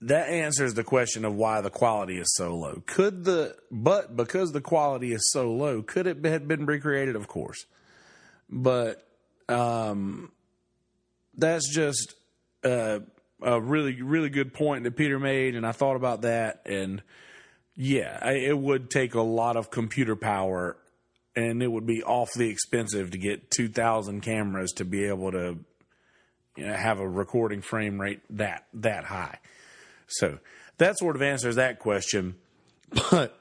that 0.00 0.28
answers 0.28 0.74
the 0.74 0.84
question 0.84 1.24
of 1.24 1.34
why 1.34 1.60
the 1.60 1.70
quality 1.70 2.18
is 2.18 2.34
so 2.34 2.54
low. 2.54 2.82
Could 2.86 3.24
the, 3.24 3.56
but 3.70 4.16
because 4.16 4.52
the 4.52 4.60
quality 4.60 5.12
is 5.12 5.30
so 5.30 5.52
low, 5.52 5.82
could 5.82 6.06
it 6.06 6.24
have 6.24 6.48
been 6.48 6.66
recreated? 6.66 7.16
Of 7.16 7.28
course. 7.28 7.64
But, 8.50 9.06
um, 9.48 10.32
that's 11.36 11.72
just 11.74 12.14
uh, 12.64 13.00
a 13.42 13.60
really, 13.60 14.00
really 14.02 14.30
good 14.30 14.54
point 14.54 14.84
that 14.84 14.96
Peter 14.96 15.18
made, 15.18 15.54
and 15.54 15.66
I 15.66 15.72
thought 15.72 15.96
about 15.96 16.22
that, 16.22 16.62
and 16.66 17.02
yeah, 17.74 18.18
I, 18.22 18.32
it 18.32 18.58
would 18.58 18.90
take 18.90 19.14
a 19.14 19.22
lot 19.22 19.56
of 19.56 19.70
computer 19.70 20.16
power, 20.16 20.76
and 21.34 21.62
it 21.62 21.70
would 21.70 21.86
be 21.86 22.02
awfully 22.02 22.48
expensive 22.48 23.10
to 23.10 23.18
get 23.18 23.50
two 23.50 23.68
thousand 23.68 24.22
cameras 24.22 24.72
to 24.72 24.84
be 24.84 25.04
able 25.04 25.32
to 25.32 25.58
you 26.56 26.66
know, 26.66 26.72
have 26.72 27.00
a 27.00 27.08
recording 27.08 27.60
frame 27.60 28.00
rate 28.00 28.20
that 28.30 28.64
that 28.72 29.04
high. 29.04 29.38
So 30.06 30.38
that 30.78 30.96
sort 30.98 31.16
of 31.16 31.22
answers 31.22 31.56
that 31.56 31.78
question, 31.78 32.36
but 33.10 33.38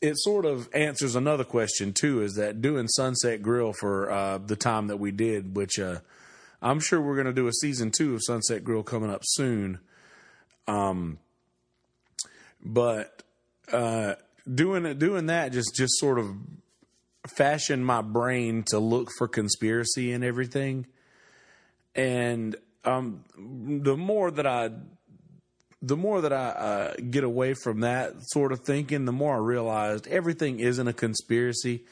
it 0.00 0.14
sort 0.18 0.44
of 0.44 0.68
answers 0.74 1.16
another 1.16 1.44
question 1.44 1.92
too. 1.92 2.22
Is 2.22 2.34
that 2.34 2.62
doing 2.62 2.86
Sunset 2.86 3.42
Grill 3.42 3.72
for 3.72 4.10
uh, 4.10 4.38
the 4.38 4.56
time 4.56 4.86
that 4.88 4.98
we 4.98 5.10
did, 5.10 5.56
which 5.56 5.78
uh, 5.80 5.98
I'm 6.62 6.80
sure 6.80 7.00
we're 7.00 7.14
going 7.14 7.26
to 7.26 7.32
do 7.32 7.48
a 7.48 7.52
season 7.52 7.90
two 7.90 8.14
of 8.14 8.22
Sunset 8.24 8.64
Grill 8.64 8.82
coming 8.82 9.10
up 9.10 9.22
soon. 9.24 9.78
Um, 10.66 11.18
but 12.64 13.22
uh, 13.72 14.14
doing 14.52 14.98
doing 14.98 15.26
that 15.26 15.52
just 15.52 15.74
just 15.74 15.98
sort 15.98 16.18
of 16.18 16.34
fashioned 17.26 17.84
my 17.84 18.02
brain 18.02 18.64
to 18.68 18.78
look 18.78 19.10
for 19.18 19.28
conspiracy 19.28 20.12
and 20.12 20.24
everything. 20.24 20.86
And 21.94 22.56
um, 22.84 23.24
the 23.36 23.96
more 23.96 24.30
that 24.30 24.46
I 24.46 24.70
the 25.82 25.96
more 25.96 26.20
that 26.22 26.32
I 26.32 26.48
uh, 26.48 26.94
get 27.10 27.22
away 27.22 27.54
from 27.54 27.80
that 27.80 28.14
sort 28.20 28.52
of 28.52 28.60
thinking, 28.60 29.04
the 29.04 29.12
more 29.12 29.36
I 29.36 29.38
realized 29.38 30.06
everything 30.08 30.58
isn't 30.58 30.88
a 30.88 30.92
conspiracy. 30.92 31.84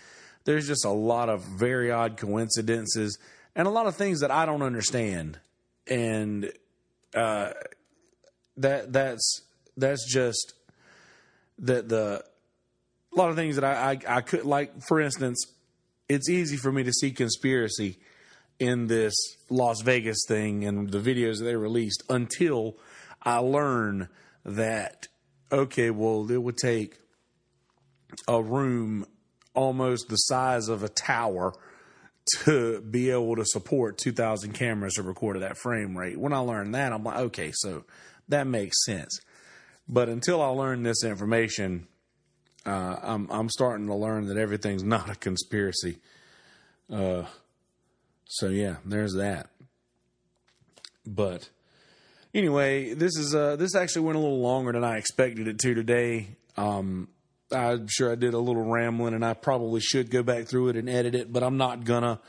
There's 0.45 0.67
just 0.67 0.85
a 0.85 0.91
lot 0.91 1.29
of 1.29 1.43
very 1.43 1.91
odd 1.91 2.17
coincidences 2.17 3.19
and 3.57 3.67
a 3.67 3.71
lot 3.71 3.87
of 3.87 3.97
things 3.97 4.21
that 4.21 4.31
I 4.31 4.47
don't 4.47 4.63
understand, 4.63 5.39
and 5.87 6.51
uh, 7.15 7.51
that 8.57 8.93
that's 8.93 9.43
that's 9.77 10.11
just 10.13 10.55
that 11.59 11.89
the 11.89 12.25
a 13.13 13.17
lot 13.17 13.31
of 13.31 13.37
things 13.37 13.57
that 13.57 13.65
I, 13.65 13.93
I 13.93 14.17
I 14.17 14.21
could 14.21 14.45
like. 14.45 14.73
For 14.87 15.01
instance, 15.01 15.45
it's 16.09 16.29
easy 16.29 16.57
for 16.57 16.73
me 16.73 16.83
to 16.85 16.93
see 16.93 17.11
conspiracy 17.13 17.99
in 18.59 18.87
this 18.87 19.15
Las 19.51 19.83
Vegas 19.83 20.25
thing 20.27 20.65
and 20.65 20.91
the 20.91 20.99
videos 20.99 21.39
that 21.39 21.45
they 21.45 21.57
released 21.57 22.03
until 22.09 22.77
I 23.23 23.39
learn 23.39 24.09
that 24.45 25.09
okay, 25.51 25.91
well, 25.91 26.31
it 26.31 26.43
would 26.43 26.57
take 26.57 26.99
a 28.27 28.43
room 28.43 29.07
almost 29.55 30.09
the 30.09 30.17
size 30.17 30.69
of 30.69 30.83
a 30.83 30.89
tower 30.89 31.53
to 32.45 32.81
be 32.81 33.11
able 33.11 33.37
to 33.37 33.45
support 33.45 33.99
2,000 33.99 34.53
cameras 34.53 34.95
to 34.95 35.03
record 35.03 35.37
at 35.37 35.41
that 35.41 35.59
frame 35.59 35.97
rate. 35.97 36.19
When 36.19 36.33
I 36.33 36.39
learned 36.39 36.75
that, 36.75 36.93
I'm 36.93 37.05
like, 37.05 37.17
okay, 37.17 37.53
so 37.55 37.85
that 38.29 38.47
makes 38.47 38.85
sense. 38.85 39.21
But 39.89 40.09
until 40.09 40.41
I 40.41 40.49
learn 40.49 40.83
this 40.83 41.05
information, 41.05 41.87
uh, 42.65 42.97
I'm 43.03 43.31
I'm 43.31 43.51
starting 43.51 43.87
to 43.89 43.95
learn 43.95 44.27
that 44.29 44.39
everything's 44.39 44.83
not 44.85 45.11
a 45.11 45.15
conspiracy. 45.15 45.99
Uh, 46.91 47.25
so 48.27 48.49
yeah, 48.49 48.77
there's 48.85 49.15
that. 49.15 49.51
But 51.07 51.51
anyway, 52.33 52.95
this 52.95 53.17
is 53.17 53.35
uh, 53.35 53.57
this 53.57 53.75
actually 53.75 54.03
went 54.03 54.17
a 54.17 54.21
little 54.21 54.41
longer 54.41 54.73
than 54.73 54.85
I 54.85 54.97
expected 54.97 55.49
it 55.49 55.59
to 55.61 55.75
today. 55.75 56.29
Um, 56.57 57.09
I'm 57.55 57.87
sure 57.89 58.13
I 58.13 58.15
did 58.15 58.35
a 58.35 58.39
little 58.39 58.65
rambling, 58.65 59.15
and 59.15 59.25
I 59.25 59.35
probably 59.35 59.81
should 59.81 60.11
go 60.11 60.23
back 60.23 60.47
through 60.47 60.71
it 60.71 60.77
and 60.77 60.89
edit 60.89 61.15
it, 61.15 61.33
but 61.33 61.43
I'm 61.43 61.57
not 61.57 61.85
gonna. 61.85 62.21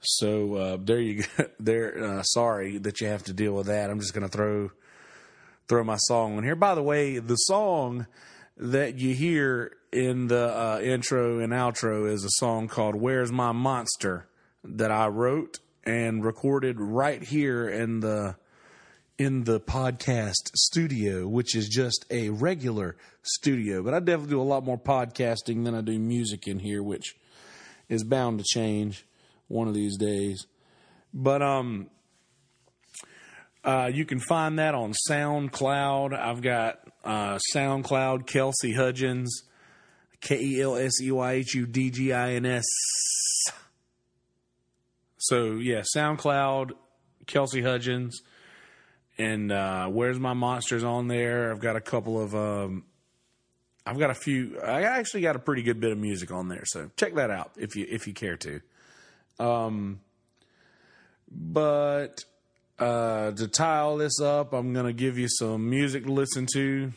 So 0.00 0.54
uh, 0.54 0.76
there 0.80 1.00
you 1.00 1.22
go. 1.22 1.44
There, 1.60 2.04
uh, 2.04 2.22
sorry 2.22 2.78
that 2.78 3.00
you 3.00 3.06
have 3.06 3.24
to 3.24 3.32
deal 3.32 3.54
with 3.54 3.66
that. 3.66 3.90
I'm 3.90 4.00
just 4.00 4.14
gonna 4.14 4.28
throw 4.28 4.70
throw 5.68 5.84
my 5.84 5.96
song 5.96 6.36
on 6.36 6.44
here. 6.44 6.56
By 6.56 6.74
the 6.74 6.82
way, 6.82 7.18
the 7.18 7.36
song 7.36 8.06
that 8.56 8.98
you 8.98 9.14
hear 9.14 9.76
in 9.92 10.26
the 10.26 10.48
uh, 10.48 10.80
intro 10.82 11.38
and 11.38 11.52
outro 11.52 12.10
is 12.10 12.24
a 12.24 12.30
song 12.32 12.68
called 12.68 12.96
"Where's 12.96 13.32
My 13.32 13.52
Monster" 13.52 14.26
that 14.64 14.90
I 14.90 15.06
wrote 15.08 15.60
and 15.84 16.24
recorded 16.24 16.80
right 16.80 17.22
here 17.22 17.68
in 17.68 18.00
the 18.00 18.36
in 19.18 19.44
the 19.44 19.60
podcast 19.60 20.50
studio, 20.56 21.28
which 21.28 21.54
is 21.54 21.68
just 21.68 22.04
a 22.10 22.30
regular 22.30 22.96
studio. 23.24 23.82
But 23.82 23.94
I 23.94 23.98
definitely 24.00 24.30
do 24.30 24.40
a 24.40 24.42
lot 24.42 24.64
more 24.64 24.78
podcasting 24.78 25.64
than 25.64 25.74
I 25.74 25.80
do 25.80 25.98
music 25.98 26.46
in 26.46 26.60
here, 26.60 26.82
which 26.82 27.16
is 27.88 28.04
bound 28.04 28.38
to 28.38 28.44
change 28.46 29.04
one 29.48 29.66
of 29.66 29.74
these 29.74 29.96
days. 29.96 30.46
But 31.12 31.42
um, 31.42 31.90
uh, 33.64 33.90
you 33.92 34.04
can 34.04 34.20
find 34.20 34.58
that 34.58 34.74
on 34.74 34.94
SoundCloud. 35.08 36.18
I've 36.18 36.42
got 36.42 36.80
uh, 37.04 37.38
SoundCloud 37.54 38.26
Kelsey 38.26 38.74
Hudgins, 38.74 39.28
K 40.20 40.38
E 40.40 40.60
L 40.60 40.76
S 40.76 41.00
E 41.00 41.10
Y 41.10 41.32
H 41.32 41.54
U 41.54 41.66
D 41.66 41.90
G 41.90 42.12
I 42.12 42.32
N 42.32 42.46
S. 42.46 42.64
So 45.18 45.52
yeah, 45.52 45.82
SoundCloud 45.96 46.72
Kelsey 47.26 47.62
Hudgins, 47.62 48.16
and 49.16 49.50
uh, 49.50 49.86
Where's 49.86 50.18
My 50.18 50.34
Monsters 50.34 50.84
on 50.84 51.08
there. 51.08 51.50
I've 51.50 51.60
got 51.60 51.76
a 51.76 51.80
couple 51.80 52.20
of. 52.20 52.34
Um, 52.34 52.84
I've 53.86 53.98
got 53.98 54.10
a 54.10 54.14
few. 54.14 54.58
I 54.60 54.82
actually 54.82 55.22
got 55.22 55.36
a 55.36 55.38
pretty 55.38 55.62
good 55.62 55.78
bit 55.78 55.92
of 55.92 55.98
music 55.98 56.30
on 56.32 56.48
there, 56.48 56.64
so 56.64 56.90
check 56.96 57.14
that 57.14 57.30
out 57.30 57.52
if 57.56 57.76
you 57.76 57.86
if 57.88 58.06
you 58.06 58.14
care 58.14 58.36
to. 58.38 58.60
Um, 59.38 60.00
but 61.30 62.24
uh, 62.78 63.32
to 63.32 63.48
tie 63.48 63.80
all 63.80 63.96
this 63.96 64.20
up, 64.20 64.52
I'm 64.52 64.72
to 64.74 64.92
give 64.92 65.18
you 65.18 65.28
some 65.28 65.68
music 65.68 66.04
to 66.04 66.12
listen 66.12 66.46
to. 66.54 66.92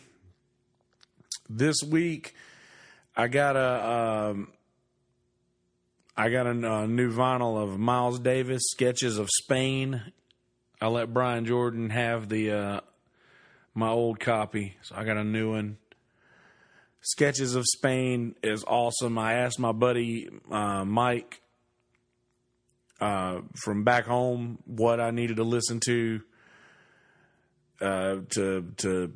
This 1.50 1.78
week, 1.84 2.34
I 3.16 3.28
got 3.28 3.56
a 3.56 4.32
um, 4.32 4.52
I 6.16 6.30
got 6.30 6.48
a, 6.48 6.52
a, 6.52 6.88
new 6.88 7.12
vinyl 7.14 7.62
of 7.62 7.78
Miles 7.78 8.20
Davis 8.20 8.64
Sketches 8.72 9.18
of 9.18 9.30
Spain. 9.30 10.02
I 10.80 10.88
let 10.88 11.14
Brian 11.14 11.46
Jordan 11.46 11.90
have 11.90 12.30
the 12.30 12.52
uh, 12.52 12.82
my 13.74 13.90
old 13.90 14.20
copy, 14.20 14.78
so 14.82 14.96
I 14.96 15.04
got 15.04 15.18
a 15.18 15.24
new 15.24 15.52
one. 15.52 15.78
Sketches 17.02 17.56
of 17.56 17.66
Spain 17.66 18.36
is 18.44 18.64
awesome. 18.66 19.18
I 19.18 19.36
asked 19.36 19.60
my 19.60 19.72
buddy 19.72 20.30
uh, 20.52 20.84
Mike 20.84 21.42
uh, 23.00 23.42
from 23.56 23.84
back 23.84 24.06
home 24.06 24.60
what 24.66 25.00
I 25.00 25.12
needed 25.12 25.38
to 25.38 25.44
listen 25.44 25.80
to 25.86 26.22
uh, 27.80 28.16
to 28.30 28.74
to 28.78 29.14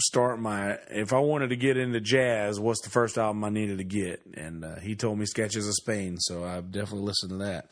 start 0.00 0.40
my 0.40 0.78
if 0.90 1.12
I 1.12 1.18
wanted 1.18 1.50
to 1.50 1.56
get 1.56 1.76
into 1.76 2.00
jazz, 2.00 2.58
what's 2.58 2.80
the 2.82 2.90
first 2.90 3.18
album 3.18 3.44
I 3.44 3.50
needed 3.50 3.78
to 3.78 3.84
get? 3.84 4.22
And 4.34 4.64
uh, 4.64 4.76
he 4.80 4.96
told 4.96 5.18
me 5.18 5.26
Sketches 5.26 5.68
of 5.68 5.74
Spain, 5.74 6.18
so 6.18 6.44
I've 6.44 6.72
definitely 6.72 7.06
listened 7.06 7.30
to 7.32 7.62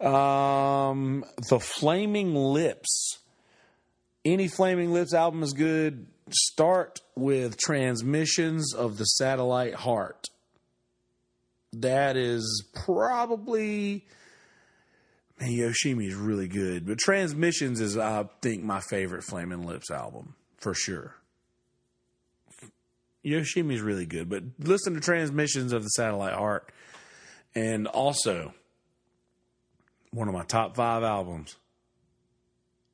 that. 0.00 0.06
Um, 0.06 1.24
the 1.48 1.60
Flaming 1.60 2.34
Lips. 2.34 3.18
Any 4.24 4.48
Flaming 4.48 4.92
Lips 4.92 5.14
album 5.14 5.42
is 5.42 5.52
good. 5.52 6.06
Start 6.34 7.00
with 7.16 7.56
Transmissions 7.56 8.74
of 8.74 8.98
the 8.98 9.04
Satellite 9.04 9.74
Heart. 9.74 10.26
That 11.72 12.16
is 12.16 12.64
probably 12.74 14.06
Man, 15.40 15.50
Yoshimi 15.50 16.08
is 16.08 16.14
really 16.14 16.48
good. 16.48 16.86
But 16.86 16.98
Transmissions 16.98 17.80
is, 17.80 17.96
I 17.96 18.24
think, 18.42 18.64
my 18.64 18.80
favorite 18.80 19.22
Flaming 19.22 19.64
Lips 19.64 19.90
album 19.90 20.34
for 20.56 20.74
sure. 20.74 21.14
Yoshimi 23.24 23.74
is 23.74 23.80
really 23.80 24.06
good, 24.06 24.28
but 24.28 24.42
listen 24.58 24.94
to 24.94 25.00
Transmissions 25.00 25.72
of 25.72 25.82
the 25.82 25.88
Satellite 25.90 26.34
Heart, 26.34 26.72
and 27.54 27.86
also 27.86 28.54
one 30.12 30.28
of 30.28 30.34
my 30.34 30.44
top 30.44 30.76
five 30.76 31.02
albums. 31.02 31.56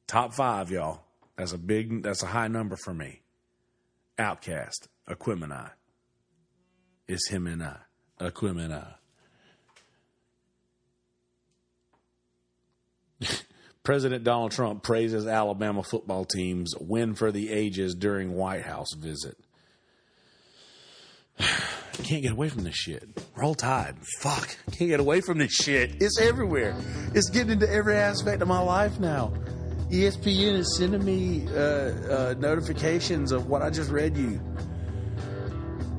Top 0.06 0.34
five, 0.34 0.70
y'all. 0.70 1.02
That's 1.36 1.52
a 1.52 1.58
big. 1.58 2.02
That's 2.02 2.22
a 2.22 2.26
high 2.26 2.48
number 2.48 2.76
for 2.76 2.92
me. 2.92 3.20
OutKast, 4.18 4.88
Aquemini. 5.08 5.70
It's 7.08 7.28
him 7.28 7.46
and 7.46 7.62
I. 7.62 7.76
Aquemini. 8.20 8.94
President 13.82 14.24
Donald 14.24 14.52
Trump 14.52 14.82
praises 14.82 15.26
Alabama 15.26 15.82
football 15.82 16.24
team's 16.24 16.74
win 16.80 17.14
for 17.14 17.30
the 17.30 17.52
ages 17.52 17.94
during 17.94 18.32
White 18.34 18.62
House 18.62 18.94
visit. 18.96 19.36
Can't 22.02 22.22
get 22.22 22.32
away 22.32 22.48
from 22.48 22.64
this 22.64 22.74
shit. 22.74 23.08
Roll 23.36 23.54
Tide. 23.54 23.96
Fuck. 24.20 24.56
Can't 24.72 24.90
get 24.90 25.00
away 25.00 25.20
from 25.20 25.38
this 25.38 25.52
shit. 25.52 26.02
It's 26.02 26.18
everywhere. 26.20 26.74
It's 27.14 27.30
getting 27.30 27.52
into 27.52 27.70
every 27.70 27.96
aspect 27.96 28.42
of 28.42 28.48
my 28.48 28.60
life 28.60 28.98
now. 28.98 29.32
ESPN 29.94 30.54
is 30.54 30.76
sending 30.76 31.04
me 31.04 31.46
uh, 31.54 31.60
uh, 31.60 32.34
notifications 32.36 33.30
of 33.30 33.48
what 33.48 33.62
I 33.62 33.70
just 33.70 33.92
read 33.92 34.16
you. 34.16 34.40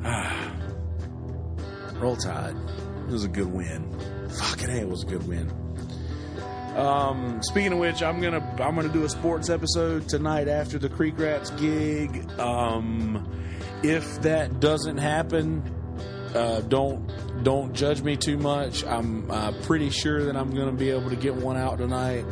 Roll 2.01 2.17
Tide. 2.17 2.57
It 3.07 3.11
was 3.11 3.23
a 3.23 3.29
good 3.29 3.47
win. 3.47 3.97
Fucking 4.29 4.69
hey, 4.69 4.79
it 4.81 4.89
was 4.89 5.03
a 5.03 5.05
good 5.05 5.25
win. 5.25 5.49
Um, 6.75 7.41
speaking 7.41 7.71
of 7.71 7.79
which, 7.79 8.03
I'm 8.03 8.19
gonna 8.19 8.41
I'm 8.59 8.75
gonna 8.75 8.89
do 8.89 9.05
a 9.05 9.09
sports 9.09 9.49
episode 9.49 10.09
tonight 10.09 10.49
after 10.49 10.77
the 10.77 10.89
Creek 10.89 11.17
Rats 11.17 11.51
gig. 11.51 12.29
Um, 12.37 13.25
if 13.81 14.21
that 14.23 14.59
doesn't 14.59 14.97
happen, 14.97 15.63
uh, 16.35 16.59
don't 16.61 17.09
don't 17.45 17.73
judge 17.73 18.01
me 18.01 18.17
too 18.17 18.37
much. 18.37 18.83
I'm 18.83 19.31
uh, 19.31 19.53
pretty 19.61 19.89
sure 19.89 20.25
that 20.25 20.35
I'm 20.35 20.53
gonna 20.53 20.73
be 20.73 20.89
able 20.89 21.11
to 21.11 21.15
get 21.15 21.33
one 21.33 21.55
out 21.55 21.77
tonight. 21.77 22.25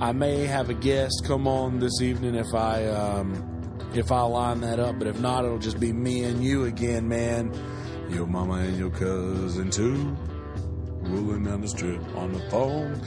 I 0.00 0.12
may 0.12 0.46
have 0.46 0.70
a 0.70 0.74
guest 0.74 1.24
come 1.26 1.46
on 1.46 1.78
this 1.78 2.00
evening 2.00 2.34
if 2.34 2.54
I 2.54 2.86
um, 2.86 3.70
if 3.94 4.10
I 4.10 4.22
line 4.22 4.60
that 4.62 4.80
up, 4.80 4.98
but 4.98 5.06
if 5.06 5.20
not, 5.20 5.44
it'll 5.44 5.58
just 5.58 5.78
be 5.78 5.92
me 5.92 6.24
and 6.24 6.42
you 6.42 6.64
again, 6.64 7.06
man. 7.06 7.52
Your 8.08 8.26
mama 8.26 8.54
and 8.54 8.78
your 8.78 8.90
cousin 8.90 9.70
too, 9.70 10.16
rolling 11.02 11.44
down 11.44 11.60
the 11.60 11.68
strip 11.68 12.00
on 12.16 12.32
the 12.32 12.40
phone. 12.50 13.00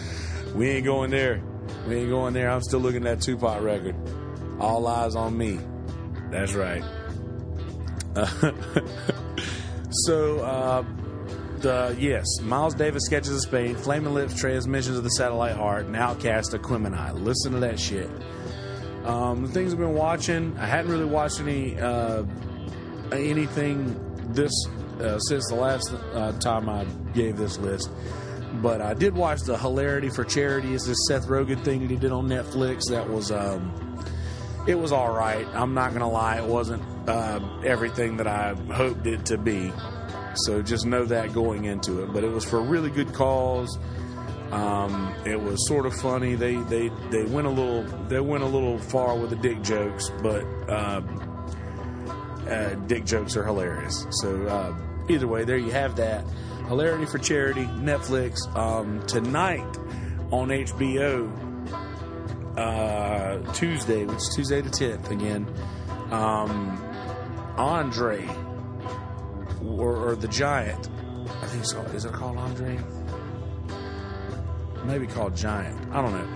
We 0.55 0.69
ain't 0.69 0.85
going 0.85 1.09
there. 1.09 1.41
We 1.87 1.97
ain't 1.97 2.09
going 2.09 2.33
there. 2.33 2.49
I'm 2.49 2.61
still 2.61 2.79
looking 2.79 3.07
at 3.07 3.19
that 3.19 3.25
Tupac 3.25 3.61
record. 3.61 3.95
All 4.59 4.85
eyes 4.87 5.15
on 5.15 5.37
me. 5.37 5.59
That's 6.29 6.53
right. 6.53 6.83
So, 9.95 10.39
uh, 10.39 10.83
the 11.63 11.95
yes, 11.97 12.25
Miles 12.41 12.75
Davis 12.75 13.03
sketches 13.05 13.29
of 13.29 13.41
Spain, 13.41 13.75
Flaming 13.75 14.13
Lips, 14.13 14.35
Transmissions 14.35 14.97
of 14.97 15.03
the 15.03 15.09
Satellite 15.09 15.55
Heart, 15.55 15.87
and 15.87 15.95
OutKast 15.95 16.53
Aquemini. 16.53 17.13
Listen 17.23 17.53
to 17.53 17.59
that 17.61 17.79
shit. 17.79 18.09
Um, 19.05 19.45
the 19.45 19.51
things 19.51 19.73
I've 19.73 19.79
been 19.79 19.95
watching, 19.95 20.55
I 20.59 20.65
hadn't 20.65 20.91
really 20.91 21.05
watched 21.05 21.39
any 21.39 21.79
uh, 21.79 22.23
anything 23.11 23.99
this 24.33 24.51
uh, 24.99 25.17
since 25.19 25.49
the 25.49 25.55
last 25.55 25.93
uh, 26.13 26.33
time 26.39 26.69
I 26.69 26.85
gave 27.13 27.37
this 27.37 27.57
list. 27.57 27.89
But 28.61 28.81
I 28.81 28.93
did 28.93 29.15
watch 29.15 29.41
the 29.41 29.57
Hilarity 29.57 30.09
for 30.09 30.23
Charity. 30.23 30.73
Is 30.73 30.85
this 30.85 30.97
Seth 31.07 31.27
Rogen 31.27 31.63
thing 31.63 31.81
that 31.81 31.89
he 31.89 31.97
did 31.97 32.11
on 32.11 32.27
Netflix? 32.27 32.89
That 32.89 33.09
was 33.09 33.31
um, 33.31 34.05
it 34.67 34.75
was 34.75 34.91
all 34.91 35.13
right. 35.13 35.47
I'm 35.53 35.73
not 35.73 35.93
gonna 35.93 36.11
lie, 36.11 36.37
it 36.37 36.45
wasn't 36.45 36.83
uh, 37.07 37.39
everything 37.63 38.17
that 38.17 38.27
I 38.27 38.53
hoped 38.53 39.07
it 39.07 39.25
to 39.27 39.37
be. 39.37 39.71
So 40.35 40.61
just 40.61 40.85
know 40.85 41.05
that 41.05 41.33
going 41.33 41.65
into 41.65 42.03
it. 42.03 42.13
But 42.13 42.23
it 42.23 42.31
was 42.31 42.43
for 42.43 42.59
a 42.59 42.63
really 42.63 42.89
good 42.89 43.13
cause. 43.13 43.77
Um, 44.51 45.15
it 45.25 45.41
was 45.41 45.67
sort 45.67 45.85
of 45.85 45.95
funny. 45.95 46.35
They 46.35 46.55
they 46.55 46.89
they 47.09 47.23
went 47.23 47.47
a 47.47 47.49
little 47.49 47.83
they 48.07 48.19
went 48.19 48.43
a 48.43 48.47
little 48.47 48.77
far 48.77 49.17
with 49.17 49.31
the 49.31 49.35
dick 49.35 49.61
jokes, 49.63 50.09
but 50.21 50.43
uh, 50.69 51.01
uh, 52.47 52.73
dick 52.85 53.05
jokes 53.05 53.35
are 53.35 53.43
hilarious. 53.43 54.05
So 54.21 54.45
uh, 54.47 54.77
either 55.09 55.27
way, 55.27 55.43
there 55.43 55.57
you 55.57 55.71
have 55.71 55.95
that. 55.95 56.23
Hilarity 56.67 57.05
for 57.05 57.17
Charity, 57.17 57.65
Netflix. 57.65 58.47
Um, 58.55 59.05
tonight 59.07 59.77
on 60.31 60.49
HBO, 60.49 61.29
uh, 62.57 63.53
Tuesday, 63.53 64.05
which 64.05 64.17
is 64.17 64.31
Tuesday 64.35 64.61
the 64.61 64.69
10th 64.69 65.11
again, 65.11 65.47
um, 66.11 66.79
Andre, 67.57 68.27
or, 69.67 69.95
or, 69.95 70.15
The 70.15 70.27
Giant, 70.27 70.89
I 71.41 71.47
think 71.47 71.65
so. 71.65 71.81
Is 71.81 72.05
it 72.05 72.13
called 72.13 72.37
Andre? 72.37 72.79
Maybe 74.85 75.07
called 75.07 75.35
Giant. 75.35 75.91
I 75.91 76.01
don't 76.01 76.11
know. 76.11 76.27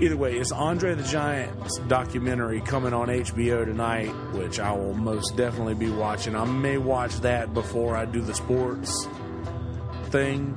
Either 0.00 0.16
way, 0.16 0.38
it's 0.38 0.50
Andre 0.50 0.94
the 0.94 1.02
Giant's 1.02 1.78
documentary 1.80 2.62
coming 2.62 2.94
on 2.94 3.08
HBO 3.08 3.66
tonight, 3.66 4.08
which 4.32 4.58
I 4.58 4.72
will 4.72 4.94
most 4.94 5.36
definitely 5.36 5.74
be 5.74 5.90
watching. 5.90 6.34
I 6.34 6.46
may 6.46 6.78
watch 6.78 7.16
that 7.20 7.52
before 7.52 7.96
I 7.96 8.06
do 8.06 8.22
the 8.22 8.34
sports 8.34 9.06
thing 10.04 10.56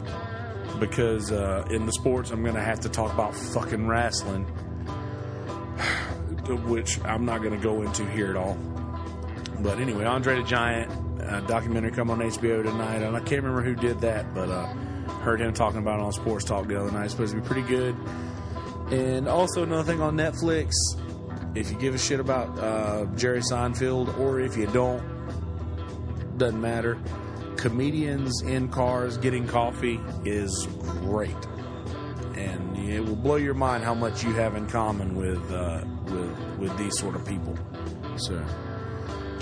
because 0.79 1.31
uh, 1.31 1.65
in 1.69 1.85
the 1.85 1.91
sports 1.91 2.31
I'm 2.31 2.41
going 2.41 2.55
to 2.55 2.63
have 2.63 2.79
to 2.81 2.89
talk 2.89 3.13
about 3.13 3.35
fucking 3.35 3.85
wrestling, 3.85 4.43
which 6.67 7.03
I'm 7.03 7.25
not 7.25 7.41
going 7.41 7.55
to 7.55 7.63
go 7.63 7.81
into 7.81 8.05
here 8.11 8.29
at 8.29 8.37
all. 8.37 8.57
But 9.63 9.79
anyway, 9.79 10.05
Andre 10.05 10.35
the 10.35 10.43
Giant 10.43 10.91
uh, 11.21 11.39
documentary 11.41 11.91
come 11.91 12.11
on 12.11 12.19
HBO 12.19 12.63
tonight, 12.63 13.01
and 13.01 13.15
I 13.15 13.19
can't 13.19 13.41
remember 13.41 13.63
who 13.63 13.73
did 13.73 14.01
that, 14.01 14.33
but 14.35 14.49
uh, 14.49 14.71
Heard 15.23 15.39
him 15.39 15.53
talking 15.53 15.79
about 15.79 15.99
it 15.99 16.03
on 16.03 16.11
Sports 16.11 16.43
Talk 16.43 16.67
the 16.67 16.79
other 16.79 16.91
night. 16.91 17.05
It's 17.05 17.13
supposed 17.13 17.33
to 17.33 17.39
be 17.39 17.47
pretty 17.47 17.61
good. 17.61 17.95
And 18.91 19.27
also 19.27 19.63
another 19.63 19.83
thing 19.83 20.01
on 20.01 20.15
Netflix. 20.15 20.73
If 21.55 21.71
you 21.71 21.77
give 21.77 21.95
a 21.95 21.97
shit 21.97 22.19
about 22.19 22.57
uh, 22.59 23.05
Jerry 23.15 23.39
Seinfeld, 23.39 24.17
or 24.19 24.39
if 24.39 24.57
you 24.57 24.67
don't, 24.67 25.01
doesn't 26.37 26.59
matter. 26.59 26.97
Comedians 27.57 28.41
in 28.41 28.67
cars 28.67 29.17
getting 29.17 29.47
coffee 29.47 29.99
is 30.25 30.67
great, 31.01 31.31
and 32.35 32.77
it 32.77 32.99
will 33.05 33.15
blow 33.15 33.35
your 33.35 33.53
mind 33.53 33.83
how 33.83 33.93
much 33.93 34.23
you 34.23 34.33
have 34.33 34.55
in 34.55 34.67
common 34.67 35.15
with 35.15 35.51
uh, 35.51 35.85
with 36.05 36.57
with 36.57 36.77
these 36.77 36.97
sort 36.97 37.15
of 37.15 37.25
people. 37.25 37.55
So 38.17 38.43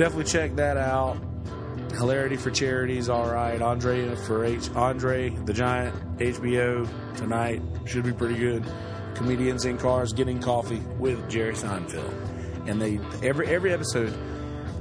definitely 0.02 0.32
check 0.32 0.56
that 0.56 0.78
out. 0.78 1.16
Hilarity 1.92 2.36
for 2.36 2.50
Charities, 2.50 3.08
all 3.08 3.30
right. 3.30 3.62
Andre 3.62 4.16
for 4.16 4.44
H. 4.44 4.72
Andre 4.72 5.30
the 5.30 5.54
Giant, 5.54 6.18
HBO 6.18 6.90
tonight 7.16 7.62
should 7.86 8.06
be 8.06 8.12
pretty 8.12 8.36
good. 8.36 8.66
Comedians 9.14 9.66
in 9.66 9.78
cars 9.78 10.12
getting 10.12 10.42
coffee 10.42 10.82
with 10.98 11.30
Jerry 11.30 11.54
Seinfeld, 11.54 12.68
and 12.68 12.82
they 12.82 13.00
every 13.22 13.46
every 13.48 13.72
episode 13.72 14.12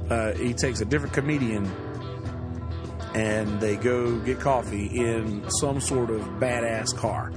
uh, 0.09 0.33
he 0.33 0.55
takes 0.55 0.81
a 0.81 0.85
different 0.85 1.13
comedian 1.13 1.71
and 3.13 3.59
they 3.59 3.75
go 3.75 4.17
get 4.19 4.39
coffee 4.39 4.87
in 4.87 5.47
some 5.59 5.79
sort 5.79 6.09
of 6.09 6.21
badass 6.39 6.97
car. 6.97 7.31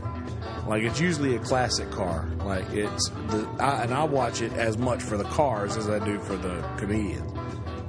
Like 0.67 0.85
it's 0.85 1.01
usually 1.01 1.37
a 1.37 1.41
classic 1.41 1.91
car. 1.91 2.31
Like 2.39 2.71
it's 2.71 3.11
the 3.11 3.47
I, 3.61 3.83
and 3.83 3.93
I 3.93 4.05
watch 4.05 4.41
it 4.41 4.55
as 4.55 4.79
much 4.79 5.03
for 5.03 5.19
the 5.19 5.25
cars 5.25 5.77
as 5.77 5.91
I 5.91 6.03
do 6.03 6.19
for 6.21 6.37
the 6.37 6.63
comedians 6.79 7.34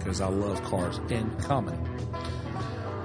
because 0.05 0.21
I 0.21 0.27
love 0.27 0.63
cars 0.63 0.99
and 1.09 1.35
comedy. 1.39 1.79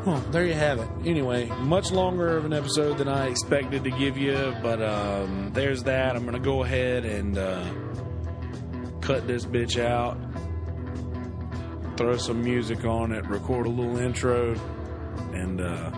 Well, 0.05 0.21
there 0.31 0.45
you 0.45 0.53
have 0.53 0.79
it. 0.81 0.89
Anyway, 1.07 1.47
much 1.61 1.91
longer 1.93 2.37
of 2.37 2.45
an 2.45 2.53
episode 2.53 2.99
than 2.99 3.09
I 3.09 3.29
expected 3.29 3.85
to 3.85 3.91
give 3.91 4.19
you, 4.19 4.55
but 4.63 4.83
um, 4.83 5.51
there's 5.55 5.83
that. 5.85 6.15
I'm 6.15 6.23
going 6.23 6.35
to 6.35 6.39
go 6.39 6.63
ahead 6.63 7.07
and 7.07 7.39
uh, 7.39 7.65
cut 9.01 9.27
this 9.27 9.47
bitch 9.47 9.83
out, 9.83 10.19
throw 11.97 12.19
some 12.19 12.43
music 12.45 12.85
on 12.85 13.13
it, 13.13 13.27
record 13.27 13.67
a 13.67 13.71
little 13.71 13.97
intro, 13.97 14.55
and 15.33 15.63
uh, 15.63 15.91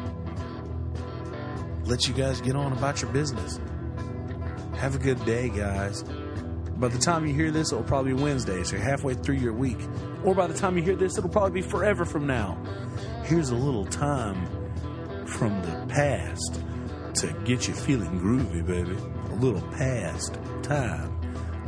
let 1.85 2.07
you 2.07 2.15
guys 2.15 2.41
get 2.41 2.55
on 2.55 2.73
about 2.73 3.03
your 3.03 3.11
business. 3.11 3.59
Have 4.77 4.95
a 4.95 4.99
good 4.99 5.25
day, 5.25 5.49
guys. 5.49 6.05
By 6.83 6.89
the 6.89 6.99
time 6.99 7.25
you 7.25 7.33
hear 7.33 7.53
this, 7.53 7.71
it'll 7.71 7.85
probably 7.85 8.13
be 8.13 8.21
Wednesday, 8.21 8.65
so 8.65 8.77
halfway 8.77 9.15
through 9.15 9.37
your 9.37 9.53
week. 9.53 9.79
Or 10.25 10.35
by 10.35 10.49
the 10.49 10.55
time 10.55 10.77
you 10.77 10.83
hear 10.83 10.97
this, 10.97 11.17
it'll 11.17 11.31
probably 11.31 11.63
be 11.63 11.63
forever 11.63 12.05
from 12.05 12.27
now. 12.27 12.59
Here's 13.23 13.51
a 13.51 13.55
little 13.55 13.87
time 13.87 14.49
from 15.25 15.63
the 15.63 15.87
past 15.89 16.61
to 17.21 17.33
get 17.45 17.69
you 17.69 17.75
feeling 17.75 18.19
groovy, 18.19 18.67
baby. 18.67 18.97
A 19.31 19.35
little 19.37 19.63
past 19.79 20.41
time, 20.65 21.21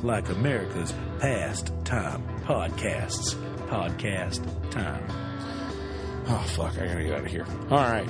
like 0.02 0.30
America's 0.30 0.92
past 1.20 1.72
time 1.84 2.26
podcasts. 2.42 3.36
Podcast 3.68 4.42
time. 4.72 5.04
Oh, 6.26 6.44
fuck, 6.56 6.76
I 6.76 6.88
gotta 6.88 7.04
get 7.04 7.12
out 7.12 7.24
of 7.24 7.30
here. 7.30 7.46
All 7.70 7.78
right. 7.78 8.08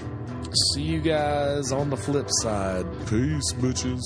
See 0.72 0.84
you 0.84 1.02
guys 1.02 1.70
on 1.70 1.90
the 1.90 1.98
flip 1.98 2.28
side. 2.30 2.86
Peace, 3.00 3.52
bitches. 3.52 4.00